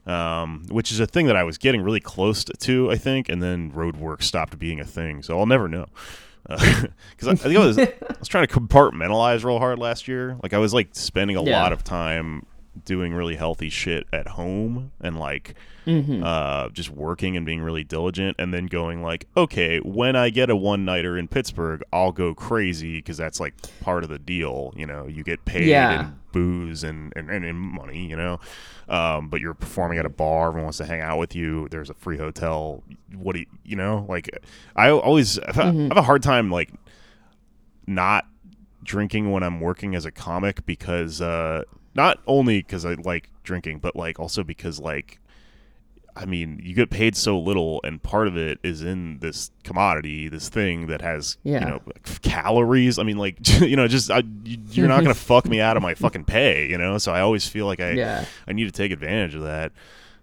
um, 0.06 0.64
which 0.70 0.92
is 0.92 1.00
a 1.00 1.06
thing 1.06 1.26
that 1.26 1.36
I 1.36 1.44
was 1.44 1.58
getting 1.58 1.82
really 1.82 2.00
close 2.00 2.44
to, 2.44 2.90
I 2.90 2.96
think, 2.96 3.28
and 3.28 3.42
then 3.42 3.70
road 3.72 3.96
work 3.96 4.22
stopped 4.22 4.58
being 4.58 4.80
a 4.80 4.84
thing. 4.84 5.22
So 5.22 5.38
I'll 5.38 5.46
never 5.46 5.68
know. 5.68 5.86
Because 6.46 7.28
I, 7.28 7.30
I 7.32 7.34
think 7.36 7.56
I 7.56 7.64
was, 7.66 7.78
I 7.78 7.92
was 8.18 8.28
trying 8.28 8.46
to 8.46 8.52
compartmentalize 8.54 9.44
real 9.44 9.58
hard 9.58 9.78
last 9.78 10.06
year. 10.06 10.36
Like 10.42 10.52
I 10.52 10.58
was 10.58 10.74
like 10.74 10.88
spending 10.92 11.36
a 11.36 11.42
Yeah. 11.42 11.62
lot 11.62 11.72
of 11.72 11.82
time 11.84 12.44
doing 12.84 13.12
really 13.14 13.36
healthy 13.36 13.68
shit 13.70 14.06
at 14.12 14.28
home 14.28 14.92
and 15.00 15.18
like 15.18 15.54
Mm-hmm. 15.86 16.24
uh, 16.24 16.70
just 16.70 16.88
working 16.88 17.36
and 17.36 17.44
being 17.44 17.60
really 17.60 17.84
diligent, 17.84 18.36
and 18.38 18.54
then 18.54 18.64
going 18.68 19.02
like, 19.02 19.26
okay, 19.36 19.80
when 19.80 20.16
I 20.16 20.30
get 20.30 20.48
a 20.48 20.56
one 20.56 20.86
nighter 20.86 21.18
in 21.18 21.28
Pittsburgh, 21.28 21.82
I'll 21.92 22.10
go 22.10 22.34
crazy 22.34 22.94
because 22.96 23.18
that's 23.18 23.38
like 23.38 23.52
part 23.82 24.02
of 24.02 24.08
the 24.08 24.18
deal. 24.18 24.72
You 24.74 24.86
know, 24.86 25.06
you 25.06 25.22
get 25.22 25.44
paid 25.44 25.66
Yeah. 25.66 26.06
in 26.06 26.14
booze 26.32 26.84
and, 26.84 27.12
and, 27.14 27.28
and 27.28 27.44
in 27.44 27.56
money, 27.56 28.08
you 28.08 28.16
know, 28.16 28.40
um, 28.88 29.28
but 29.28 29.42
you're 29.42 29.52
performing 29.52 29.98
at 29.98 30.06
a 30.06 30.08
bar, 30.08 30.48
everyone 30.48 30.64
wants 30.64 30.78
to 30.78 30.86
hang 30.86 31.02
out 31.02 31.18
with 31.18 31.34
you. 31.36 31.68
There's 31.70 31.90
a 31.90 31.94
free 31.94 32.16
hotel. 32.16 32.82
What 33.14 33.34
do 33.34 33.40
you, 33.40 33.46
you 33.62 33.76
know, 33.76 34.06
like 34.08 34.30
I 34.74 34.88
always 34.88 35.38
I 35.38 35.52
have 35.52 35.98
a 35.98 36.02
hard 36.02 36.22
time 36.22 36.50
like 36.50 36.70
not 37.86 38.26
drinking 38.82 39.32
when 39.32 39.42
I'm 39.42 39.60
working 39.60 39.94
as 39.94 40.06
a 40.06 40.10
comic 40.10 40.64
because 40.66 41.20
uh, 41.20 41.64
not 41.94 42.18
only 42.26 42.58
because 42.60 42.84
I 42.84 42.94
like 42.94 43.30
drinking, 43.42 43.78
but 43.78 43.94
like 43.96 44.18
also 44.18 44.42
because 44.42 44.78
like 44.80 45.18
I 46.16 46.26
mean 46.26 46.60
you 46.62 46.74
get 46.74 46.90
paid 46.90 47.16
so 47.16 47.38
little, 47.38 47.80
and 47.84 48.02
part 48.02 48.28
of 48.28 48.36
it 48.36 48.58
is 48.62 48.82
in 48.82 49.18
this 49.18 49.50
commodity, 49.64 50.28
this 50.28 50.48
thing 50.48 50.86
that 50.86 51.00
has 51.02 51.38
Yeah. 51.42 51.60
you 51.60 51.66
know 51.66 51.80
like, 51.86 52.22
calories. 52.22 52.98
I 52.98 53.02
mean 53.02 53.18
like 53.18 53.36
you 53.60 53.76
know 53.76 53.88
just 53.88 54.10
I, 54.10 54.22
you, 54.44 54.58
you're 54.70 54.88
not 54.88 55.02
gonna 55.02 55.14
fuck 55.32 55.46
me 55.46 55.60
out 55.60 55.76
of 55.76 55.82
my 55.82 55.94
fucking 55.94 56.24
pay, 56.24 56.68
you 56.68 56.78
know. 56.78 56.98
So 56.98 57.12
I 57.12 57.20
always 57.20 57.46
feel 57.48 57.66
like 57.66 57.80
I 57.80 57.90
Yeah. 57.92 58.24
I 58.46 58.52
need 58.52 58.64
to 58.64 58.72
take 58.72 58.92
advantage 58.92 59.34
of 59.34 59.42
that. 59.42 59.72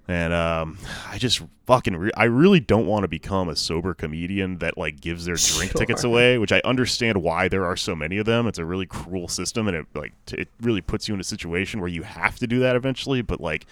And 0.08 0.34
um, 0.34 0.78
I 1.10 1.18
just 1.18 1.42
fucking, 1.68 1.96
re- 1.96 2.12
I 2.18 2.26
really 2.26 2.60
don't 2.60 2.86
want 2.88 3.04
to 3.04 3.08
become 3.08 3.48
a 3.50 3.56
sober 3.56 3.94
comedian 3.94 4.58
that 4.60 4.78
like 4.78 5.00
gives 5.00 5.26
their 5.26 5.36
drink 5.36 5.74
tickets 5.74 6.04
away, 6.04 6.38
which 6.38 6.52
I 6.52 6.62
understand 6.66 7.22
why 7.22 7.48
there 7.48 7.66
are 7.66 7.78
so 7.78 7.96
many 7.96 8.18
of 8.18 8.26
them. 8.26 8.48
It's 8.48 8.60
a 8.60 8.66
really 8.66 8.86
cruel 8.86 9.28
system, 9.28 9.68
and 9.68 9.78
it 9.78 9.86
like 9.96 10.14
t- 10.26 10.38
it 10.38 10.50
really 10.62 10.82
puts 10.82 11.08
you 11.08 11.14
in 11.14 11.20
a 11.20 11.24
situation 11.24 11.80
where 11.80 11.90
you 11.90 12.04
have 12.04 12.38
to 12.40 12.48
do 12.48 12.60
that 12.60 12.76
eventually. 12.76 13.22
But 13.22 13.40
like, 13.42 13.66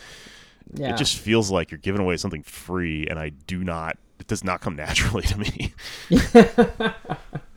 Yeah. 0.73 0.93
it 0.93 0.97
just 0.97 1.17
feels 1.17 1.49
like 1.51 1.71
you're 1.71 1.77
giving 1.79 1.99
away 2.01 2.15
something 2.17 2.43
free, 2.43 3.07
and 3.07 3.19
I 3.19 3.29
do 3.29 3.63
not. 3.63 3.97
It 4.19 4.27
does 4.27 4.43
not 4.43 4.61
come 4.61 4.75
naturally 4.77 5.23
to 5.23 5.37
me. 5.39 5.73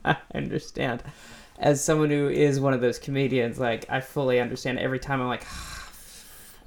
I 0.04 0.16
understand. 0.34 1.02
As 1.58 1.84
someone 1.84 2.10
who 2.10 2.28
is 2.28 2.58
one 2.58 2.72
of 2.74 2.80
those 2.80 2.98
comedians, 2.98 3.58
like 3.60 3.84
I 3.88 4.00
fully 4.00 4.40
understand. 4.40 4.78
Every 4.80 4.98
time 4.98 5.20
I'm 5.20 5.28
like, 5.28 5.44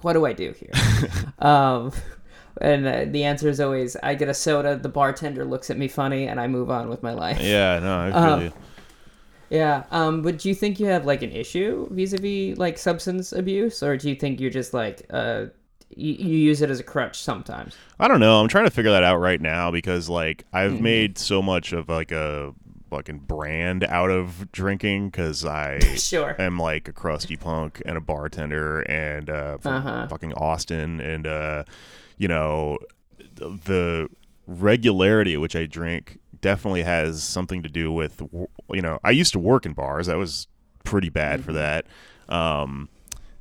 what 0.05 0.13
do 0.13 0.23
I 0.23 0.33
do 0.33 0.53
here? 0.53 0.69
um, 1.39 1.91
and 2.61 2.85
uh, 2.85 3.05
the 3.07 3.23
answer 3.23 3.49
is 3.49 3.59
always, 3.59 3.95
I 4.03 4.13
get 4.13 4.29
a 4.29 4.35
soda. 4.35 4.77
The 4.77 4.87
bartender 4.87 5.43
looks 5.43 5.71
at 5.71 5.79
me 5.79 5.87
funny, 5.87 6.27
and 6.27 6.39
I 6.39 6.45
move 6.47 6.69
on 6.69 6.89
with 6.89 7.01
my 7.01 7.11
life. 7.13 7.41
yeah, 7.41 7.79
no, 7.79 7.97
I 7.97 8.11
feel 8.11 8.19
Um, 8.33 8.41
you. 8.43 8.53
Yeah. 9.49 9.83
Um. 9.89 10.21
But 10.21 10.37
do 10.37 10.47
you 10.49 10.53
think 10.53 10.79
you 10.79 10.85
have 10.85 11.05
like 11.07 11.23
an 11.23 11.31
issue 11.31 11.87
vis-a-vis 11.89 12.57
like 12.59 12.77
substance 12.77 13.31
abuse, 13.33 13.81
or 13.81 13.97
do 13.97 14.07
you 14.07 14.15
think 14.15 14.39
you're 14.39 14.51
just 14.51 14.75
like 14.75 15.07
uh, 15.09 15.45
you, 15.89 16.13
you 16.13 16.37
use 16.37 16.61
it 16.61 16.69
as 16.69 16.79
a 16.79 16.83
crutch 16.83 17.19
sometimes? 17.19 17.75
I 17.99 18.07
don't 18.07 18.19
know. 18.19 18.39
I'm 18.39 18.47
trying 18.47 18.65
to 18.65 18.71
figure 18.71 18.91
that 18.91 19.03
out 19.03 19.17
right 19.17 19.41
now 19.41 19.71
because 19.71 20.07
like 20.07 20.45
I've 20.53 20.79
made 20.79 21.17
so 21.17 21.41
much 21.41 21.73
of 21.73 21.89
like 21.89 22.11
a 22.11 22.53
fucking 22.95 23.19
brand 23.19 23.83
out 23.83 24.09
of 24.09 24.51
drinking 24.51 25.09
because 25.09 25.43
I 25.45 25.79
Sure. 25.97 26.35
am 26.39 26.57
like 26.59 26.87
a 26.87 26.93
crusty 26.93 27.35
punk 27.35 27.81
and 27.85 27.97
a 27.97 28.01
bartender 28.01 28.81
and 28.81 29.29
uh, 29.29 29.57
from 29.57 29.73
Uh-huh. 29.75 30.07
fucking 30.07 30.33
Austin 30.33 30.99
and 31.01 31.27
uh, 31.27 31.63
you 32.17 32.27
know 32.27 32.77
the 33.35 34.07
regularity 34.47 35.33
at 35.33 35.41
which 35.41 35.55
I 35.55 35.65
drink 35.65 36.19
definitely 36.41 36.83
has 36.83 37.23
something 37.23 37.63
to 37.63 37.69
do 37.69 37.91
with 37.91 38.21
you 38.71 38.81
know 38.81 38.99
I 39.03 39.11
used 39.11 39.33
to 39.33 39.39
work 39.39 39.65
in 39.65 39.73
bars. 39.73 40.07
That 40.07 40.17
was 40.17 40.47
pretty 40.83 41.09
bad 41.09 41.43
for 41.43 41.51
that. 41.53 41.85
Um, 42.29 42.89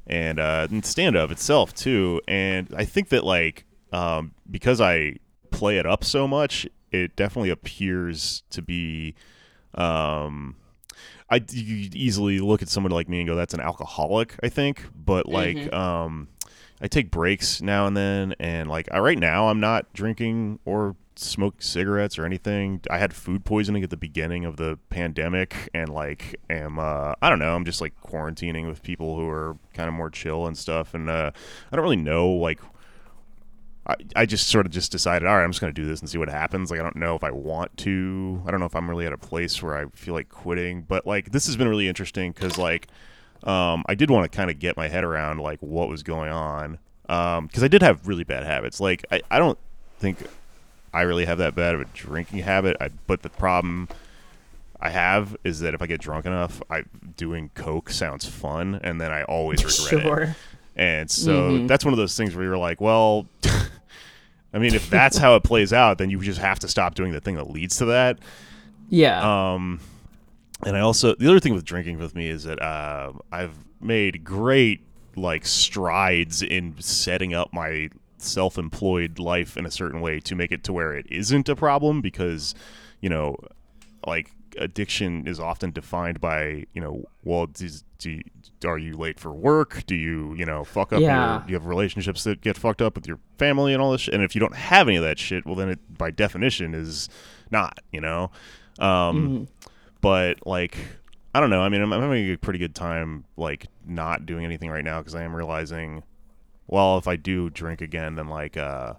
and 0.06 0.38
uh, 0.40 0.66
and 0.70 0.84
stand 0.84 1.16
up 1.16 1.30
itself 1.30 1.74
too. 1.74 2.20
And 2.28 2.72
I 2.76 2.84
think 2.84 3.08
that 3.10 3.24
like 3.24 3.64
um, 3.92 4.32
because 4.50 4.80
I 4.80 5.16
play 5.50 5.78
it 5.78 5.86
up 5.86 6.02
so 6.04 6.26
much, 6.26 6.66
it 6.90 7.14
definitely 7.16 7.50
appears 7.50 8.42
to 8.50 8.60
be. 8.62 9.14
Um, 9.78 10.56
I 11.30 11.42
you 11.50 11.90
easily 11.94 12.38
look 12.38 12.62
at 12.62 12.68
someone 12.68 12.92
like 12.92 13.08
me 13.08 13.20
and 13.20 13.28
go, 13.28 13.34
"That's 13.34 13.54
an 13.54 13.60
alcoholic." 13.60 14.36
I 14.42 14.48
think, 14.48 14.84
but 14.94 15.28
like, 15.28 15.72
um, 15.72 16.28
I 16.80 16.88
take 16.88 17.10
breaks 17.10 17.62
now 17.62 17.86
and 17.86 17.96
then, 17.96 18.34
and 18.38 18.68
like, 18.68 18.88
I, 18.92 18.98
right 18.98 19.18
now, 19.18 19.48
I'm 19.48 19.60
not 19.60 19.92
drinking 19.94 20.58
or 20.64 20.96
smoke 21.16 21.62
cigarettes 21.62 22.18
or 22.18 22.24
anything. 22.24 22.80
I 22.90 22.98
had 22.98 23.14
food 23.14 23.44
poisoning 23.44 23.82
at 23.84 23.90
the 23.90 23.96
beginning 23.96 24.44
of 24.44 24.56
the 24.56 24.78
pandemic, 24.90 25.70
and 25.72 25.88
like, 25.88 26.36
am 26.50 26.78
uh, 26.78 27.14
I 27.22 27.30
don't 27.30 27.38
know, 27.38 27.54
I'm 27.54 27.64
just 27.64 27.80
like 27.80 27.94
quarantining 28.02 28.66
with 28.66 28.82
people 28.82 29.16
who 29.16 29.28
are 29.28 29.56
kind 29.72 29.88
of 29.88 29.94
more 29.94 30.10
chill 30.10 30.46
and 30.46 30.58
stuff, 30.58 30.94
and 30.94 31.08
uh, 31.08 31.30
I 31.70 31.76
don't 31.76 31.84
really 31.84 31.96
know 31.96 32.28
like 32.28 32.60
I, 33.86 33.94
I 34.16 34.26
just 34.26 34.48
sort 34.48 34.66
of 34.66 34.72
just 34.72 34.90
decided, 34.92 35.26
all 35.28 35.36
right, 35.36 35.44
I'm 35.44 35.50
just 35.50 35.60
going 35.60 35.72
to 35.72 35.80
do 35.80 35.86
this 35.86 36.00
and 36.00 36.08
see 36.08 36.18
what 36.18 36.28
happens. 36.28 36.70
Like, 36.70 36.80
I 36.80 36.82
don't 36.82 36.96
know 36.96 37.14
if 37.14 37.24
I 37.24 37.30
want 37.30 37.76
to. 37.78 38.42
I 38.46 38.50
don't 38.50 38.60
know 38.60 38.66
if 38.66 38.74
I'm 38.74 38.88
really 38.88 39.06
at 39.06 39.12
a 39.12 39.18
place 39.18 39.62
where 39.62 39.76
I 39.76 39.86
feel 39.94 40.14
like 40.14 40.28
quitting. 40.28 40.82
But 40.82 41.06
like, 41.06 41.32
this 41.32 41.46
has 41.46 41.56
been 41.56 41.68
really 41.68 41.88
interesting 41.88 42.32
because 42.32 42.56
like, 42.56 42.88
um, 43.42 43.84
I 43.86 43.94
did 43.94 44.10
want 44.10 44.30
to 44.30 44.34
kind 44.34 44.50
of 44.50 44.58
get 44.58 44.76
my 44.76 44.88
head 44.88 45.04
around 45.04 45.38
like 45.40 45.60
what 45.60 45.88
was 45.88 46.02
going 46.02 46.30
on 46.30 46.78
because 47.06 47.62
I 47.62 47.68
did 47.68 47.82
have 47.82 48.08
really 48.08 48.24
bad 48.24 48.44
habits. 48.44 48.80
Like, 48.80 49.04
I, 49.12 49.20
I 49.30 49.38
don't 49.38 49.58
think 49.98 50.18
I 50.94 51.02
really 51.02 51.26
have 51.26 51.38
that 51.38 51.54
bad 51.54 51.74
of 51.74 51.82
a 51.82 51.84
drinking 51.86 52.38
habit. 52.40 52.76
I, 52.80 52.88
but 53.06 53.20
the 53.22 53.28
problem 53.28 53.88
I 54.80 54.90
have 54.90 55.36
is 55.44 55.60
that 55.60 55.74
if 55.74 55.82
I 55.82 55.86
get 55.86 56.00
drunk 56.00 56.24
enough, 56.24 56.62
I 56.70 56.84
doing 57.16 57.50
coke 57.54 57.90
sounds 57.90 58.26
fun, 58.26 58.80
and 58.82 59.00
then 59.00 59.10
I 59.12 59.24
always 59.24 59.62
regret 59.64 60.06
it. 60.06 60.36
And 60.76 61.08
so 61.08 61.52
that's 61.68 61.84
one 61.84 61.94
of 61.94 61.98
those 61.98 62.16
things 62.16 62.34
where 62.34 62.44
you're 62.44 62.58
like, 62.58 62.80
well, 62.80 63.26
I 64.54 64.58
mean, 64.58 64.74
if 64.74 64.88
that's 64.88 65.18
how 65.18 65.34
it 65.34 65.42
plays 65.42 65.72
out, 65.72 65.98
then 65.98 66.10
you 66.10 66.20
just 66.20 66.38
have 66.38 66.60
to 66.60 66.68
stop 66.68 66.94
doing 66.94 67.12
the 67.12 67.20
thing 67.20 67.34
that 67.34 67.50
leads 67.50 67.76
to 67.78 67.86
that. 67.86 68.20
Yeah. 68.88 69.52
Um, 69.52 69.80
and 70.64 70.76
I 70.76 70.80
also 70.80 71.14
the 71.16 71.28
other 71.28 71.40
thing 71.40 71.54
with 71.54 71.64
drinking 71.64 71.98
with 71.98 72.14
me 72.14 72.28
is 72.28 72.44
that 72.44 72.62
uh, 72.62 73.12
I've 73.32 73.56
made 73.80 74.22
great 74.24 74.80
like 75.16 75.44
strides 75.44 76.42
in 76.42 76.76
setting 76.78 77.34
up 77.34 77.52
my 77.52 77.90
self-employed 78.18 79.18
life 79.18 79.56
in 79.56 79.66
a 79.66 79.70
certain 79.70 80.00
way 80.00 80.18
to 80.20 80.34
make 80.34 80.50
it 80.50 80.64
to 80.64 80.72
where 80.72 80.94
it 80.94 81.06
isn't 81.10 81.48
a 81.48 81.56
problem 81.56 82.00
because 82.00 82.54
you 83.00 83.08
know 83.08 83.36
like 84.06 84.30
addiction 84.58 85.26
is 85.26 85.38
often 85.40 85.70
defined 85.70 86.20
by 86.20 86.64
you 86.74 86.80
know 86.80 87.04
well 87.24 87.46
does, 87.46 87.84
do 87.98 88.10
you, 88.10 88.22
are 88.66 88.78
you 88.78 88.96
late 88.96 89.18
for 89.18 89.32
work 89.32 89.82
do 89.86 89.94
you 89.94 90.34
you 90.34 90.44
know 90.44 90.64
fuck 90.64 90.92
up 90.92 91.00
Yeah. 91.00 91.34
your 91.40 91.44
you 91.48 91.54
have 91.54 91.66
relationships 91.66 92.24
that 92.24 92.40
get 92.40 92.56
fucked 92.56 92.82
up 92.82 92.94
with 92.96 93.06
your 93.06 93.18
family 93.38 93.72
and 93.72 93.82
all 93.82 93.92
this 93.92 94.02
shit 94.02 94.14
and 94.14 94.22
if 94.22 94.34
you 94.34 94.40
don't 94.40 94.54
have 94.56 94.88
any 94.88 94.96
of 94.96 95.02
that 95.04 95.18
shit 95.18 95.44
well 95.46 95.54
then 95.54 95.68
it 95.70 95.78
by 95.98 96.10
definition 96.10 96.74
is 96.74 97.08
not 97.50 97.78
you 97.92 98.00
know 98.00 98.30
um 98.78 99.48
but 100.00 100.46
like 100.46 100.76
I 101.36 101.40
don't 101.40 101.50
know. 101.50 101.62
I 101.62 101.68
mean, 101.68 101.82
I'm, 101.82 101.92
I'm 101.92 102.00
having 102.00 102.30
a 102.32 102.36
pretty 102.36 102.60
good 102.60 102.76
time, 102.76 103.24
like 103.36 103.66
not 103.84 104.24
doing 104.24 104.44
anything 104.44 104.70
right 104.70 104.84
now 104.84 105.00
because 105.00 105.16
I 105.16 105.24
am 105.24 105.34
realizing, 105.34 106.04
well, 106.68 106.96
if 106.96 107.08
I 107.08 107.16
do 107.16 107.50
drink 107.50 107.80
again, 107.80 108.14
then 108.14 108.28
like, 108.28 108.56
uh, 108.56 108.92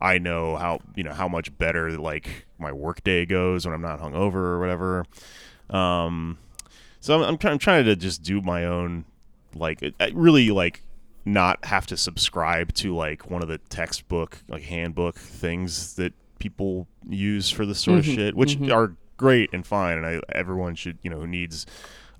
I 0.00 0.18
know 0.18 0.54
how 0.54 0.78
you 0.94 1.02
know 1.02 1.12
how 1.12 1.26
much 1.26 1.56
better 1.58 1.90
like 1.98 2.46
my 2.62 2.72
work 2.72 3.02
day 3.04 3.26
goes 3.26 3.66
when 3.66 3.74
I'm 3.74 3.82
not 3.82 4.00
hungover 4.00 4.34
or 4.36 4.60
whatever. 4.60 5.04
Um, 5.70 6.38
so 7.00 7.16
I'm, 7.16 7.22
I'm, 7.22 7.38
I'm 7.50 7.58
trying 7.58 7.84
to 7.84 7.96
just 7.96 8.22
do 8.22 8.40
my 8.40 8.64
own, 8.64 9.04
like, 9.54 9.82
I- 10.00 10.12
really 10.14 10.50
like 10.50 10.82
not 11.24 11.64
have 11.66 11.86
to 11.86 11.96
subscribe 11.96 12.72
to 12.74 12.94
like 12.94 13.30
one 13.30 13.42
of 13.42 13.48
the 13.48 13.58
textbook 13.68 14.38
like 14.48 14.62
handbook 14.64 15.16
things 15.16 15.94
that 15.94 16.12
people 16.40 16.88
use 17.08 17.48
for 17.48 17.64
this 17.64 17.78
sort 17.80 17.98
of 18.00 18.04
shit, 18.04 18.34
which 18.34 18.58
are 18.70 18.96
great 19.16 19.50
and 19.52 19.64
fine, 19.64 19.98
and 19.98 20.06
I 20.06 20.20
everyone 20.32 20.74
should 20.74 20.98
you 21.02 21.10
know 21.10 21.18
who 21.20 21.26
needs. 21.26 21.66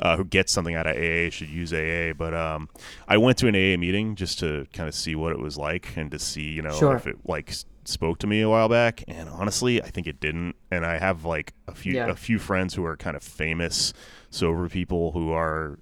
Uh, 0.01 0.17
who 0.17 0.25
gets 0.25 0.51
something 0.51 0.75
out 0.75 0.85
of 0.87 0.97
AA 0.97 1.31
should 1.31 1.49
use 1.49 1.73
AA, 1.73 2.13
but 2.13 2.35
um, 2.35 2.69
I 3.07 3.19
went 3.19 3.39
to 3.39 3.47
an 3.47 3.55
AA 3.55 3.79
meeting 3.79 4.17
just 4.17 4.41
to 4.41 4.67
kind 4.73 4.89
of 4.89 4.97
see 4.97 5.15
what 5.15 5.31
it 5.31 5.39
was 5.39 5.57
like 5.57 5.97
and 5.97 6.11
to 6.11 6.19
see, 6.19 6.43
you 6.51 6.61
know, 6.63 6.73
Sure. 6.73 6.97
if 6.97 7.07
it 7.07 7.19
like 7.25 7.55
spoke 7.85 8.19
to 8.19 8.27
me 8.27 8.41
a 8.41 8.49
while 8.49 8.69
back. 8.69 9.03
And 9.09 9.29
honestly, 9.29 9.83
I 9.83 9.89
think 9.91 10.07
it 10.07 10.21
didn't. 10.21 10.55
And 10.71 10.85
I 10.87 10.99
have 10.99 11.25
like 11.25 11.53
a 11.67 11.75
few 11.75 11.95
Yeah. 11.95 12.07
a 12.09 12.15
few 12.15 12.39
friends 12.39 12.75
who 12.75 12.85
are 12.85 12.97
kind 12.97 13.17
of 13.17 13.23
famous 13.23 13.93
sober 14.31 14.69
people 14.69 15.13
who 15.13 15.33
are 15.33 15.79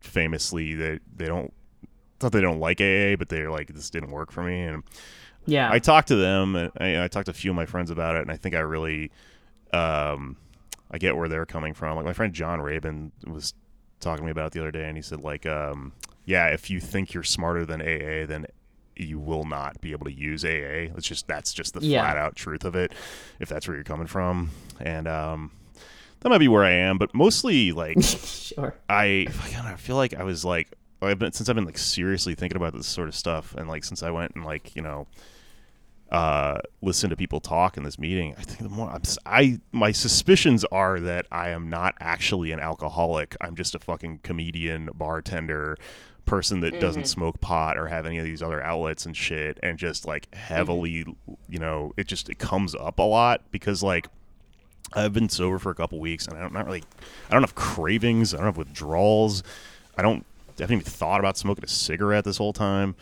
famously 0.00 0.74
they 0.74 0.98
they 1.16 1.26
don't 1.26 1.52
not 2.22 2.32
they 2.32 2.40
don't 2.40 2.60
like 2.60 2.80
AA, 2.80 3.16
but 3.16 3.28
they're 3.28 3.50
like 3.50 3.74
this 3.74 3.90
didn't 3.90 4.10
work 4.10 4.30
for 4.32 4.42
me. 4.42 4.60
And 4.62 4.82
Yeah. 5.46 5.70
I 5.70 5.78
talked 5.78 6.08
to 6.08 6.16
them, 6.16 6.56
and 6.56 6.70
I, 6.78 7.04
I 7.04 7.08
talked 7.08 7.26
to 7.26 7.32
a 7.32 7.34
few 7.34 7.50
of 7.50 7.56
my 7.56 7.66
friends 7.66 7.90
about 7.90 8.16
it, 8.16 8.22
and 8.22 8.30
I 8.30 8.36
think 8.36 8.54
I 8.54 8.60
really, 8.60 9.10
um, 9.72 10.36
I 10.90 10.96
get 10.98 11.16
where 11.16 11.28
they're 11.28 11.44
coming 11.46 11.74
from. 11.74 11.96
Like 11.96 12.06
my 12.06 12.12
friend 12.14 12.32
John 12.32 12.60
Rabin 12.62 13.12
was 13.26 13.52
talking 14.00 14.22
to 14.22 14.24
me 14.26 14.30
about 14.30 14.46
it 14.48 14.52
the 14.52 14.60
other 14.60 14.70
day, 14.70 14.86
and 14.88 14.96
he 14.96 15.02
said 15.02 15.20
like, 15.20 15.44
um, 15.44 15.92
yeah, 16.24 16.46
if 16.46 16.70
you 16.70 16.80
think 16.80 17.12
you're 17.12 17.22
smarter 17.22 17.66
than 17.66 17.82
AA, 17.82 18.24
then 18.26 18.46
you 18.96 19.18
will 19.18 19.44
not 19.44 19.80
be 19.80 19.92
able 19.92 20.04
to 20.06 20.12
use 20.12 20.44
AA. 20.44 20.90
It's 20.96 21.06
just 21.06 21.26
that's 21.28 21.52
just 21.52 21.74
the 21.74 21.80
Yeah. 21.84 22.00
flat 22.02 22.16
out 22.16 22.36
truth 22.36 22.64
of 22.64 22.74
it. 22.76 22.92
If 23.40 23.48
that's 23.48 23.66
where 23.68 23.76
you're 23.76 23.84
coming 23.84 24.06
from, 24.06 24.50
and 24.80 25.06
um, 25.08 25.50
that 26.20 26.28
might 26.28 26.38
be 26.38 26.48
where 26.48 26.64
I 26.64 26.72
am, 26.72 26.98
but 26.98 27.14
mostly 27.14 27.72
like 27.72 28.00
sure. 28.02 28.74
I, 28.88 29.26
I 29.42 29.72
I 29.72 29.76
feel 29.76 29.96
like 29.96 30.14
I 30.14 30.22
was 30.24 30.44
like 30.44 30.72
I've 31.02 31.18
been 31.18 31.32
since 31.32 31.48
I've 31.48 31.56
been 31.56 31.66
like 31.66 31.78
seriously 31.78 32.34
thinking 32.34 32.56
about 32.56 32.72
this 32.72 32.86
sort 32.86 33.08
of 33.08 33.14
stuff 33.14 33.54
and 33.56 33.68
like 33.68 33.84
since 33.84 34.02
I 34.02 34.10
went 34.10 34.34
and 34.34 34.44
like 34.44 34.74
you 34.74 34.80
know 34.82 35.06
uh 36.10 36.58
listened 36.82 37.10
to 37.10 37.16
people 37.16 37.40
talk 37.40 37.76
in 37.76 37.82
this 37.82 37.98
meeting 37.98 38.34
I 38.38 38.42
think 38.42 38.60
the 38.60 38.68
more 38.68 38.88
I'm 38.90 39.02
I 39.26 39.58
my 39.72 39.90
suspicions 39.90 40.64
are 40.66 41.00
that 41.00 41.26
I 41.32 41.48
am 41.48 41.68
not 41.68 41.94
actually 41.98 42.52
an 42.52 42.60
alcoholic 42.60 43.36
I'm 43.40 43.56
just 43.56 43.74
a 43.74 43.78
fucking 43.78 44.20
comedian 44.22 44.90
bartender 44.94 45.76
person 46.26 46.60
that 46.60 46.80
doesn't 46.80 47.06
smoke 47.06 47.40
pot 47.40 47.76
or 47.76 47.88
have 47.88 48.06
any 48.06 48.18
of 48.18 48.24
these 48.24 48.42
other 48.42 48.62
outlets 48.62 49.04
and 49.04 49.16
shit 49.16 49.58
and 49.62 49.78
just 49.78 50.06
like 50.06 50.32
heavily 50.34 51.04
you 51.48 51.58
know 51.58 51.92
it 51.96 52.06
just 52.06 52.28
it 52.30 52.38
comes 52.38 52.74
up 52.74 52.98
a 52.98 53.02
lot 53.02 53.42
because 53.50 53.82
like 53.82 54.06
I've 54.92 55.12
been 55.12 55.28
sober 55.28 55.58
for 55.58 55.70
a 55.70 55.74
couple 55.74 55.98
weeks, 55.98 56.26
and 56.26 56.36
I 56.36 56.40
don't 56.40 56.52
not 56.52 56.66
really, 56.66 56.84
I 57.28 57.32
don't 57.32 57.42
have 57.42 57.54
cravings. 57.54 58.32
I 58.32 58.36
don't 58.36 58.46
have 58.46 58.56
withdrawals. 58.56 59.42
I 59.96 60.02
don't. 60.02 60.24
I 60.58 60.62
haven't 60.62 60.76
even 60.76 60.84
thought 60.84 61.18
about 61.18 61.36
smoking 61.36 61.64
a 61.64 61.68
cigarette 61.68 62.24
this 62.24 62.36
whole 62.36 62.52
time. 62.52 62.94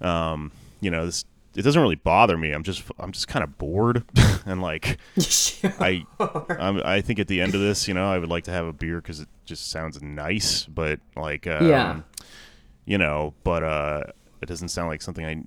Um, 0.00 0.52
you 0.80 0.90
know, 0.90 1.06
this 1.06 1.24
it 1.54 1.62
doesn't 1.62 1.80
really 1.80 1.96
bother 1.96 2.38
me. 2.38 2.52
I'm 2.52 2.62
just 2.62 2.84
I'm 2.98 3.12
just 3.12 3.28
kind 3.28 3.42
of 3.42 3.58
bored, 3.58 4.04
and 4.46 4.62
like 4.62 4.98
sure. 5.18 5.72
I 5.80 6.04
I'm, 6.20 6.80
I 6.84 7.00
think 7.00 7.18
at 7.18 7.28
the 7.28 7.40
end 7.40 7.54
of 7.54 7.60
this, 7.60 7.88
you 7.88 7.94
know, 7.94 8.10
I 8.10 8.18
would 8.18 8.28
like 8.30 8.44
to 8.44 8.52
have 8.52 8.66
a 8.66 8.72
beer 8.72 9.00
because 9.00 9.20
it 9.20 9.28
just 9.44 9.70
sounds 9.70 10.00
nice, 10.00 10.64
but 10.66 11.00
like 11.16 11.46
um, 11.46 11.66
Yeah. 11.68 12.00
You 12.84 12.98
know, 12.98 13.34
but 13.44 13.62
uh, 13.62 14.02
it 14.40 14.46
doesn't 14.46 14.68
sound 14.68 14.88
like 14.88 15.02
something 15.02 15.24
I. 15.24 15.42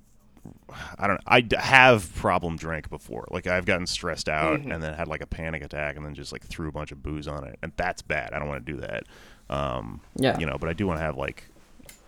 I 0.96 1.08
don't. 1.08 1.20
I 1.26 1.44
have 1.58 2.14
problem 2.14 2.56
drank 2.56 2.88
before. 2.88 3.26
Like 3.32 3.48
I've 3.48 3.66
gotten 3.66 3.84
stressed 3.86 4.28
out 4.28 4.60
and 4.60 4.80
then 4.80 4.94
had 4.94 5.08
like 5.08 5.20
a 5.20 5.26
panic 5.26 5.64
attack 5.64 5.96
and 5.96 6.06
then 6.06 6.14
just 6.14 6.30
like 6.30 6.44
threw 6.44 6.68
a 6.68 6.72
bunch 6.72 6.92
of 6.92 7.02
booze 7.02 7.26
on 7.26 7.42
it, 7.44 7.58
and 7.62 7.72
that's 7.76 8.00
bad. 8.00 8.32
I 8.32 8.38
don't 8.38 8.46
want 8.46 8.64
to 8.64 8.72
do 8.72 8.78
that. 8.80 9.04
Um, 9.50 10.00
Yeah. 10.14 10.38
You 10.38 10.46
know, 10.46 10.56
but 10.58 10.68
I 10.68 10.72
do 10.72 10.86
want 10.86 11.00
to 11.00 11.04
have 11.04 11.16
like 11.16 11.48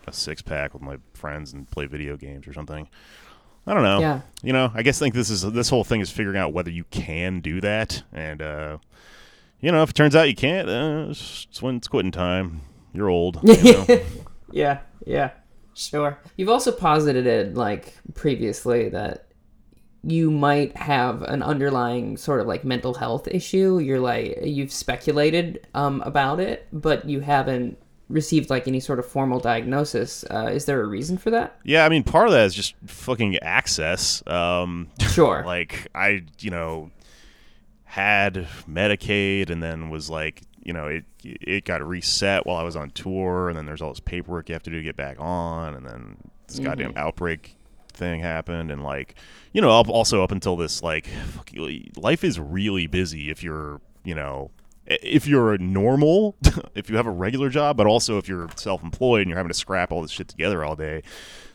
a 0.06 0.12
six 0.12 0.40
pack 0.40 0.72
with 0.72 0.82
my 0.82 0.98
friends 1.14 1.52
and 1.52 1.68
play 1.68 1.86
video 1.86 2.16
games 2.16 2.46
or 2.46 2.52
something. 2.52 2.88
I 3.66 3.74
don't 3.74 3.82
know. 3.82 4.00
Yeah. 4.00 4.20
You 4.42 4.52
know, 4.52 4.70
I 4.72 4.82
guess 4.82 4.98
think 5.00 5.14
this 5.14 5.30
is 5.30 5.42
this 5.42 5.68
whole 5.68 5.84
thing 5.84 6.00
is 6.00 6.10
figuring 6.10 6.38
out 6.38 6.52
whether 6.52 6.70
you 6.70 6.84
can 6.90 7.40
do 7.40 7.60
that, 7.60 8.02
and 8.12 8.40
uh, 8.40 8.78
you 9.60 9.72
know, 9.72 9.82
if 9.82 9.90
it 9.90 9.94
turns 9.96 10.14
out 10.14 10.28
you 10.28 10.36
can't, 10.36 10.68
uh, 10.68 11.10
it's 11.10 11.46
it's 11.50 11.60
when 11.60 11.76
it's 11.76 11.88
quitting 11.88 12.12
time. 12.12 12.60
You're 12.94 13.10
old. 13.10 13.40
You 13.42 13.62
know? 13.62 13.86
Yeah, 14.52 14.80
yeah, 15.06 15.30
sure. 15.74 16.18
You've 16.36 16.48
also 16.48 16.72
posited 16.72 17.26
it 17.26 17.54
like 17.54 17.92
previously 18.14 18.88
that 18.90 19.26
you 20.02 20.30
might 20.30 20.76
have 20.76 21.22
an 21.22 21.42
underlying 21.42 22.16
sort 22.16 22.40
of 22.40 22.46
like 22.46 22.64
mental 22.64 22.94
health 22.94 23.28
issue. 23.28 23.78
You're 23.78 24.00
like 24.00 24.38
you've 24.42 24.72
speculated 24.72 25.66
um, 25.74 26.00
about 26.02 26.40
it, 26.40 26.66
but 26.72 27.08
you 27.08 27.20
haven't 27.20 27.78
received 28.08 28.48
like 28.48 28.66
any 28.66 28.80
sort 28.80 28.98
of 28.98 29.04
formal 29.06 29.38
diagnosis. 29.38 30.24
Uh, 30.30 30.46
is 30.50 30.64
there 30.64 30.80
a 30.80 30.86
reason 30.86 31.18
for 31.18 31.30
that? 31.30 31.58
yeah, 31.64 31.84
I 31.84 31.88
mean, 31.90 32.04
part 32.04 32.26
of 32.26 32.32
that 32.32 32.46
is 32.46 32.54
just 32.54 32.74
fucking 32.86 33.36
access. 33.38 34.22
Um, 34.26 34.88
Sure. 35.10 35.42
like 35.44 35.88
I, 35.94 36.22
you 36.38 36.50
know, 36.50 36.90
had 37.84 38.46
Medicaid 38.70 39.50
and 39.50 39.62
then 39.62 39.90
was 39.90 40.08
like, 40.08 40.42
you 40.62 40.72
know, 40.72 40.86
it 40.86 41.04
it 41.22 41.64
got 41.64 41.86
reset 41.86 42.46
while 42.46 42.56
I 42.56 42.62
was 42.62 42.76
on 42.76 42.90
tour, 42.90 43.48
and 43.48 43.56
then 43.56 43.66
there's 43.66 43.82
all 43.82 43.90
this 43.90 44.00
paperwork 44.00 44.48
you 44.48 44.54
have 44.54 44.62
to 44.64 44.70
do 44.70 44.76
to 44.76 44.82
get 44.82 44.96
back 44.96 45.16
on, 45.18 45.74
and 45.74 45.86
then 45.86 46.16
this 46.46 46.58
goddamn 46.58 46.92
outbreak 46.96 47.56
thing 47.92 48.20
happened, 48.20 48.70
and 48.70 48.82
like, 48.82 49.14
you 49.52 49.60
know, 49.60 49.70
also 49.70 50.22
up 50.22 50.30
until 50.30 50.56
this, 50.56 50.82
like, 50.82 51.06
fuck 51.06 51.52
you, 51.52 51.90
life 51.96 52.24
is 52.24 52.38
really 52.38 52.86
busy 52.86 53.30
if 53.30 53.42
you're, 53.42 53.80
you 54.04 54.14
know. 54.14 54.50
If 54.90 55.26
you're 55.26 55.52
a 55.52 55.58
normal, 55.58 56.34
if 56.74 56.88
you 56.88 56.96
have 56.96 57.06
a 57.06 57.10
regular 57.10 57.50
job, 57.50 57.76
but 57.76 57.86
also 57.86 58.16
if 58.16 58.26
you're 58.26 58.48
self-employed 58.56 59.20
and 59.20 59.28
you're 59.28 59.36
having 59.36 59.52
to 59.52 59.58
scrap 59.58 59.92
all 59.92 60.00
this 60.00 60.10
shit 60.10 60.28
together 60.28 60.64
all 60.64 60.76
day, 60.76 61.02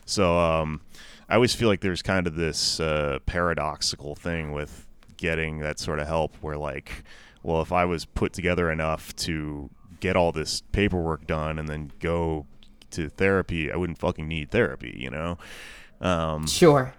so 0.06 0.38
um, 0.38 0.82
I 1.28 1.34
always 1.34 1.52
feel 1.52 1.68
like 1.68 1.80
there's 1.80 2.02
kind 2.02 2.28
of 2.28 2.36
this 2.36 2.78
uh, 2.78 3.18
paradoxical 3.26 4.14
thing 4.14 4.52
with 4.52 4.86
getting 5.16 5.60
that 5.60 5.78
sort 5.78 5.98
of 5.98 6.06
help 6.06 6.36
where 6.42 6.56
like, 6.56 7.02
well, 7.44 7.62
if 7.62 7.70
I 7.72 7.84
was 7.84 8.04
put 8.04 8.32
together 8.32 8.70
enough 8.72 9.14
to 9.16 9.70
get 10.00 10.16
all 10.16 10.32
this 10.32 10.62
paperwork 10.72 11.26
done 11.26 11.58
and 11.58 11.68
then 11.68 11.92
go 12.00 12.46
to 12.90 13.08
therapy, 13.08 13.70
I 13.70 13.76
wouldn't 13.76 13.98
fucking 13.98 14.26
need 14.26 14.50
therapy, 14.50 14.96
you 14.98 15.10
know? 15.10 15.38
Um, 16.00 16.46
Sure. 16.48 16.92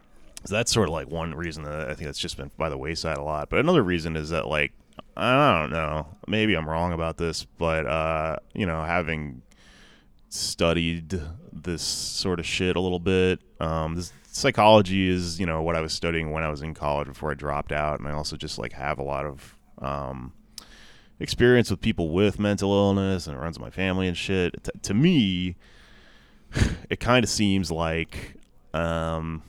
so 0.46 0.56
that's 0.56 0.72
sort 0.72 0.88
of 0.88 0.94
like 0.94 1.10
one 1.10 1.36
reason 1.36 1.64
that 1.64 1.90
I 1.90 1.94
think 1.94 2.06
that's 2.08 2.20
just 2.20 2.38
been 2.38 2.50
by 2.58 2.70
the 2.70 2.78
wayside 2.78 3.18
a 3.18 3.24
lot. 3.24 3.50
But 3.50 3.60
another 3.60 3.84
reason 3.84 4.16
is 4.16 4.30
that 4.30 4.48
like 4.48 4.72
I 5.18 5.60
don't 5.62 5.72
know, 5.72 6.08
maybe 6.28 6.56
I'm 6.56 6.70
wrong 6.70 6.94
about 6.94 7.18
this, 7.18 7.44
but 7.44 7.86
uh, 7.86 8.38
you 8.54 8.66
know, 8.66 8.84
having 8.84 9.42
studied 10.30 11.20
this 11.52 11.82
sort 11.82 12.40
of 12.40 12.46
shit 12.46 12.76
a 12.76 12.80
little 12.80 13.00
bit, 13.00 13.40
um, 13.60 13.96
this 13.96 14.12
psychology 14.32 15.08
is 15.10 15.40
you 15.40 15.46
know 15.46 15.62
what 15.62 15.76
I 15.76 15.82
was 15.82 15.94
studying 15.94 16.32
when 16.32 16.44
I 16.44 16.50
was 16.50 16.62
in 16.62 16.74
college 16.74 17.08
before 17.08 17.32
I 17.32 17.36
dropped 17.36 17.72
out, 17.72 18.00
and 18.00 18.08
I 18.08 18.12
also 18.12 18.36
just 18.36 18.58
like 18.58 18.74
have 18.74 19.00
a 19.00 19.04
lot 19.04 19.26
of 19.26 19.56
um, 19.80 20.34
experience 21.20 21.70
with 21.70 21.82
people 21.82 22.10
with 22.10 22.40
mental 22.40 22.72
illness 22.72 23.28
and 23.28 23.36
it 23.36 23.40
runs 23.40 23.60
my 23.60 23.70
family 23.70 24.08
and 24.08 24.18
shit. 24.18 24.64
T- 24.64 24.72
to 24.82 24.94
me, 24.94 25.56
it 26.90 27.00
kind 27.00 27.24
of 27.24 27.30
seems 27.30 27.72
like 27.72 28.36
um, 28.76 29.42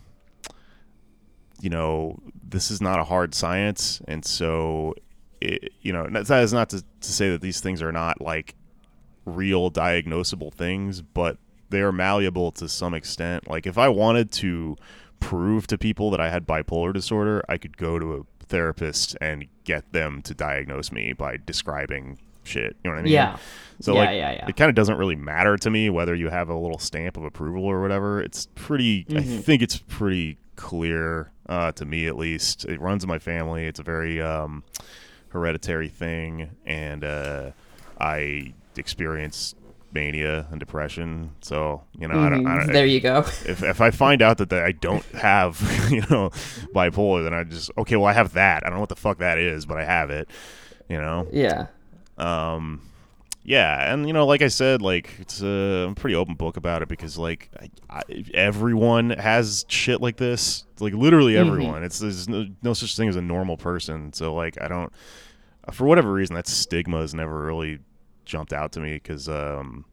you 1.61 1.70
know, 1.70 2.18
this 2.49 2.70
is 2.70 2.81
not 2.81 3.01
a 3.01 3.05
hard 3.05 3.35
science, 3.35 4.01
and 4.07 4.24
so, 4.24 4.95
it, 5.41 5.72
you 5.81 5.93
know, 5.93 6.07
that 6.09 6.43
is 6.43 6.53
not 6.53 6.70
to, 6.70 6.85
to 7.01 7.12
say 7.12 7.31
that 7.31 7.41
these 7.41 7.61
things 7.61 7.83
are 7.83 7.93
not 7.93 8.20
like 8.20 8.55
real 9.24 9.70
diagnosable 9.70 10.53
things, 10.53 11.03
but 11.03 11.39
they 11.70 11.81
are 11.81 11.93
malleable 11.93 12.53
to 12.53 12.68
some 12.68 12.95
extent. 12.95 13.49
Like, 13.49 13.66
if 13.66 13.79
I 13.79 13.89
wanted 13.89 14.31
to 14.33 14.77
prove 15.18 15.66
to 15.68 15.79
people 15.79 16.11
that 16.11 16.20
I 16.20 16.31
had 16.31 16.47
bipolar 16.47 16.93
disorder, 16.93 17.43
I 17.49 17.59
could 17.59 17.77
go 17.77 17.99
to 17.99 18.14
a 18.14 18.36
therapist 18.49 19.16
and 19.20 19.47
get 19.64 19.92
them 19.92 20.22
to 20.22 20.34
diagnose 20.34 20.92
me 20.92 21.12
by 21.12 21.38
describing 21.44 22.18
shit. 22.44 22.76
You 22.84 22.90
know 22.90 22.97
what 22.97 23.01
I 23.01 23.03
mean? 23.03 23.12
Yeah. 23.12 23.36
So 23.80 23.94
Yeah, 23.94 24.01
like, 24.01 24.11
yeah, 24.11 24.32
yeah. 24.32 24.49
it 24.49 24.57
kind 24.57 24.68
of 24.68 24.74
doesn't 24.74 24.97
really 24.97 25.16
matter 25.16 25.57
to 25.59 25.70
me 25.70 25.90
whether 25.90 26.14
you 26.14 26.28
have 26.30 26.49
a 26.49 26.55
little 26.57 26.78
stamp 26.78 27.16
of 27.16 27.24
approval 27.24 27.64
or 27.64 27.80
whatever. 27.82 28.20
It's 28.20 28.47
pretty. 28.55 29.05
I 29.14 29.20
think 29.20 29.62
it's 29.62 29.76
pretty 29.76 30.38
clear 30.57 31.30
uh, 31.49 31.72
to 31.72 31.84
me, 31.84 32.07
at 32.07 32.16
least. 32.16 32.64
It 32.64 32.80
runs 32.80 33.05
in 33.05 33.09
my 33.09 33.18
family. 33.18 33.66
It's 33.66 33.80
a 33.80 33.82
very 33.82 34.22
um, 34.22 34.64
hereditary 35.28 35.88
thing, 35.88 36.51
and 36.64 37.05
uh, 37.05 37.51
I 38.01 38.55
experience 38.76 39.55
mania 39.93 40.47
and 40.51 40.61
depression. 40.61 41.30
So 41.41 41.82
you 41.99 42.09
know, 42.09 42.18
I 42.18 42.28
don't, 42.28 42.47
I 42.47 42.51
Mhm. 42.51 42.59
don't, 42.64 42.72
there 42.72 42.87
you 42.87 43.01
go. 43.01 43.18
if 43.47 43.62
if 43.62 43.80
I 43.80 43.91
find 43.91 44.22
out 44.22 44.39
that, 44.39 44.51
that 44.51 44.62
I 44.64 44.72
don't 44.72 45.05
have 45.14 45.61
you 45.91 46.03
know 46.11 46.30
bipolar, 46.74 47.24
then 47.24 47.34
I 47.34 47.45
just 47.45 47.70
okay, 47.78 47.97
well 47.97 48.07
I 48.07 48.12
have 48.12 48.32
that. 48.34 48.64
I 48.64 48.68
don't 48.68 48.76
know 48.76 48.80
what 48.80 48.89
the 48.91 48.97
fuck 48.97 49.18
that 49.18 49.39
is, 49.39 49.66
but 49.66 49.78
I 49.78 49.84
have 49.84 50.11
it. 50.11 50.28
You 50.89 50.99
know, 50.99 51.26
yeah. 51.32 51.66
um, 52.18 52.82
yeah, 53.43 53.93
and 53.93 54.07
you 54.07 54.12
know, 54.12 54.26
like 54.26 54.43
I 54.43 54.49
said, 54.49 54.82
like 54.82 55.11
it's 55.20 55.41
a 55.43 55.87
I'm 55.87 55.95
pretty 55.95 56.14
open 56.16 56.34
book 56.34 56.57
about 56.57 56.82
it 56.82 56.89
because 56.89 57.16
like 57.16 57.49
I, 57.61 57.70
I, 57.91 58.03
everyone 58.34 59.11
has 59.11 59.64
shit 59.68 60.01
like 60.01 60.16
this, 60.16 60.64
like 60.80 60.95
literally 60.95 61.34
Mhm. 61.34 61.47
everyone. 61.47 61.84
It's 61.84 61.99
there's 62.01 62.28
no, 62.28 62.47
no 62.62 62.72
such 62.72 62.97
thing 62.97 63.09
as 63.09 63.16
a 63.16 63.22
normal 63.22 63.57
person. 63.57 64.12
So 64.12 64.34
like 64.34 64.61
I 64.61 64.66
don't, 64.68 64.93
for 65.72 65.87
whatever 65.87 66.12
reason, 66.12 66.34
that 66.37 66.47
stigma 66.49 67.01
has 67.01 67.14
never 67.14 67.45
really 67.45 67.78
jumped 68.27 68.53
out 68.53 68.72
to 68.72 68.81
me 68.81 68.95
because 68.95 69.29
um, 69.29 69.85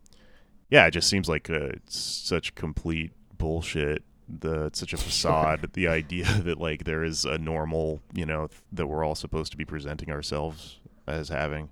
yeah, 0.70 0.88
it 0.88 0.92
just 0.92 1.10
seems 1.10 1.30
like 1.30 1.50
uh, 1.50 1.68
it's 1.68 1.98
such 1.98 2.56
complete 2.56 3.12
bullshit. 3.38 4.04
The 4.28 4.66
it's 4.66 4.80
such 4.80 4.94
a 4.94 4.98
facade. 5.10 5.70
the 5.74 5.88
idea 5.88 6.26
that 6.44 6.60
like 6.60 6.84
there 6.84 7.04
is 7.04 7.26
a 7.26 7.38
normal, 7.38 8.02
you 8.14 8.26
know, 8.26 8.48
th- 8.48 8.62
that 8.74 8.88
we're 8.88 9.04
all 9.04 9.16
supposed 9.16 9.52
to 9.52 9.58
be 9.58 9.66
presenting 9.66 10.12
ourselves 10.12 10.80
as 11.08 11.30
having. 11.30 11.70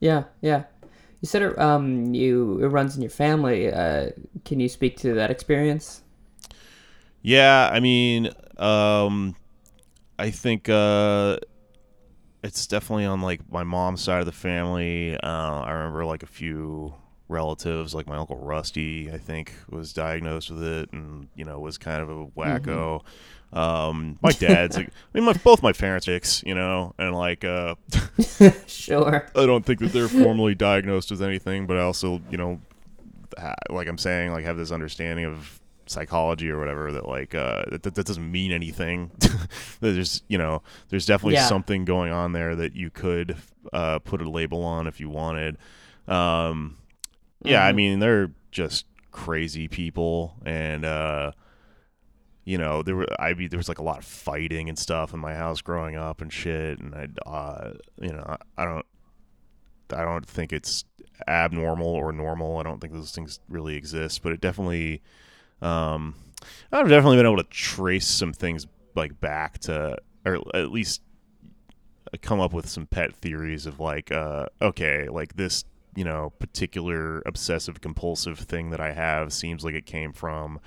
Yeah, 0.00 0.24
yeah. 0.40 0.64
You 1.20 1.28
said 1.28 1.42
it, 1.42 1.58
um, 1.58 2.12
you 2.12 2.58
it 2.64 2.66
runs 2.66 2.96
in 2.96 3.02
your 3.02 3.10
family. 3.10 3.72
Uh, 3.72 4.10
can 4.44 4.58
you 4.58 4.68
speak 4.68 4.96
to 4.98 5.14
that 5.14 5.30
experience? 5.30 6.02
Yeah, 7.22 7.70
I 7.72 7.78
mean, 7.78 8.30
um, 8.56 9.36
I 10.18 10.30
think 10.30 10.68
uh, 10.68 11.38
it's 12.42 12.66
definitely 12.66 13.06
on 13.06 13.20
like 13.20 13.40
my 13.50 13.62
mom's 13.62 14.02
side 14.02 14.20
of 14.20 14.26
the 14.26 14.32
family. 14.32 15.16
Uh, 15.16 15.60
I 15.60 15.70
remember 15.72 16.04
like 16.04 16.22
a 16.22 16.26
few 16.26 16.94
relatives, 17.28 17.94
like 17.94 18.06
my 18.06 18.16
uncle 18.16 18.36
Rusty, 18.36 19.10
I 19.10 19.18
think, 19.18 19.54
was 19.68 19.92
diagnosed 19.92 20.50
with 20.50 20.62
it, 20.62 20.92
and 20.92 21.28
you 21.34 21.44
know 21.44 21.58
was 21.60 21.78
kind 21.78 22.02
of 22.02 22.10
a 22.10 22.26
wacko. 22.26 23.02
Um, 23.52 24.18
my 24.22 24.32
dad's, 24.32 24.78
like, 24.78 24.88
I 24.88 24.90
mean, 25.12 25.24
my, 25.24 25.34
both 25.34 25.62
my 25.62 25.72
parents, 25.72 26.08
are 26.08 26.12
dicks, 26.12 26.42
you 26.46 26.54
know, 26.54 26.94
and 26.98 27.14
like, 27.14 27.44
uh, 27.44 27.74
Sure. 28.66 29.26
I 29.36 29.46
don't 29.46 29.64
think 29.64 29.80
that 29.80 29.92
they're 29.92 30.08
formally 30.08 30.54
diagnosed 30.54 31.10
with 31.10 31.20
anything, 31.20 31.66
but 31.66 31.76
I 31.76 31.82
also, 31.82 32.22
you 32.30 32.38
know, 32.38 32.60
like 33.68 33.88
I'm 33.88 33.98
saying, 33.98 34.32
like 34.32 34.44
have 34.46 34.56
this 34.56 34.72
understanding 34.72 35.26
of 35.26 35.60
psychology 35.86 36.50
or 36.50 36.58
whatever 36.58 36.92
that 36.92 37.06
like 37.08 37.34
uh 37.34 37.64
that, 37.70 37.82
that 37.82 38.06
doesn't 38.06 38.30
mean 38.30 38.52
anything. 38.52 39.10
there's 39.80 40.22
you 40.28 40.38
know 40.38 40.62
there's 40.88 41.06
definitely 41.06 41.34
Yeah. 41.34 41.46
something 41.48 41.84
going 41.84 42.12
on 42.12 42.32
there 42.32 42.54
that 42.56 42.74
you 42.74 42.90
could 42.90 43.36
uh 43.72 43.98
put 44.00 44.20
a 44.22 44.28
label 44.30 44.64
on 44.64 44.86
if 44.86 45.00
you 45.00 45.08
wanted. 45.08 45.56
Um 46.08 46.78
yeah, 47.44 47.64
I 47.64 47.72
Mhm. 47.72 47.76
mean 47.76 47.98
they're 48.00 48.30
just 48.50 48.86
crazy 49.10 49.68
people 49.68 50.34
and 50.44 50.84
uh 50.84 51.32
you 52.44 52.58
know 52.58 52.82
there 52.82 52.96
were 52.96 53.06
I 53.20 53.34
mean 53.34 53.48
there 53.50 53.58
was 53.58 53.68
like 53.68 53.78
a 53.78 53.82
lot 53.84 53.98
of 53.98 54.04
fighting 54.04 54.68
and 54.68 54.78
stuff 54.78 55.12
in 55.14 55.20
my 55.20 55.34
house 55.34 55.60
growing 55.60 55.96
up 55.96 56.20
and 56.20 56.32
shit 56.32 56.78
and 56.80 56.94
I 56.94 57.08
uh 57.28 57.72
you 58.00 58.12
know 58.12 58.24
I, 58.26 58.62
I 58.62 58.64
don't 58.64 58.86
I 59.94 60.04
don't 60.04 60.26
think 60.26 60.52
it's 60.52 60.84
abnormal 61.28 61.86
or 61.86 62.12
normal. 62.12 62.56
I 62.58 62.62
don't 62.62 62.80
think 62.80 62.94
those 62.94 63.12
things 63.12 63.38
really 63.48 63.76
exist, 63.76 64.22
but 64.22 64.32
it 64.32 64.40
definitely 64.40 65.02
um 65.62 66.14
I've 66.70 66.88
definitely 66.88 67.16
been 67.18 67.26
able 67.26 67.36
to 67.42 67.48
trace 67.48 68.06
some 68.06 68.32
things 68.32 68.66
like 68.94 69.20
back 69.20 69.58
to 69.60 69.96
or 70.24 70.38
at 70.54 70.70
least 70.70 71.00
come 72.20 72.40
up 72.40 72.52
with 72.52 72.68
some 72.68 72.86
pet 72.86 73.14
theories 73.14 73.64
of 73.66 73.80
like 73.80 74.12
uh 74.12 74.46
okay, 74.60 75.08
like 75.08 75.36
this 75.36 75.64
you 75.94 76.04
know 76.04 76.30
particular 76.38 77.22
obsessive 77.26 77.80
compulsive 77.80 78.38
thing 78.38 78.70
that 78.70 78.80
I 78.80 78.92
have 78.92 79.32
seems 79.32 79.64
like 79.64 79.74
it 79.74 79.86
came 79.86 80.12
from 80.12 80.60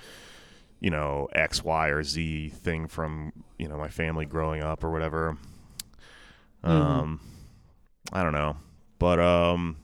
you 0.80 0.90
know 0.90 1.28
X, 1.32 1.62
Y, 1.64 1.88
or 1.88 2.02
Z 2.02 2.50
thing 2.50 2.86
from 2.86 3.32
you 3.58 3.68
know 3.68 3.76
my 3.76 3.88
family 3.88 4.26
growing 4.26 4.62
up 4.62 4.84
or 4.84 4.90
whatever. 4.90 5.36
Um, 6.64 7.20
I 8.12 8.22
don't 8.22 8.32
know, 8.32 8.56
but 8.98 9.20
um, 9.20 9.76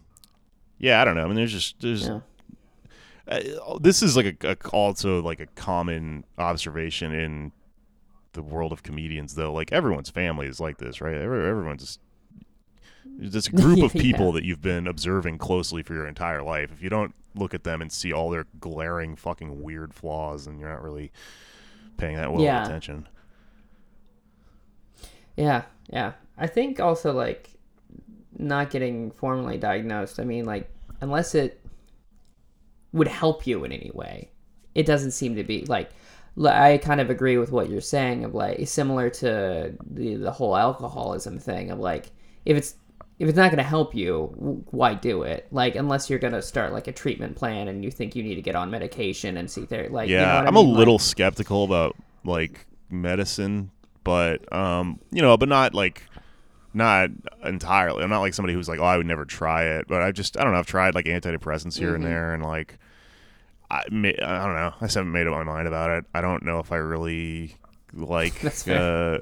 yeah, 0.79 1.01
I 1.01 1.05
don't 1.05 1.15
know. 1.15 1.23
I 1.23 1.27
mean, 1.27 1.37
there's 1.37 1.53
just 1.53 1.81
there's 1.81 2.09
Yeah. 2.09 2.21
Uh, 3.29 3.79
this 3.81 4.03
is 4.03 4.17
like 4.17 4.37
a, 4.45 4.51
a 4.51 4.69
also 4.71 5.23
like 5.23 5.41
a 5.41 5.47
common 5.47 6.25
observation 6.39 7.13
in 7.15 7.53
the 8.33 8.43
world 8.43 8.73
of 8.73 8.83
comedians 8.83 9.35
though 9.35 9.53
like 9.53 9.73
everyone's 9.73 10.11
family 10.11 10.47
is 10.47 10.59
like 10.59 10.79
this 10.79 11.01
right 11.01 11.15
Every, 11.17 11.47
everyone's 11.49 11.83
just 11.83 12.01
it's 13.21 13.47
a 13.49 13.51
group 13.53 13.83
of 13.83 13.95
Yeah. 13.95 14.03
people 14.03 14.33
that 14.33 14.45
you've 14.45 14.63
been 14.63 14.87
observing 14.87 15.39
closely 15.39 15.83
for 15.83 15.95
your 15.95 16.07
entire 16.07 16.43
life 16.43 16.73
if 16.73 16.83
you 16.83 16.89
don't 16.89 17.15
look 17.35 17.53
at 17.55 17.65
them 17.65 17.81
and 17.83 17.93
see 17.93 18.13
all 18.13 18.31
their 18.31 18.47
glaring 18.61 19.17
fucking 19.17 19.63
weird 19.63 19.93
flaws 19.95 20.47
then 20.47 20.59
you're 20.59 20.69
not 20.71 20.83
really 20.83 21.13
paying 21.99 22.17
that 22.17 22.33
well 22.33 22.43
Yeah. 22.43 22.65
attention 22.65 23.07
Yeah, 25.37 25.63
yeah. 25.91 26.13
I 26.37 26.47
think 26.47 26.81
also 26.81 27.13
like 27.13 27.51
not 28.37 28.71
getting 28.71 29.11
formally 29.11 29.57
diagnosed. 29.59 30.21
I 30.21 30.25
mean, 30.25 30.45
like 30.45 30.71
unless 31.01 31.35
it 31.35 31.61
would 32.93 33.09
help 33.09 33.47
you 33.47 33.65
in 33.65 33.73
any 33.73 33.91
way, 33.95 34.31
it 34.75 34.87
doesn't 34.87 35.13
seem 35.13 35.37
to 35.37 35.45
be 35.45 35.65
like. 35.67 35.91
I 36.47 36.79
kind 36.83 37.03
of 37.03 37.11
agree 37.11 37.37
with 37.37 37.53
what 37.53 37.69
you're 37.69 37.83
saying 37.83 38.25
of 38.25 38.35
like 38.35 38.67
similar 38.67 39.11
to 39.11 39.75
the 39.91 40.15
the 40.15 40.31
whole 40.31 40.57
alcoholism 40.57 41.39
thing 41.39 41.71
of 41.71 41.79
like 41.79 42.11
if 42.47 42.57
it's 42.57 42.75
if 43.19 43.29
it's 43.29 43.37
not 43.37 43.51
going 43.51 43.59
to 43.59 43.63
help 43.63 43.95
you, 43.95 44.65
why 44.71 44.95
do 44.95 45.25
it? 45.25 45.47
Like 45.51 45.75
unless 45.77 46.09
you're 46.09 46.19
going 46.19 46.33
to 46.33 46.41
start 46.41 46.73
like 46.73 46.89
a 46.89 46.93
treatment 46.93 47.37
plan 47.37 47.69
and 47.69 47.85
you 47.85 47.91
think 47.91 48.17
you 48.17 48.23
need 48.23 48.37
to 48.37 48.41
get 48.41 48.57
on 48.57 48.71
medication 48.71 49.37
and 49.37 49.51
see 49.51 49.67
there 49.67 49.91
like 49.91 50.09
you 50.09 50.15
yeah 50.17 50.23
know 50.23 50.35
what 50.37 50.45
I 50.45 50.49
i'm 50.49 50.55
mean? 50.55 50.67
a 50.67 50.69
Like- 50.71 50.79
little 50.79 50.99
skeptical 50.99 51.65
about 51.65 51.97
like 52.25 52.67
medicine 52.89 53.71
but 54.03 54.51
um 54.55 55.01
you 55.11 55.21
know 55.21 55.37
but 55.37 55.51
not 55.51 55.75
like 55.75 56.03
not 56.75 57.11
entirely 57.45 58.03
i'm 58.03 58.11
not 58.11 58.21
like 58.21 58.35
somebody 58.35 58.55
who's 58.55 58.69
like 58.69 58.79
oh 58.81 58.85
i 58.85 58.97
would 58.97 59.07
never 59.07 59.25
try 59.25 59.65
it 59.65 59.87
but 59.89 60.01
i 60.03 60.11
just 60.13 60.37
i 60.39 60.43
don't 60.45 60.53
know 60.53 60.59
i've 60.59 60.67
tried 60.67 60.95
like 60.95 61.05
antidepressants 61.07 61.79
here 61.79 61.95
and 61.95 62.03
Mhm. 62.05 62.09
there 62.09 62.35
and 62.35 62.43
like 62.43 62.79
I, 63.71 63.83
ma- 63.91 64.09
I 64.09 64.45
don't 64.47 64.55
know 64.55 64.73
i 64.81 64.85
just 64.85 64.95
haven't 64.95 65.13
made 65.13 65.27
up 65.27 65.33
my 65.35 65.45
mind 65.45 65.67
about 65.69 65.91
it 65.91 66.05
i 66.15 66.21
don't 66.21 66.43
know 66.45 66.59
if 66.59 66.73
i 66.73 66.77
really 66.77 67.57
like 67.93 68.35
uh. 68.69 69.19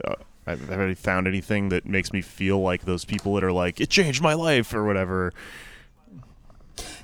I've 0.46 0.59
have 0.68 0.70
already 0.70 0.94
found 0.94 1.28
anything 1.28 1.68
that 1.68 1.84
makes 1.86 2.12
me 2.12 2.22
feel 2.22 2.61
like 2.61 2.84
those 2.84 3.05
people 3.05 3.34
that 3.34 3.44
are 3.44 3.53
like 3.53 3.78
it 3.80 3.88
changed 3.90 4.20
my 4.22 4.32
life 4.34 4.72
or 4.74 4.84
whatever. 4.84 5.32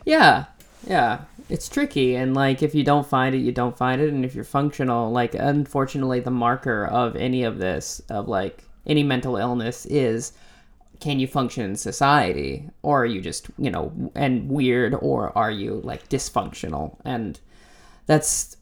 Yeah, 0.05 0.47
yeah. 0.87 1.21
It's 1.49 1.69
tricky, 1.69 2.17
and 2.17 2.35
like 2.35 2.63
if 2.63 2.75
you 2.75 2.83
don't 2.83 3.07
find 3.07 3.35
it, 3.35 3.39
you 3.39 3.53
don't 3.53 3.77
find 3.77 4.01
it, 4.01 4.09
and 4.13 4.25
if 4.25 4.35
you're 4.35 4.43
functional, 4.43 5.13
like 5.13 5.35
unfortunately, 5.35 6.19
the 6.21 6.31
marker 6.31 6.87
of 6.87 7.15
any 7.15 7.45
of 7.45 7.59
this, 7.59 8.01
of 8.09 8.27
like 8.27 8.65
any 8.87 9.03
mental 9.03 9.37
illness, 9.37 9.87
is 9.87 10.33
can 11.01 11.21
you 11.21 11.27
function 11.27 11.65
in 11.65 11.77
society, 11.77 12.69
or 12.83 13.03
are 13.03 13.07
you 13.07 13.21
just 13.21 13.49
you 13.59 13.71
know 13.71 13.93
and 14.15 14.49
weird, 14.49 14.95
or 15.01 15.37
are 15.37 15.51
you 15.51 15.81
like 15.85 16.09
dysfunctional, 16.09 16.97
and 17.05 17.41
that's 18.07 18.57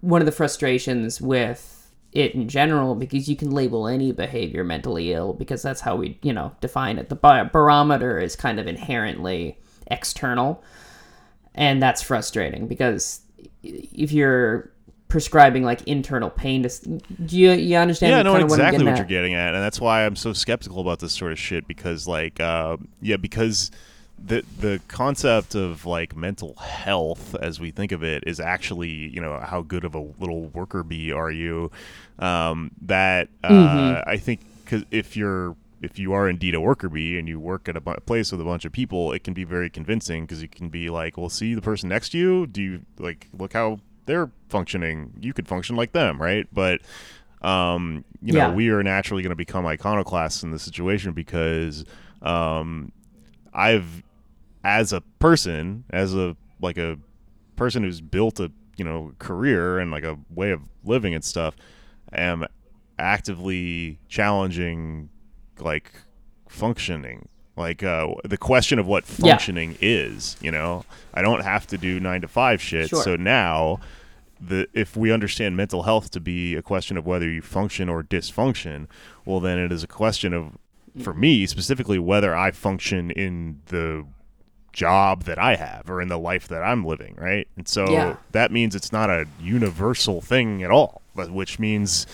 one 0.00 0.22
of 0.22 0.26
the 0.26 0.32
frustrations 0.32 1.20
with 1.20 1.92
it 2.12 2.34
in 2.34 2.48
general 2.48 2.94
because 2.94 3.28
you 3.28 3.36
can 3.36 3.50
label 3.50 3.86
any 3.86 4.12
behavior 4.12 4.64
mentally 4.64 5.12
ill 5.12 5.34
because 5.34 5.60
that's 5.62 5.82
how 5.82 5.96
we 5.96 6.18
you 6.22 6.32
know 6.32 6.52
define 6.60 6.98
it. 6.98 7.08
The 7.08 7.16
barometer 7.52 8.18
is 8.18 8.36
kind 8.36 8.58
of 8.58 8.66
inherently 8.66 9.58
external 9.88 10.62
and 11.58 11.82
that's 11.82 12.00
frustrating 12.00 12.68
because 12.68 13.20
if 13.62 14.12
you're 14.12 14.70
prescribing 15.08 15.62
like 15.64 15.82
internal 15.84 16.30
pain 16.30 16.62
to 16.62 16.68
do 17.24 17.38
you 17.38 17.52
you 17.52 17.76
understand 17.76 18.10
yeah, 18.12 18.18
I 18.18 18.22
know 18.22 18.32
what 18.32 18.42
I'm 18.42 18.46
exactly 18.48 18.72
getting 18.78 18.86
what 18.86 18.92
at? 18.92 18.98
you're 18.98 19.06
getting 19.06 19.34
at, 19.34 19.54
and 19.54 19.62
that's 19.62 19.80
why 19.80 20.04
I'm 20.04 20.16
so 20.16 20.32
skeptical 20.32 20.80
about 20.80 20.98
this 21.00 21.12
sort 21.14 21.32
of 21.32 21.38
shit. 21.38 21.66
Because, 21.66 22.06
like, 22.06 22.38
uh, 22.40 22.76
yeah, 23.00 23.16
because 23.16 23.70
the 24.22 24.44
the 24.60 24.80
concept 24.88 25.54
of 25.54 25.86
like 25.86 26.14
mental 26.16 26.54
health, 26.56 27.34
as 27.36 27.58
we 27.60 27.70
think 27.70 27.92
of 27.92 28.02
it, 28.02 28.24
is 28.26 28.38
actually 28.40 28.90
you 28.90 29.20
know 29.20 29.38
how 29.40 29.62
good 29.62 29.84
of 29.84 29.94
a 29.94 30.00
little 30.18 30.46
worker 30.48 30.82
bee 30.82 31.10
are 31.12 31.30
you? 31.30 31.70
Um, 32.18 32.70
that 32.82 33.28
uh, 33.44 33.48
Mhm. 33.52 34.04
I 34.06 34.16
think 34.18 34.40
because 34.64 34.84
if 34.90 35.16
you're 35.16 35.56
if 35.80 35.98
you 35.98 36.12
are 36.12 36.28
indeed 36.28 36.54
a 36.56 36.60
worker 36.60 36.88
bee 36.88 37.16
and 37.18 37.28
you 37.28 37.38
work 37.38 37.68
at 37.68 37.76
a 37.76 37.80
bu- 37.80 38.00
place 38.04 38.32
with 38.32 38.40
a 38.40 38.44
bunch 38.44 38.64
of 38.64 38.72
people, 38.72 39.12
it 39.12 39.22
can 39.22 39.32
be 39.32 39.44
very 39.44 39.70
convincing 39.70 40.24
because 40.24 40.42
you 40.42 40.48
can 40.48 40.68
be 40.68 40.90
like, 40.90 41.16
well, 41.16 41.28
see 41.28 41.54
the 41.54 41.62
person 41.62 41.88
next 41.88 42.08
to 42.10 42.18
you. 42.18 42.46
Do 42.48 42.60
you 42.60 42.80
like 42.98 43.28
look 43.32 43.52
how 43.52 43.78
they're 44.08 44.30
functioning? 44.48 45.12
You 45.20 45.32
could 45.32 45.46
function 45.46 45.76
like 45.76 45.92
them, 45.92 46.20
right? 46.20 46.48
But 46.52 46.80
um, 47.42 48.04
you 48.20 48.32
know, 48.32 48.48
Yeah. 48.48 48.52
we 48.52 48.68
are 48.70 48.82
naturally 48.82 49.22
going 49.22 49.30
to 49.30 49.36
become 49.36 49.64
iconoclasts 49.64 50.42
in 50.42 50.50
this 50.50 50.62
situation 50.62 51.12
because 51.12 51.84
um, 52.20 52.90
I've, 53.54 54.02
as 54.64 54.92
a 54.92 55.00
person, 55.20 55.84
as 55.90 56.16
a 56.16 56.36
like 56.60 56.76
a 56.78 56.98
person 57.54 57.84
who's 57.84 58.00
built 58.00 58.40
a 58.40 58.50
you 58.76 58.84
know 58.84 59.12
career 59.20 59.78
and 59.78 59.92
like 59.92 60.02
a 60.04 60.18
way 60.34 60.50
of 60.50 60.62
living 60.84 61.14
and 61.14 61.24
stuff, 61.24 61.54
am 62.12 62.44
actively 62.98 63.98
challenging 64.08 65.08
like 65.60 65.92
functioning 66.48 67.28
like 67.56 67.82
uh, 67.82 68.08
the 68.24 68.36
question 68.38 68.78
of 68.78 68.86
what 68.86 69.04
Yeah. 69.18 69.30
functioning 69.32 69.76
is 69.80 70.36
you 70.40 70.50
know 70.50 70.84
i 71.14 71.22
don't 71.22 71.42
have 71.42 71.66
to 71.68 71.78
do 71.78 72.00
nine 72.00 72.20
to 72.22 72.28
five 72.28 72.60
shit 72.60 72.88
Sure. 72.88 73.02
so 73.02 73.16
now 73.16 73.78
the 74.40 74.68
if 74.72 74.96
we 74.96 75.10
understand 75.12 75.56
mental 75.56 75.82
health 75.82 76.10
to 76.10 76.20
be 76.20 76.54
a 76.54 76.62
question 76.62 76.96
of 76.96 77.06
whether 77.06 77.28
you 77.28 77.42
function 77.42 77.88
or 77.88 78.02
dysfunction 78.02 78.86
well 79.24 79.40
then 79.40 79.58
it 79.58 79.72
is 79.72 79.82
a 79.82 79.86
question 79.88 80.32
of 80.32 80.52
for 81.02 81.12
me 81.14 81.46
specifically 81.46 81.98
whether 81.98 82.34
i 82.36 82.50
function 82.50 83.10
in 83.10 83.60
the 83.66 84.04
job 84.72 85.24
that 85.24 85.38
i 85.38 85.56
have 85.56 85.90
or 85.90 86.00
in 86.00 86.08
the 86.08 86.18
life 86.18 86.46
that 86.48 86.62
i'm 86.62 86.84
living 86.84 87.14
right 87.16 87.48
and 87.56 87.66
so 87.66 87.90
Yeah. 87.90 88.16
that 88.32 88.52
means 88.52 88.74
it's 88.76 88.92
not 88.92 89.10
a 89.10 89.26
universal 89.40 90.20
thing 90.20 90.62
at 90.62 90.70
all 90.70 91.02
but 91.16 91.30
which 91.32 91.58
means 91.58 92.06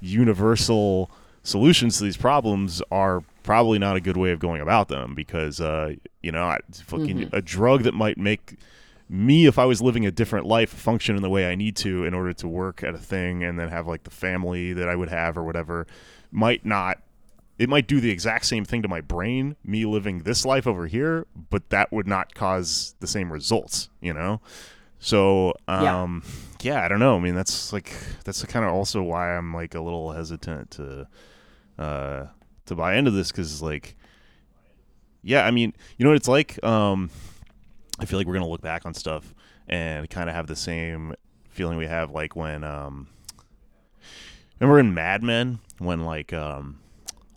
universal 0.00 1.10
solutions 1.42 1.98
to 1.98 2.04
these 2.04 2.16
problems 2.16 2.82
are 2.90 3.22
probably 3.42 3.78
not 3.78 3.96
a 3.96 4.00
good 4.00 4.16
way 4.16 4.30
of 4.32 4.38
going 4.38 4.60
about 4.60 4.88
them 4.88 5.14
because 5.14 5.60
uh, 5.60 5.94
you 6.22 6.30
know 6.32 6.44
I, 6.44 6.58
fucking 6.84 7.30
a 7.32 7.40
drug 7.40 7.82
that 7.84 7.94
might 7.94 8.18
make 8.18 8.56
me 9.12 9.46
if 9.46 9.58
I 9.58 9.64
was 9.64 9.82
living 9.82 10.06
a 10.06 10.10
different 10.12 10.46
life 10.46 10.70
function 10.70 11.16
in 11.16 11.22
the 11.22 11.28
way 11.28 11.50
I 11.50 11.56
need 11.56 11.74
to 11.78 12.04
in 12.04 12.14
order 12.14 12.32
to 12.34 12.46
work 12.46 12.84
at 12.84 12.94
a 12.94 12.98
thing 12.98 13.42
and 13.42 13.58
then 13.58 13.68
have 13.68 13.88
like 13.88 14.04
the 14.04 14.10
family 14.10 14.72
that 14.72 14.88
I 14.88 14.94
would 14.94 15.08
have 15.08 15.36
or 15.36 15.42
whatever 15.42 15.86
might 16.30 16.64
not 16.64 17.02
it 17.58 17.68
might 17.68 17.88
do 17.88 18.00
the 18.00 18.10
exact 18.10 18.46
same 18.46 18.64
thing 18.64 18.82
to 18.82 18.88
my 18.88 19.00
brain 19.00 19.56
me 19.64 19.84
living 19.84 20.20
this 20.20 20.46
life 20.46 20.64
over 20.64 20.86
here 20.86 21.26
but 21.50 21.70
that 21.70 21.90
would 21.90 22.06
not 22.06 22.34
cause 22.36 22.94
the 23.00 23.06
same 23.08 23.32
results 23.32 23.90
you 24.00 24.14
know 24.14 24.40
so 25.00 25.54
Yeah. 25.68 26.02
um 26.02 26.22
yeah, 26.62 26.84
I 26.84 26.88
don't 26.88 27.00
know. 27.00 27.16
I 27.16 27.20
mean, 27.20 27.34
that's 27.34 27.72
like 27.72 27.90
that's 28.24 28.44
kind 28.44 28.66
of 28.66 28.72
also 28.72 29.02
why 29.02 29.34
I'm 29.34 29.54
like 29.54 29.74
a 29.74 29.80
little 29.80 30.12
hesitant 30.12 30.70
to 30.72 31.08
uh 31.78 32.26
to 32.66 32.74
buy 32.76 32.96
into 32.96 33.10
this 33.10 33.32
cuz 33.32 33.62
like 33.62 33.96
yeah, 35.22 35.46
I 35.46 35.50
mean, 35.50 35.72
you 35.96 36.04
know 36.04 36.10
what 36.10 36.16
it's 36.16 36.28
like 36.28 36.62
um 36.62 37.08
I 38.00 38.06
feel 38.06 38.18
like 38.18 38.26
we're 38.26 38.34
going 38.34 38.44
to 38.44 38.50
look 38.50 38.62
back 38.62 38.86
on 38.86 38.94
stuff 38.94 39.34
and 39.68 40.08
kind 40.10 40.28
of 40.28 40.34
have 40.34 40.46
the 40.46 40.56
same 40.56 41.14
feeling 41.50 41.76
we 41.76 41.86
have 41.86 42.10
like 42.10 42.34
when 42.34 42.64
um 42.64 43.08
remember 44.58 44.78
in 44.78 44.94
Mad 44.94 45.22
Men 45.22 45.58
when 45.78 46.04
like 46.04 46.32
um 46.32 46.78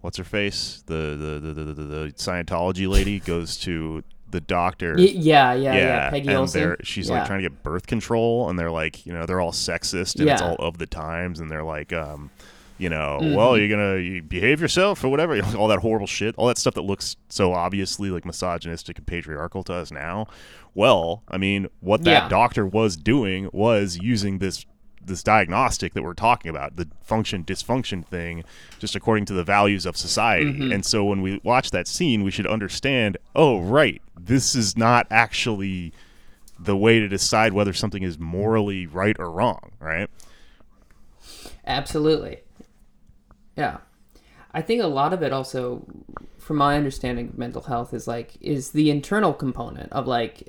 what's 0.02 0.18
her 0.18 0.24
face? 0.24 0.84
The 0.86 0.94
the 0.94 1.40
the 1.40 1.54
the, 1.54 1.74
the, 1.74 1.84
the 1.84 2.14
Scientology 2.16 2.88
lady 2.88 3.20
goes 3.26 3.58
to 3.60 4.04
the 4.30 4.42
doctor 4.42 4.96
Y- 4.98 5.14
yeah, 5.16 5.54
yeah, 5.54 5.76
yeah, 5.76 6.10
Peggy 6.10 6.34
and 6.34 6.48
they're 6.50 6.78
she's 6.84 7.08
yeah. 7.08 7.20
like 7.20 7.28
trying 7.28 7.42
to 7.42 7.50
get 7.50 7.64
birth 7.64 7.88
control, 7.88 8.50
and 8.50 8.58
they're 8.58 8.72
like, 8.72 9.06
you 9.06 9.14
know, 9.14 9.26
they're 9.26 9.40
all 9.40 9.52
sexist, 9.52 10.20
and 10.20 10.30
it's 10.30 10.42
all 10.42 10.56
of 10.56 10.78
the 10.78 10.88
times, 10.88 11.40
and 11.40 11.52
they're 11.52 11.64
like, 11.64 11.94
um, 11.94 12.32
you 12.78 12.90
know, 12.90 13.20
Mhm. 13.22 13.36
well, 13.36 13.58
you're 13.58 13.70
gonna 13.70 13.98
you 14.00 14.22
behave 14.24 14.60
yourself 14.62 15.04
or 15.04 15.10
whatever, 15.10 15.40
all 15.58 15.68
that 15.68 15.80
horrible 15.80 16.08
shit, 16.08 16.36
all 16.38 16.48
that 16.48 16.58
stuff 16.58 16.74
that 16.76 16.82
looks 16.84 17.16
so 17.30 17.54
obviously 17.54 18.10
like 18.10 18.26
misogynistic 18.26 18.98
and 18.98 19.08
patriarchal 19.08 19.64
to 19.64 19.74
us 19.74 19.92
now. 19.92 20.28
Well, 20.74 21.24
I 21.30 21.38
mean, 21.38 21.68
what 21.82 22.04
that 22.04 22.24
Yeah. 22.24 22.28
doctor 22.30 22.66
was 22.66 22.98
doing 22.98 23.50
was 23.54 23.98
using 24.02 24.40
this 24.40 24.66
this 25.06 25.22
diagnostic 25.22 25.94
that 25.96 26.02
we're 26.02 26.14
talking 26.14 26.50
about, 26.50 26.78
the 26.78 26.88
function 27.02 27.44
dysfunction 27.44 28.06
thing, 28.06 28.42
just 28.80 28.96
according 28.96 29.26
to 29.26 29.34
the 29.34 29.44
values 29.44 29.86
of 29.86 29.98
society. 29.98 30.46
Mm-hmm. 30.54 30.72
And 30.72 30.86
so 30.86 31.04
when 31.04 31.22
we 31.22 31.42
watch 31.44 31.72
that 31.72 31.90
scene, 31.90 32.24
we 32.24 32.32
should 32.32 32.48
understand, 32.48 33.18
oh 33.36 33.60
right, 33.60 34.02
this 34.18 34.56
is 34.56 34.78
not 34.78 35.06
actually 35.12 35.92
the 36.58 36.78
way 36.78 37.02
to 37.02 37.10
decide 37.10 37.52
whether 37.52 37.74
something 37.74 38.02
is 38.02 38.18
morally 38.18 38.86
right 38.88 39.18
or 39.20 39.30
wrong, 39.30 39.74
right? 39.82 40.10
Absolutely. 41.66 42.43
Yeah. 43.56 43.78
I 44.54 44.62
think 44.62 44.82
a 44.84 44.88
lot 44.88 45.14
of 45.14 45.24
it 45.24 45.34
also, 45.34 45.86
from 46.38 46.58
my 46.58 46.78
understanding 46.78 47.30
of 47.30 47.38
mental 47.38 47.64
health, 47.64 47.94
is 47.94 48.08
like, 48.08 48.38
is 48.40 48.72
the 48.72 48.92
internal 48.92 49.34
component 49.34 49.92
of 49.92 50.08
like, 50.08 50.48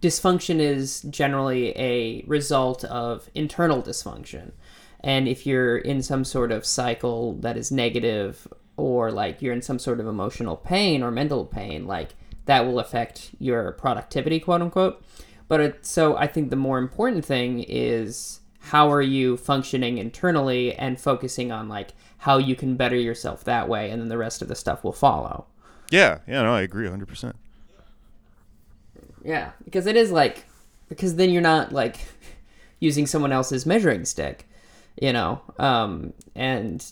dysfunction 0.00 0.60
is 0.60 1.02
generally 1.02 1.76
a 1.76 2.22
result 2.26 2.84
of 2.84 3.28
internal 3.34 3.82
dysfunction. 3.82 4.52
And 5.00 5.28
if 5.28 5.46
you're 5.46 5.78
in 5.78 6.02
some 6.02 6.24
sort 6.24 6.50
of 6.52 6.64
cycle 6.64 7.34
that 7.40 7.56
is 7.56 7.70
negative, 7.70 8.48
or 8.76 9.10
like 9.10 9.42
you're 9.42 9.52
in 9.52 9.62
some 9.62 9.78
sort 9.78 10.00
of 10.00 10.06
emotional 10.06 10.56
pain 10.56 11.02
or 11.02 11.10
mental 11.10 11.44
pain, 11.44 11.86
like 11.86 12.14
that 12.46 12.64
will 12.64 12.78
affect 12.78 13.30
your 13.38 13.72
productivity, 13.72 14.40
quote 14.40 14.62
unquote. 14.62 15.04
But 15.48 15.60
it, 15.60 15.86
so 15.86 16.16
I 16.16 16.26
think 16.26 16.50
the 16.50 16.56
more 16.56 16.78
important 16.78 17.24
thing 17.24 17.64
is 17.68 18.40
how 18.60 18.90
are 18.90 19.02
you 19.02 19.36
functioning 19.36 19.98
internally 19.98 20.74
and 20.74 21.00
focusing 21.00 21.50
on 21.50 21.68
like 21.68 21.90
how 22.18 22.38
you 22.38 22.56
can 22.56 22.76
better 22.76 22.96
yourself 22.96 23.44
that 23.44 23.68
way, 23.68 23.90
and 23.90 24.00
then 24.00 24.08
the 24.08 24.18
rest 24.18 24.42
of 24.42 24.48
the 24.48 24.54
stuff 24.54 24.84
will 24.84 24.92
follow. 24.92 25.46
Yeah, 25.90 26.18
yeah, 26.26 26.42
no, 26.42 26.54
I 26.54 26.62
agree 26.62 26.86
100%. 26.86 27.32
Yeah, 29.24 29.52
because 29.64 29.86
it 29.86 29.96
is 29.96 30.10
like 30.10 30.44
because 30.88 31.16
then 31.16 31.30
you're 31.30 31.42
not 31.42 31.72
like 31.72 31.98
using 32.80 33.06
someone 33.06 33.32
else's 33.32 33.66
measuring 33.66 34.04
stick, 34.04 34.48
you 35.00 35.12
know. 35.12 35.40
Um, 35.58 36.12
and 36.34 36.84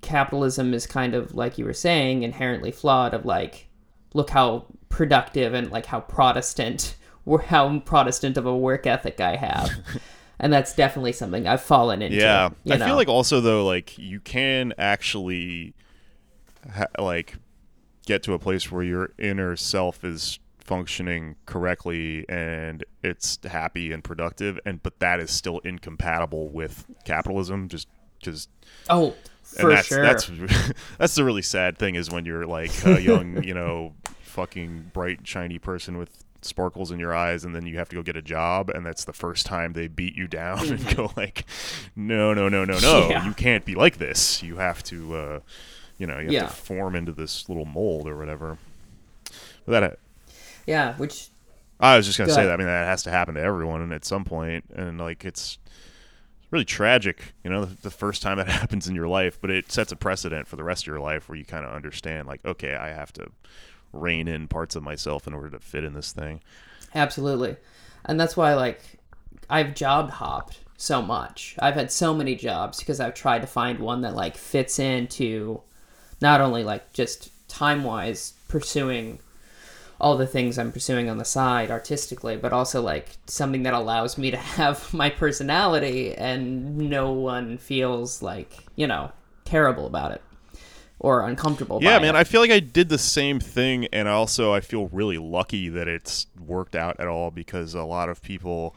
capitalism 0.00 0.74
is 0.74 0.86
kind 0.86 1.14
of 1.14 1.34
like 1.34 1.58
you 1.58 1.64
were 1.64 1.72
saying 1.72 2.22
inherently 2.22 2.70
flawed. 2.70 3.14
Of 3.14 3.24
like, 3.24 3.68
look 4.14 4.30
how 4.30 4.66
productive 4.88 5.54
and 5.54 5.70
like 5.70 5.86
how 5.86 6.00
Protestant, 6.00 6.96
how 7.46 7.78
Protestant 7.80 8.36
of 8.36 8.46
a 8.46 8.56
work 8.56 8.86
ethic 8.86 9.20
I 9.20 9.36
have, 9.36 9.70
and 10.42 10.52
that's 10.52 10.74
definitely 10.74 11.12
something 11.12 11.46
I've 11.46 11.62
fallen 11.62 12.02
into. 12.02 12.16
Yeah, 12.16 12.50
I 12.68 12.76
know? 12.76 12.84
feel 12.84 12.96
like 12.96 13.08
also 13.08 13.40
though, 13.40 13.64
like 13.64 13.96
you 13.96 14.20
can 14.20 14.74
actually, 14.76 15.72
ha- 16.70 16.88
like, 16.98 17.36
get 18.06 18.24
to 18.24 18.34
a 18.34 18.38
place 18.38 18.70
where 18.70 18.82
your 18.82 19.12
inner 19.18 19.54
self 19.56 20.04
is 20.04 20.40
functioning 20.58 21.36
correctly 21.46 22.28
and 22.28 22.84
it's 23.04 23.38
happy 23.44 23.92
and 23.92 24.02
productive, 24.02 24.58
and 24.66 24.82
but 24.82 24.98
that 24.98 25.20
is 25.20 25.30
still 25.30 25.60
incompatible 25.60 26.48
with 26.48 26.86
capitalism, 27.04 27.68
just 27.68 27.86
because. 28.18 28.48
oh, 28.90 29.14
for 29.44 29.70
and 29.70 29.78
that's 29.78 29.86
sure. 29.86 30.02
that's 30.02 30.30
that's 30.98 31.14
the 31.14 31.24
really 31.24 31.42
sad 31.42 31.78
thing 31.78 31.94
is 31.94 32.10
when 32.10 32.24
you're 32.24 32.46
like 32.46 32.84
a 32.84 33.00
young, 33.00 33.42
you 33.44 33.54
know, 33.54 33.94
fucking 34.22 34.90
bright 34.92 35.20
shiny 35.24 35.60
person 35.60 35.98
with 35.98 36.24
sparkles 36.44 36.90
in 36.90 36.98
your 36.98 37.14
eyes 37.14 37.44
and 37.44 37.54
then 37.54 37.66
you 37.66 37.78
have 37.78 37.88
to 37.88 37.96
go 37.96 38.02
get 38.02 38.16
a 38.16 38.22
job 38.22 38.68
and 38.70 38.84
that's 38.84 39.04
the 39.04 39.12
first 39.12 39.46
time 39.46 39.72
they 39.72 39.88
beat 39.88 40.16
you 40.16 40.26
down 40.26 40.68
and 40.72 40.96
go 40.96 41.12
like 41.16 41.44
no 41.96 42.34
no 42.34 42.48
no 42.48 42.64
no 42.64 42.74
no 42.74 42.78
Mm-hmm. 42.78 43.10
Yeah. 43.10 43.24
you 43.26 43.32
can't 43.34 43.64
be 43.64 43.74
like 43.74 43.98
this 43.98 44.42
you 44.42 44.56
have 44.56 44.82
to 44.84 45.14
uh 45.16 45.40
you 45.98 46.06
know 46.06 46.18
you 46.18 46.24
have 46.26 46.32
Yeah. 46.32 46.46
to 46.46 46.52
form 46.52 46.94
into 46.94 47.12
this 47.12 47.48
little 47.48 47.64
mold 47.66 48.08
or 48.08 48.16
whatever 48.16 48.58
but 49.66 49.80
that 49.80 49.98
yeah, 50.66 50.94
which 50.96 51.28
I 51.80 51.96
was 51.96 52.06
just 52.06 52.16
gonna 52.18 52.28
Go 52.28 52.34
say 52.34 52.40
ahead. 52.42 52.50
that. 52.50 52.54
I 52.54 52.56
mean, 52.58 52.66
that 52.68 52.86
has 52.86 53.02
to 53.04 53.10
happen 53.10 53.34
to 53.34 53.40
everyone 53.40 53.92
at 53.92 54.04
some 54.04 54.24
point, 54.24 54.64
and 54.74 54.98
like 54.98 55.24
it's 55.24 55.58
really 56.52 56.64
tragic, 56.64 57.34
you 57.42 57.50
know, 57.50 57.64
the, 57.64 57.82
the 57.82 57.90
first 57.90 58.22
time 58.22 58.36
that 58.36 58.48
happens 58.60 58.86
in 58.86 58.94
your 58.94 59.08
life. 59.08 59.40
But 59.40 59.50
it 59.50 59.72
sets 59.72 59.90
a 59.90 59.96
precedent 59.96 60.46
for 60.46 60.54
the 60.56 60.62
rest 60.62 60.84
of 60.84 60.86
your 60.86 61.00
life, 61.00 61.28
where 61.28 61.36
you 61.36 61.44
kind 61.44 61.64
of 61.66 61.72
understand, 61.72 62.28
like, 62.28 62.44
okay, 62.44 62.76
I 62.76 62.88
have 62.90 63.12
to 63.14 63.26
rein 63.92 64.28
in 64.28 64.48
parts 64.48 64.76
of 64.76 64.82
myself 64.82 65.26
in 65.26 65.34
order 65.34 65.50
to 65.50 65.58
fit 65.58 65.84
in 65.84 65.94
this 65.94 66.12
thing. 66.12 66.40
Absolutely. 66.94 67.56
And 68.04 68.18
that's 68.18 68.36
why 68.36 68.54
like 68.54 68.80
I've 69.48 69.74
job 69.74 70.10
hopped 70.10 70.60
so 70.76 71.02
much. 71.02 71.56
I've 71.58 71.74
had 71.74 71.92
so 71.92 72.14
many 72.14 72.34
jobs 72.34 72.78
because 72.78 73.00
I've 73.00 73.14
tried 73.14 73.40
to 73.42 73.46
find 73.46 73.78
one 73.78 74.02
that 74.02 74.14
like 74.14 74.36
fits 74.36 74.78
into 74.78 75.60
not 76.20 76.40
only 76.40 76.64
like 76.64 76.92
just 76.92 77.30
time-wise 77.48 78.34
pursuing 78.48 79.18
all 80.00 80.16
the 80.16 80.26
things 80.26 80.58
I'm 80.58 80.72
pursuing 80.72 81.08
on 81.08 81.18
the 81.18 81.24
side 81.24 81.70
artistically, 81.70 82.36
but 82.36 82.52
also 82.52 82.82
like 82.82 83.10
something 83.26 83.62
that 83.62 83.74
allows 83.74 84.18
me 84.18 84.32
to 84.32 84.36
have 84.58 84.92
my 84.92 85.10
personality 85.10 86.14
and 86.14 86.76
no 86.76 87.12
one 87.12 87.58
feels 87.58 88.20
like, 88.20 88.64
you 88.74 88.86
know, 88.86 89.12
terrible 89.44 89.86
about 89.86 90.12
it 90.12 90.22
or 91.02 91.26
uncomfortable 91.28 91.78
Yeah, 91.82 91.98
man, 91.98 92.14
it. 92.16 92.18
I 92.18 92.24
feel 92.24 92.40
like 92.40 92.50
I 92.50 92.60
did 92.60 92.88
the 92.88 92.96
same 92.98 93.38
thing, 93.40 93.86
and 93.92 94.08
also 94.08 94.52
I 94.54 94.60
feel 94.60 94.86
really 94.88 95.18
lucky 95.18 95.68
that 95.68 95.88
it's 95.88 96.26
worked 96.40 96.74
out 96.74 96.98
at 97.00 97.06
all 97.08 97.30
because 97.30 97.74
a 97.74 97.82
lot 97.84 98.08
of 98.08 98.22
people. 98.22 98.74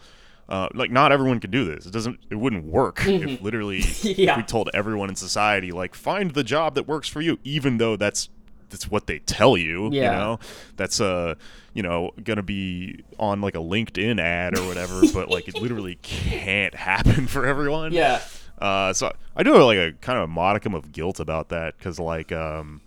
Uh, 0.48 0.68
like 0.76 0.92
not 0.92 1.12
everyone 1.12 1.40
can 1.40 1.50
do 1.50 1.66
this. 1.66 1.88
It 1.88 1.92
doesn't. 1.92 2.20
It 2.30 2.36
wouldn't 2.36 2.66
work 2.66 3.02
if 3.08 3.42
literally 3.42 3.80
Yeah. 4.04 4.32
if 4.34 4.38
we 4.38 4.44
told 4.44 4.70
everyone 4.76 5.10
in 5.10 5.16
society 5.16 5.72
like 5.72 5.96
find 5.96 6.36
the 6.36 6.44
job 6.44 6.76
that 6.76 6.88
works 6.88 7.08
for 7.10 7.20
you, 7.20 7.40
even 7.44 7.80
though 7.80 7.96
that's 7.96 8.30
that's 8.70 8.92
what 8.92 9.08
they 9.08 9.18
tell 9.18 9.58
you. 9.58 9.86
You 9.86 10.02
Yeah. 10.02 10.12
know, 10.12 10.40
that's 10.76 11.02
uh 11.02 11.34
you 11.74 11.82
know 11.82 12.12
gonna 12.24 12.44
be 12.44 13.04
on 13.18 13.42
like 13.42 13.56
a 13.56 13.60
LinkedIn 13.60 14.20
ad 14.20 14.56
or 14.56 14.68
whatever, 14.68 15.02
but 15.16 15.32
like 15.32 15.48
it 15.48 15.56
literally 15.60 15.96
can't 16.04 16.76
happen 16.76 17.26
for 17.36 17.48
everyone. 17.48 17.92
yeah. 17.92 18.22
Uh, 18.60 18.94
so 18.94 19.14
I 19.36 19.44
do 19.44 19.54
have 19.54 19.64
like 19.64 19.78
a 19.78 19.92
kind 20.02 20.18
of 20.18 20.24
a 20.26 20.28
modicum 20.28 20.74
of 20.74 20.92
guilt 20.92 21.20
about 21.20 21.50
that 21.50 21.78
because 21.78 22.00
like 22.00 22.32
um, 22.32 22.82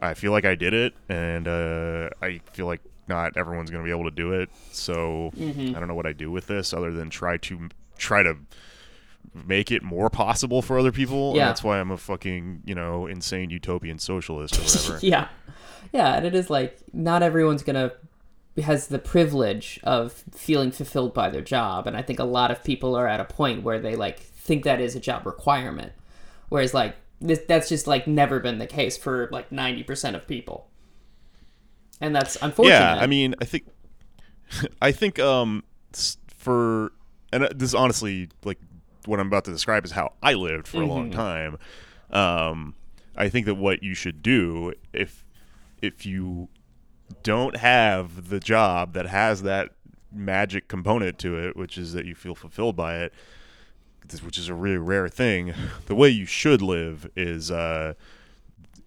I 0.00 0.14
feel 0.14 0.32
like 0.32 0.44
I 0.44 0.54
did 0.54 0.74
it, 0.74 0.94
and 1.08 1.46
uh, 1.46 2.10
I 2.22 2.40
feel 2.52 2.66
like 2.66 2.80
not 3.08 3.36
everyone's 3.36 3.70
gonna 3.70 3.84
be 3.84 3.90
able 3.90 4.04
to 4.04 4.10
do 4.10 4.32
it. 4.32 4.50
So 4.72 5.30
Mm-hmm. 5.36 5.76
I 5.76 5.78
don't 5.78 5.88
know 5.88 5.94
what 5.94 6.06
I 6.06 6.12
do 6.12 6.30
with 6.30 6.46
this 6.46 6.72
other 6.72 6.92
than 6.92 7.10
try 7.10 7.36
to 7.38 7.68
try 7.98 8.22
to 8.22 8.36
make 9.34 9.70
it 9.70 9.82
more 9.82 10.08
possible 10.08 10.62
for 10.62 10.78
other 10.78 10.92
people. 10.92 11.34
Yeah. 11.34 11.42
And 11.42 11.50
that's 11.50 11.62
why 11.62 11.78
I'm 11.78 11.90
a 11.90 11.96
fucking, 11.98 12.62
you 12.64 12.74
know, 12.74 13.06
insane 13.06 13.50
utopian 13.50 13.98
socialist 13.98 14.56
or 14.58 14.62
whatever. 14.62 14.98
yeah 15.06 15.28
yeah 15.92 16.14
and 16.16 16.26
it 16.26 16.34
is 16.34 16.50
like 16.50 16.78
not 16.92 17.22
everyone's 17.22 17.62
gonna 17.62 17.92
has 18.62 18.88
the 18.88 18.98
privilege 18.98 19.78
of 19.84 20.24
feeling 20.32 20.70
fulfilled 20.72 21.14
by 21.14 21.28
their 21.30 21.42
job 21.42 21.86
and 21.86 21.96
i 21.96 22.02
think 22.02 22.18
a 22.18 22.24
lot 22.24 22.50
of 22.50 22.62
people 22.64 22.96
are 22.96 23.06
at 23.06 23.20
a 23.20 23.24
point 23.24 23.62
where 23.62 23.78
they 23.78 23.94
like 23.94 24.18
think 24.46 24.64
that 24.64 24.80
is 24.80 24.94
a 24.94 25.00
job 25.00 25.26
requirement. 25.26 25.92
Whereas 26.48 26.72
like 26.72 26.96
this, 27.20 27.40
that's 27.46 27.68
just 27.68 27.86
like 27.86 28.06
never 28.06 28.40
been 28.40 28.58
the 28.58 28.66
case 28.66 28.96
for 28.96 29.28
like 29.32 29.50
90% 29.50 30.14
of 30.14 30.26
people. 30.26 30.68
And 32.00 32.14
that's 32.14 32.36
unfortunate. 32.40 32.74
Yeah, 32.74 32.96
I 32.96 33.06
mean, 33.06 33.34
I 33.40 33.44
think, 33.44 33.66
I 34.82 34.92
think, 34.92 35.18
um, 35.18 35.64
for 36.28 36.92
and 37.32 37.44
uh, 37.44 37.48
this 37.54 37.74
honestly, 37.74 38.28
like 38.44 38.58
what 39.06 39.20
I'm 39.20 39.26
about 39.26 39.44
to 39.44 39.52
describe 39.52 39.84
is 39.84 39.92
how 39.92 40.12
I 40.22 40.34
lived 40.34 40.68
for 40.68 40.82
a 40.82 40.86
long 40.86 41.10
time. 41.10 41.58
Um, 42.10 42.74
I 43.16 43.28
think 43.28 43.46
that 43.46 43.54
what 43.54 43.82
you 43.82 43.94
should 43.94 44.22
do 44.22 44.72
if 44.92 45.24
if 45.82 46.06
you 46.06 46.48
don't 47.22 47.56
have 47.56 48.28
the 48.28 48.40
job 48.40 48.92
that 48.94 49.06
has 49.06 49.42
that 49.42 49.70
magic 50.12 50.68
component 50.68 51.18
to 51.18 51.38
it, 51.38 51.56
which 51.56 51.78
is 51.78 51.92
that 51.92 52.04
you 52.04 52.14
feel 52.14 52.34
fulfilled 52.34 52.76
by 52.76 52.98
it, 52.98 53.12
which 54.22 54.38
is 54.38 54.48
a 54.48 54.54
really 54.54 54.78
rare 54.78 55.08
thing. 55.08 55.54
The 55.86 55.94
way 55.94 56.08
you 56.08 56.26
should 56.26 56.62
live 56.62 57.10
is 57.16 57.50
uh, 57.50 57.94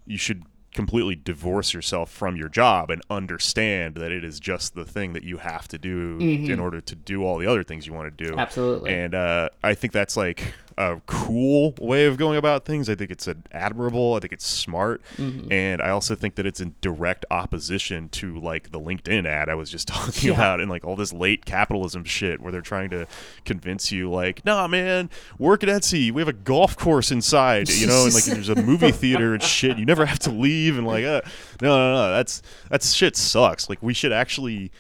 you 0.06 0.18
should 0.18 0.44
completely 0.74 1.16
divorce 1.16 1.74
yourself 1.74 2.12
from 2.12 2.36
your 2.36 2.48
job 2.48 2.90
and 2.92 3.02
understand 3.10 3.96
that 3.96 4.12
it 4.12 4.24
is 4.24 4.40
just 4.40 4.76
the 4.76 4.86
thing 4.86 5.14
that 5.14 5.24
you 5.24 5.38
have 5.38 5.68
to 5.68 5.78
do 5.78 6.18
in 6.20 6.60
order 6.60 6.80
to 6.80 6.96
do 6.96 7.24
all 7.24 7.38
the 7.38 7.48
other 7.48 7.64
things 7.64 7.88
you 7.88 7.94
want 7.94 8.18
to 8.18 8.26
do. 8.26 8.38
Absolutely. 8.38 8.92
And 8.94 9.16
uh, 9.16 9.50
I 9.64 9.74
think 9.74 9.94
that's 9.94 10.16
like 10.16 10.54
a 10.80 11.02
cool 11.08 11.76
way 11.82 12.06
of 12.06 12.16
going 12.16 12.38
about 12.38 12.64
things. 12.64 12.90
I 12.90 12.96
think 12.96 13.12
it's 13.12 13.28
an 13.28 13.44
admirable. 13.52 14.14
I 14.16 14.20
think 14.22 14.32
it's 14.32 14.48
smart. 14.48 15.02
Mm-hmm. 15.18 15.52
And 15.52 15.82
I 15.82 15.90
also 15.90 16.16
think 16.16 16.36
that 16.36 16.46
it's 16.46 16.62
in 16.62 16.74
direct 16.80 17.26
opposition 17.30 18.08
to 18.10 18.40
like 18.40 18.72
the 18.72 18.80
LinkedIn 18.80 19.26
ad 19.28 19.50
I 19.50 19.56
was 19.56 19.70
just 19.70 19.88
talking 19.90 20.30
Yeah. 20.30 20.36
about 20.36 20.62
and 20.62 20.70
like 20.70 20.86
all 20.86 20.96
this 20.96 21.12
late 21.12 21.44
capitalism 21.44 22.06
shit 22.06 22.40
where 22.40 22.54
they're 22.54 22.62
trying 22.62 22.90
to 22.92 23.08
convince 23.44 23.92
you 23.92 24.10
like, 24.10 24.46
nah, 24.46 24.68
man, 24.70 25.10
work 25.38 25.64
at 25.64 25.70
Etsy. 25.70 26.14
We 26.14 26.22
have 26.22 26.30
a 26.30 26.34
golf 26.34 26.78
course 26.78 27.12
inside, 27.12 27.70
you 27.70 27.86
know, 27.86 28.06
and 28.06 28.14
like 28.14 28.24
there's 28.24 28.48
a 28.48 28.56
movie 28.56 28.92
theater 28.94 29.34
and 29.34 29.44
shit. 29.44 29.78
You 29.78 29.86
never 29.86 30.06
have 30.06 30.20
to 30.20 30.32
leave 30.32 30.78
and 30.78 30.88
like, 30.88 31.04
uh, 31.04 31.20
no, 31.62 31.78
no, 31.78 31.94
no, 31.94 32.12
that's 32.16 32.42
that's 32.70 32.94
shit 32.94 33.18
sucks. 33.18 33.70
Like 33.70 33.84
we 33.84 33.94
should 33.94 34.14
actually. 34.14 34.72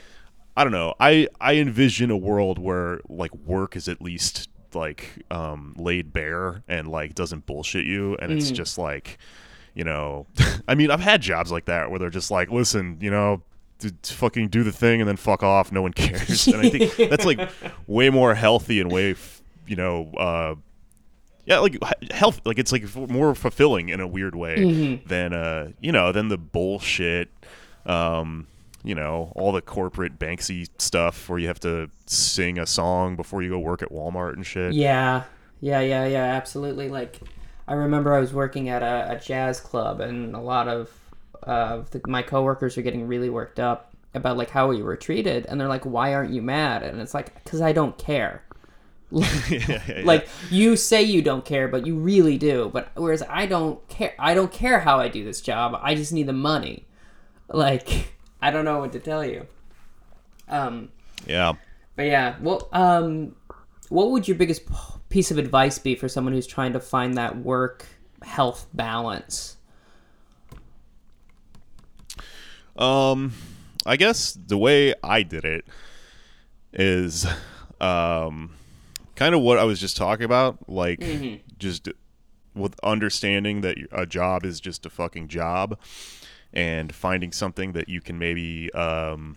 I 0.57 0.63
don't 0.63 0.73
know. 0.73 0.93
I 0.99 1.27
I 1.39 1.55
envision 1.55 2.11
a 2.11 2.17
world 2.17 2.59
where 2.59 2.99
like 3.07 3.33
work 3.33 3.77
is 3.77 3.87
at 3.87 4.01
least 4.01 4.48
like 4.76 5.24
um 5.32 5.74
laid 5.78 6.11
bare 6.13 6.63
and 6.67 6.88
like 6.88 7.15
doesn't 7.15 7.45
bullshit 7.45 7.86
you. 7.86 8.15
And 8.17 8.32
it's 8.32 8.51
just 8.51 8.78
like 8.78 9.17
you 9.74 9.84
know 9.84 10.28
I 10.67 10.76
mean 10.76 10.91
I've 10.91 10.99
had 10.99 11.22
jobs 11.22 11.51
like 11.51 11.65
that 11.65 11.89
where 11.89 11.99
they're 11.99 12.09
just 12.09 12.32
like 12.32 12.49
listen 12.51 12.97
you 13.01 13.11
know 13.11 13.41
fucking 14.03 14.49
do 14.49 14.63
the 14.63 14.72
thing 14.74 14.99
and 15.01 15.07
then 15.07 15.15
fuck 15.15 15.41
off. 15.43 15.72
No 15.72 15.82
one 15.82 15.93
cares. 15.93 16.47
And 16.47 16.57
I 16.57 16.70
think 16.70 16.95
that's 17.09 17.26
like 17.26 17.39
way 17.88 18.09
more 18.09 18.36
healthy 18.36 18.80
and 18.82 18.91
way 18.91 19.11
f- 19.11 19.41
you 19.67 19.76
know 19.76 20.11
uh 20.17 20.55
yeah 21.45 21.59
like 21.59 21.78
health 22.11 22.41
like 22.45 22.59
it's 22.59 22.72
like 22.72 22.84
f- 22.84 22.95
more 23.09 23.34
fulfilling 23.36 23.89
in 23.89 23.99
a 23.99 24.07
weird 24.07 24.36
way 24.36 25.01
than 25.05 25.34
uh 25.34 25.70
you 25.80 25.91
know 25.91 26.11
than 26.11 26.28
the 26.28 26.38
bullshit 26.38 27.30
um 27.86 28.45
you 28.84 28.95
know 28.95 29.32
all 29.36 29.51
the 29.51 29.61
corporate 29.61 30.17
banksy 30.17 30.67
stuff 30.77 31.27
where 31.30 31.38
you 31.39 31.47
have 31.47 31.59
to 31.59 31.89
sing 32.05 32.57
a 32.57 32.65
song 32.65 33.15
before 33.15 33.41
you 33.41 33.49
go 33.49 33.59
work 33.59 33.82
at 33.82 33.89
walmart 33.91 34.34
and 34.34 34.45
shit 34.45 34.73
Yeah, 34.73 35.23
yeah, 35.61 35.82
yeah, 35.82 36.05
yeah, 36.05 36.23
absolutely. 36.23 36.89
Like, 36.89 37.19
I 37.67 37.73
remember 37.73 38.13
I 38.13 38.19
was 38.19 38.34
working 38.34 38.69
at 38.69 38.82
a, 38.82 39.11
a 39.11 39.19
jazz 39.19 39.59
club, 39.59 39.99
and 39.99 40.36
a 40.36 40.39
lot 40.39 40.67
of 40.67 40.89
uh, 41.43 41.84
the, 41.91 42.01
my 42.07 42.21
coworkers 42.21 42.77
are 42.77 42.82
getting 42.82 43.07
really 43.07 43.30
worked 43.30 43.59
up 43.59 43.93
about 44.13 44.38
like 44.38 44.49
how 44.49 44.67
we 44.67 44.82
were 44.82 44.95
treated, 44.95 45.45
and 45.45 45.59
they're 45.59 45.67
like, 45.67 45.86
"Why 45.86 46.13
aren't 46.13 46.32
you 46.32 46.41
mad?" 46.41 46.84
And 46.84 47.01
it's 47.01 47.13
like, 47.13 47.43
"Cause 47.45 47.61
I 47.61 47.71
don't 47.73 47.97
care." 47.97 48.43
Yeah, 49.11 49.41
yeah, 49.49 49.82
yeah. 49.88 50.01
Like 50.05 50.27
you 50.51 50.75
say 50.75 51.01
you 51.01 51.23
don't 51.23 51.43
care, 51.43 51.67
but 51.67 51.86
you 51.88 51.95
really 51.95 52.38
do. 52.38 52.69
But 52.71 52.91
whereas 52.93 53.23
I 53.27 53.47
don't 53.47 53.86
care, 53.89 54.13
I 54.19 54.36
don't 54.36 54.51
care 54.51 54.82
how 54.82 54.99
I 54.99 55.07
do 55.07 55.23
this 55.23 55.41
job. 55.41 55.77
I 55.82 55.95
just 55.95 56.13
need 56.13 56.27
the 56.27 56.34
money. 56.34 56.86
Like 57.51 58.13
I 58.41 58.51
don't 58.51 58.65
know 58.65 58.79
what 58.79 58.91
to 58.93 58.99
tell 58.99 59.25
you. 59.25 59.47
Um, 60.47 60.89
yeah 61.27 61.53
but 61.99 62.05
yeah, 62.05 62.37
well, 62.39 62.69
um, 62.71 63.35
what 63.89 64.11
would 64.11 64.25
your 64.25 64.37
biggest 64.37 64.61
piece 65.09 65.31
of 65.31 65.37
advice 65.37 65.79
be 65.79 65.95
for 65.95 66.07
someone 66.07 66.33
who's 66.33 66.47
trying 66.47 66.71
to 66.71 66.79
find 66.79 67.15
that 67.17 67.35
work 67.35 67.85
health 68.21 68.67
balance? 68.73 69.57
Um, 72.77 73.33
I 73.85 73.97
guess 73.97 74.31
the 74.31 74.57
way 74.57 74.93
I 75.03 75.23
did 75.23 75.43
it 75.43 75.65
is, 76.71 77.25
um, 77.81 78.51
kind 79.17 79.35
of 79.35 79.41
what 79.41 79.57
I 79.57 79.65
was 79.65 79.81
just 79.81 79.97
talking 79.97 80.23
about, 80.23 80.69
like 80.69 81.03
just 81.57 81.89
with 82.55 82.79
understanding 82.81 83.59
that 83.59 83.77
a 83.91 84.05
job 84.05 84.45
is 84.45 84.61
just 84.61 84.85
a 84.85 84.89
fucking 84.89 85.27
job, 85.27 85.77
and 86.53 86.93
finding 86.93 87.31
something 87.31 87.73
that 87.73 87.89
you 87.89 88.01
can 88.01 88.17
maybe 88.17 88.71
um, 88.73 89.35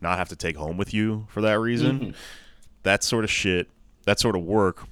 not 0.00 0.18
have 0.18 0.28
to 0.28 0.36
take 0.36 0.56
home 0.56 0.76
with 0.76 0.94
you 0.94 1.26
for 1.30 1.40
that 1.40 1.58
reason. 1.58 2.14
That 2.84 3.02
sort 3.02 3.24
of 3.24 3.30
shit, 3.30 3.68
that 4.04 4.20
sort 4.20 4.36
of 4.36 4.42
work 4.42 4.86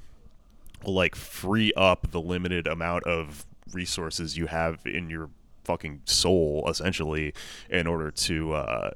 will 0.84 0.94
like 0.94 1.14
free 1.14 1.72
up 1.76 2.10
the 2.10 2.20
limited 2.20 2.66
amount 2.66 3.04
of 3.04 3.46
resources 3.72 4.36
you 4.36 4.46
have 4.46 4.80
in 4.84 5.08
your 5.08 5.30
fucking 5.64 6.02
soul 6.04 6.64
essentially 6.68 7.32
in 7.70 7.86
order 7.86 8.10
to 8.10 8.52
uh 8.52 8.90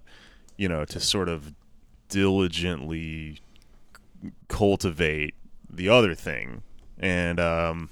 you 0.57 0.69
know 0.69 0.85
to 0.85 0.99
sort 0.99 1.29
of 1.29 1.55
diligently 2.09 3.39
cultivate 4.49 5.33
the 5.71 5.89
other 5.89 6.13
thing 6.13 6.63
and 6.99 7.39
um 7.39 7.89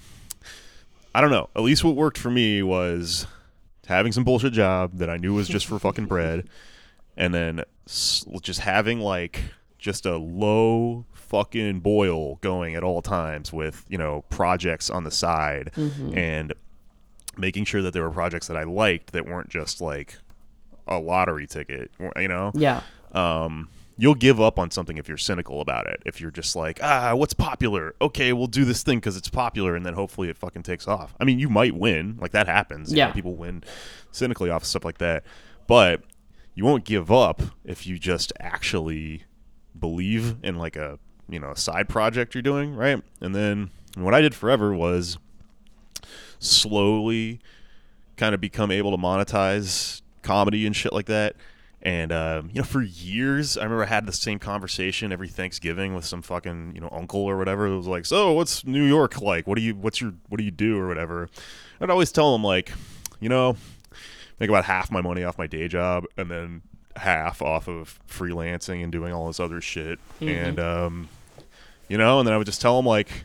i 1.15 1.21
don't 1.21 1.31
know 1.31 1.49
at 1.55 1.63
least 1.63 1.85
what 1.85 1.95
worked 1.95 2.19
for 2.19 2.31
me 2.31 2.63
was 2.65 3.29
having 3.87 4.13
some 4.13 4.25
bullshit 4.25 4.53
job 4.53 4.93
that 4.95 5.11
i 5.11 5.17
knew 5.17 5.35
was 5.35 5.49
just 5.49 5.67
for 5.67 5.79
fucking 5.79 6.07
bread 6.15 6.49
and 7.17 7.35
then 7.35 7.63
just 8.41 8.61
having 8.61 9.01
like 9.01 9.41
just 9.79 10.07
a 10.07 10.17
low 10.17 11.05
fucking 11.13 11.81
boil 11.81 12.37
going 12.37 12.75
at 12.75 12.83
all 12.83 13.03
times 13.03 13.53
with 13.53 13.85
you 13.89 13.99
know 13.99 14.25
projects 14.31 14.89
on 14.89 15.05
the 15.05 15.11
side 15.11 15.71
and 16.17 16.53
making 17.37 17.65
sure 17.65 17.83
that 17.83 17.93
there 17.93 18.03
were 18.03 18.11
projects 18.11 18.47
that 18.47 18.57
I 18.57 18.63
liked 18.63 19.13
that 19.13 19.27
weren't 19.27 19.49
just 19.49 19.81
like 19.81 20.17
a 20.87 20.99
lottery 20.99 21.47
ticket 21.47 21.91
you 22.17 22.29
know? 22.29 22.53
Yeah, 22.55 22.83
um, 23.13 23.69
you'll 23.97 24.15
give 24.15 24.41
up 24.41 24.59
on 24.59 24.71
something 24.71 24.97
if 24.99 25.07
you're 25.09 25.17
cynical 25.17 25.61
about 25.61 25.87
it. 25.87 26.03
If 26.05 26.21
you're 26.21 26.31
just 26.33 26.57
like, 26.57 26.81
ah, 26.83 27.15
what's 27.15 27.35
popular? 27.35 27.95
Okay, 28.01 28.33
we'll 28.33 28.47
do 28.49 28.65
this 28.65 28.83
thing 28.83 28.99
because 28.99 29.17
it's 29.17 29.29
popular, 29.29 29.77
and 29.77 29.85
then 29.87 29.95
hopefully 29.95 30.29
it 30.29 30.37
fucking 30.39 30.63
takes 30.65 30.89
off. 30.89 31.15
I 31.21 31.25
mean, 31.25 31.39
you 31.39 31.49
might 31.49 31.75
win, 31.77 32.17
like 32.21 32.33
that 32.33 32.47
happens. 32.49 32.91
you 32.91 32.97
know, 32.99 33.07
Yeah. 33.07 33.13
people 33.13 33.37
win 33.37 33.63
cynically 34.11 34.51
off 34.51 34.65
stuff 34.65 34.85
like 34.85 34.99
that, 34.99 35.25
but 35.67 36.03
you 36.55 36.65
won't 36.65 36.85
give 36.85 37.11
up 37.13 37.43
if 37.65 37.87
you 37.87 37.99
just 37.99 38.33
actually 38.41 39.25
believe 39.79 40.37
in 40.43 40.57
like 40.57 40.77
a 40.77 40.99
you 41.29 41.39
know 41.41 41.51
a 41.51 41.57
side 41.57 41.89
project 41.89 42.35
you're 42.35 42.43
doing, 42.43 42.75
right? 42.77 43.03
And 43.21 43.35
then 43.35 43.71
what 43.97 44.15
I 44.15 44.21
did 44.21 44.35
forever 44.35 44.75
was 44.75 45.19
slowly 46.39 47.41
kind 48.17 48.35
of 48.35 48.41
become 48.41 48.71
able 48.71 48.91
to 48.91 48.97
monetize 48.97 50.03
comedy 50.23 50.67
and 50.67 50.75
shit 50.77 50.93
like 50.93 51.07
that. 51.07 51.35
And 51.85 52.13
um, 52.13 52.49
you 52.53 52.63
know, 52.63 52.65
for 52.65 52.81
years, 52.81 53.59
I 53.59 53.65
remember 53.65 53.85
I 53.85 53.89
had 53.89 54.07
the 54.07 54.13
same 54.13 54.39
conversation 54.39 55.13
every 55.13 55.29
Thanksgiving 55.29 55.95
with 55.95 56.07
some 56.07 56.23
fucking 56.23 56.73
you 56.75 56.81
know 56.81 56.89
uncle 56.91 57.21
or 57.21 57.37
whatever. 57.37 57.67
It 57.67 57.77
was 57.77 57.87
like, 57.87 58.07
"So, 58.07 58.33
what's 58.33 58.65
New 58.65 58.85
York 58.85 59.21
like? 59.21 59.47
What 59.47 59.57
do 59.57 59.63
you 59.63 59.75
what's 59.75 60.01
your 60.01 60.15
what 60.31 60.39
do 60.39 60.45
you 60.45 60.51
do 60.51 60.79
or 60.79 60.89
whatever?" 60.89 61.29
I'd 61.81 61.91
always 61.91 62.11
tell 62.11 62.35
him 62.35 62.43
like, 62.43 62.73
you 63.21 63.29
know, 63.29 63.57
make 64.41 64.49
about 64.49 64.65
half 64.65 64.91
my 64.91 65.03
money 65.03 65.25
off 65.25 65.37
my 65.37 65.47
day 65.47 65.69
job, 65.69 66.05
and 66.17 66.31
then 66.31 66.63
half 66.97 67.43
off 67.43 67.69
of 67.69 68.01
freelancing 68.09 68.83
and 68.83 68.91
doing 68.91 69.13
all 69.13 69.27
this 69.27 69.39
other 69.41 69.61
shit. 69.61 69.99
And 70.21 70.59
um, 70.59 71.09
you 71.89 71.99
know, 71.99 72.19
and 72.19 72.27
then 72.27 72.33
I 72.35 72.39
would 72.39 72.47
just 72.47 72.63
tell 72.63 72.79
him 72.79 72.87
like, 72.87 73.25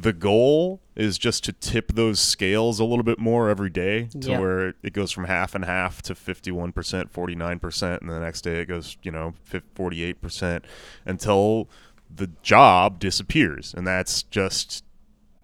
the 0.00 0.12
goal 0.12 0.80
is 0.94 1.18
just 1.18 1.42
to 1.42 1.52
tip 1.52 1.92
those 1.94 2.20
scales 2.20 2.78
a 2.78 2.84
little 2.84 3.02
bit 3.02 3.18
more 3.18 3.48
every 3.50 3.68
day 3.70 4.04
to 4.20 4.30
Yeah. 4.30 4.38
where 4.38 4.68
it 4.82 4.92
goes 4.92 5.10
from 5.10 5.24
half 5.24 5.56
and 5.56 5.64
half 5.64 6.02
to 6.02 6.14
51%, 6.14 7.10
49%, 7.12 8.00
and 8.00 8.08
the 8.08 8.20
next 8.20 8.42
day 8.42 8.60
it 8.60 8.66
goes, 8.66 8.96
you 9.02 9.10
know, 9.10 9.34
48% 9.74 10.64
until 11.04 11.68
the 12.14 12.30
job 12.42 13.00
disappears. 13.00 13.74
And 13.76 13.86
that's 13.86 14.22
just 14.22 14.84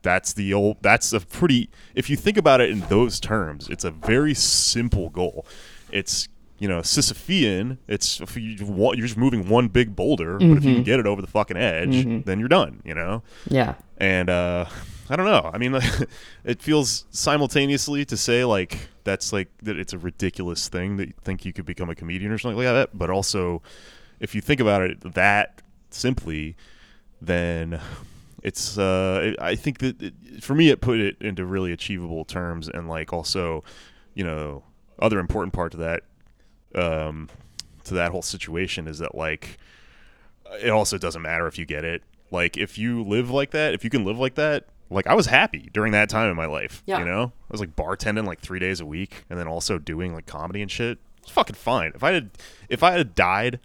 that's 0.03 0.35
the 0.35 0.53
old 0.55 0.77
that's 0.83 1.13
a 1.15 1.21
pretty 1.21 1.69
if 1.95 2.09
you 2.11 2.17
think 2.17 2.37
about 2.37 2.61
it 2.61 2.71
in 2.71 2.81
those 2.83 3.19
terms, 3.19 3.69
it's 3.69 3.85
a 3.85 3.91
very 3.91 4.35
simple 4.35 5.09
goal. 5.11 5.47
It's 5.91 6.29
you 6.59 6.69
know, 6.69 6.81
Sisyphean, 6.81 7.79
it's 7.89 8.21
if 8.21 8.37
you, 8.37 8.57
you're 8.57 8.95
just 8.95 9.17
moving 9.17 9.49
one 9.49 9.69
big 9.69 9.97
boulder, 9.97 10.39
but 10.39 10.59
if 10.59 10.65
you 10.65 10.75
can 10.75 10.85
get 10.85 11.01
it 11.01 11.07
over 11.07 11.21
the 11.21 11.27
fucking 11.27 11.57
edge, 11.57 12.05
then 12.25 12.39
you're 12.39 12.49
done, 12.49 12.81
you 12.85 12.95
know? 12.95 13.23
Yeah. 13.49 13.75
And 13.99 14.31
uh, 14.31 14.67
I 15.11 15.17
don't 15.17 15.27
know. 15.27 15.51
I 15.53 15.59
mean, 15.59 15.79
it 16.45 16.63
feels 16.63 17.07
simultaneously 17.11 18.05
to 18.07 18.17
say 18.17 18.45
like 18.45 18.89
that's 19.03 19.33
like 19.33 19.49
that 19.63 19.79
it's 19.79 19.93
a 19.93 19.99
ridiculous 19.99 20.69
thing 20.69 20.97
that 20.97 21.09
you 21.09 21.15
think 21.23 21.45
you 21.45 21.53
could 21.53 21.67
become 21.67 21.91
a 21.91 21.95
comedian 21.95 22.33
or 22.33 22.39
something 22.39 22.57
like 22.57 22.67
that, 22.67 22.97
but 22.97 23.11
also 23.11 23.63
if 24.21 24.35
you 24.35 24.41
think 24.41 24.61
about 24.61 24.83
it 24.83 25.15
that 25.15 25.61
simply, 25.91 26.57
then 27.21 27.81
it's 28.43 28.79
uh, 28.79 29.35
I 29.41 29.57
think 29.57 29.79
that 29.79 30.01
it, 30.01 30.15
for 30.43 30.55
me 30.55 30.71
it 30.71 30.81
put 30.81 31.01
it 31.01 31.17
into 31.21 31.45
really 31.45 31.73
achievable 31.73 32.25
terms 32.25 32.69
and 32.69 32.89
like 32.89 33.13
also, 33.13 33.65
you 34.15 34.25
know, 34.25 34.63
other 34.99 35.19
important 35.19 35.53
part 35.53 35.73
to 35.73 35.79
that 35.79 36.05
um, 36.75 37.29
to 37.85 37.95
that 37.95 38.11
whole 38.13 38.23
situation 38.23 38.87
is 38.89 38.99
that 38.99 39.15
like 39.15 39.59
it 40.63 40.71
also 40.71 40.99
doesn't 40.99 41.23
matter 41.23 41.47
if 41.47 41.59
you 41.59 41.65
get 41.67 41.85
it. 41.85 42.03
Like 42.31 42.57
if 42.57 42.79
you 42.79 43.03
live 43.03 43.31
like 43.31 43.51
that, 43.53 43.75
if 43.75 43.85
you 43.85 43.91
can 43.91 44.05
live 44.05 44.19
like 44.19 44.35
that, 44.37 44.67
like 44.91 45.07
I 45.07 45.15
was 45.15 45.27
happy 45.27 45.71
during 45.73 45.93
that 45.93 46.09
time 46.09 46.31
in 46.31 46.37
my 46.37 46.47
life. 46.47 46.83
Yeah. 46.87 46.99
You 46.99 47.05
know? 47.05 47.25
I 47.25 47.53
was 47.53 47.61
like 47.61 47.75
bartending 47.77 48.27
like 48.27 48.41
three 48.41 48.59
days 48.59 48.81
a 48.81 48.87
week 48.87 49.25
and 49.31 49.39
then 49.39 49.47
also 49.49 49.79
doing 49.79 50.15
like 50.15 50.27
comedy 50.27 50.63
and 50.63 50.71
shit. 50.71 50.99
It's 51.23 51.31
fucking 51.31 51.57
fine. 51.57 51.93
If 51.95 52.03
I 52.05 52.13
had 52.13 52.31
if 52.69 52.83
I 52.83 52.93
had 52.93 53.15
died 53.15 53.61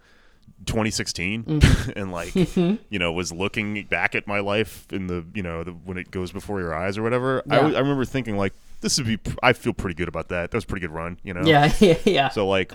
2016 0.66 1.44
Mm-hmm. 1.44 1.90
and 1.96 2.12
like 2.12 2.34
you 2.90 2.98
know 2.98 3.12
was 3.12 3.32
looking 3.32 3.84
back 3.84 4.14
at 4.14 4.26
my 4.26 4.40
life 4.40 4.86
in 4.92 5.06
the 5.06 5.24
you 5.34 5.42
know 5.42 5.64
the, 5.64 5.72
when 5.72 5.96
it 5.96 6.10
goes 6.10 6.32
before 6.32 6.60
your 6.60 6.74
eyes 6.74 6.98
or 6.98 7.02
whatever 7.02 7.42
I 7.48 7.54
Yeah. 7.54 7.56
w- 7.60 7.76
I 7.76 7.80
remember 7.80 8.04
thinking 8.04 8.36
like 8.36 8.52
this 8.82 8.96
would 8.98 9.06
be 9.06 9.16
pr- 9.18 9.36
i 9.42 9.52
feel 9.52 9.72
pretty 9.74 9.94
good 9.94 10.08
about 10.08 10.28
that 10.28 10.50
that 10.50 10.56
was 10.56 10.64
a 10.64 10.66
pretty 10.66 10.86
good 10.86 10.94
run 10.94 11.18
you 11.22 11.32
know 11.34 11.42
Yeah. 11.44 11.72
Yeah. 11.80 11.98
Yeah. 12.04 12.28
so 12.28 12.46
like 12.46 12.72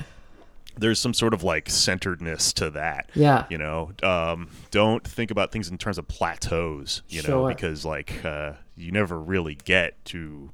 there's 0.78 1.00
some 1.00 1.14
sort 1.14 1.34
of 1.34 1.44
like 1.44 1.70
centeredness 1.70 2.54
to 2.54 2.70
that 2.72 3.10
Yeah. 3.16 3.46
you 3.50 3.58
know? 3.58 3.92
Um, 4.04 4.50
don't 4.72 5.04
think 5.08 5.32
about 5.32 5.52
things 5.52 5.70
in 5.70 5.78
terms 5.78 5.98
of 5.98 6.08
plateaus 6.08 7.02
you 7.10 7.22
know 7.24 7.48
because 7.48 7.86
like 7.86 8.24
uh, 8.26 8.54
you 8.76 8.92
never 8.92 9.20
really 9.20 9.56
get 9.56 10.04
to 10.06 10.52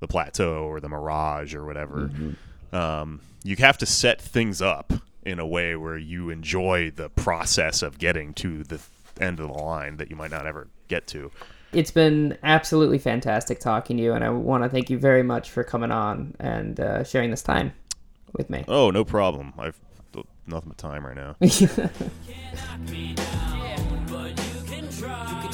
the 0.00 0.06
plateau 0.08 0.64
or 0.64 0.80
the 0.80 0.88
mirage 0.88 1.54
or 1.54 1.64
whatever. 1.64 2.10
Mm-hmm. 2.12 2.76
um, 2.76 3.20
you 3.44 3.56
have 3.56 3.78
to 3.78 3.86
set 3.86 4.20
things 4.20 4.60
up 4.60 4.92
in 5.24 5.38
a 5.38 5.46
way 5.46 5.74
where 5.76 5.96
you 5.96 6.30
enjoy 6.30 6.90
the 6.90 7.08
process 7.08 7.82
of 7.82 7.98
getting 7.98 8.34
to 8.34 8.62
the 8.64 8.80
end 9.20 9.40
of 9.40 9.48
the 9.48 9.52
line 9.52 9.96
that 9.96 10.10
you 10.10 10.16
might 10.16 10.30
not 10.30 10.46
ever 10.46 10.68
get 10.88 11.06
to. 11.08 11.30
It's 11.72 11.90
been 11.90 12.38
absolutely 12.42 12.98
fantastic 12.98 13.58
talking 13.60 13.96
to 13.96 14.02
you, 14.02 14.12
and 14.12 14.22
I 14.24 14.30
want 14.30 14.62
to 14.64 14.68
thank 14.68 14.88
you 14.88 14.98
very 14.98 15.22
much 15.22 15.50
for 15.50 15.64
coming 15.64 15.90
on 15.90 16.34
and 16.38 16.78
uh, 16.78 17.02
sharing 17.04 17.30
this 17.30 17.42
time 17.42 17.72
with 18.36 18.50
me. 18.50 18.64
oh 18.68 18.90
no 18.90 19.04
problem. 19.04 19.52
I've 19.58 19.78
nothing 20.46 20.68
but 20.68 20.78
time 20.78 21.04
right 21.04 21.16
now 21.16 21.34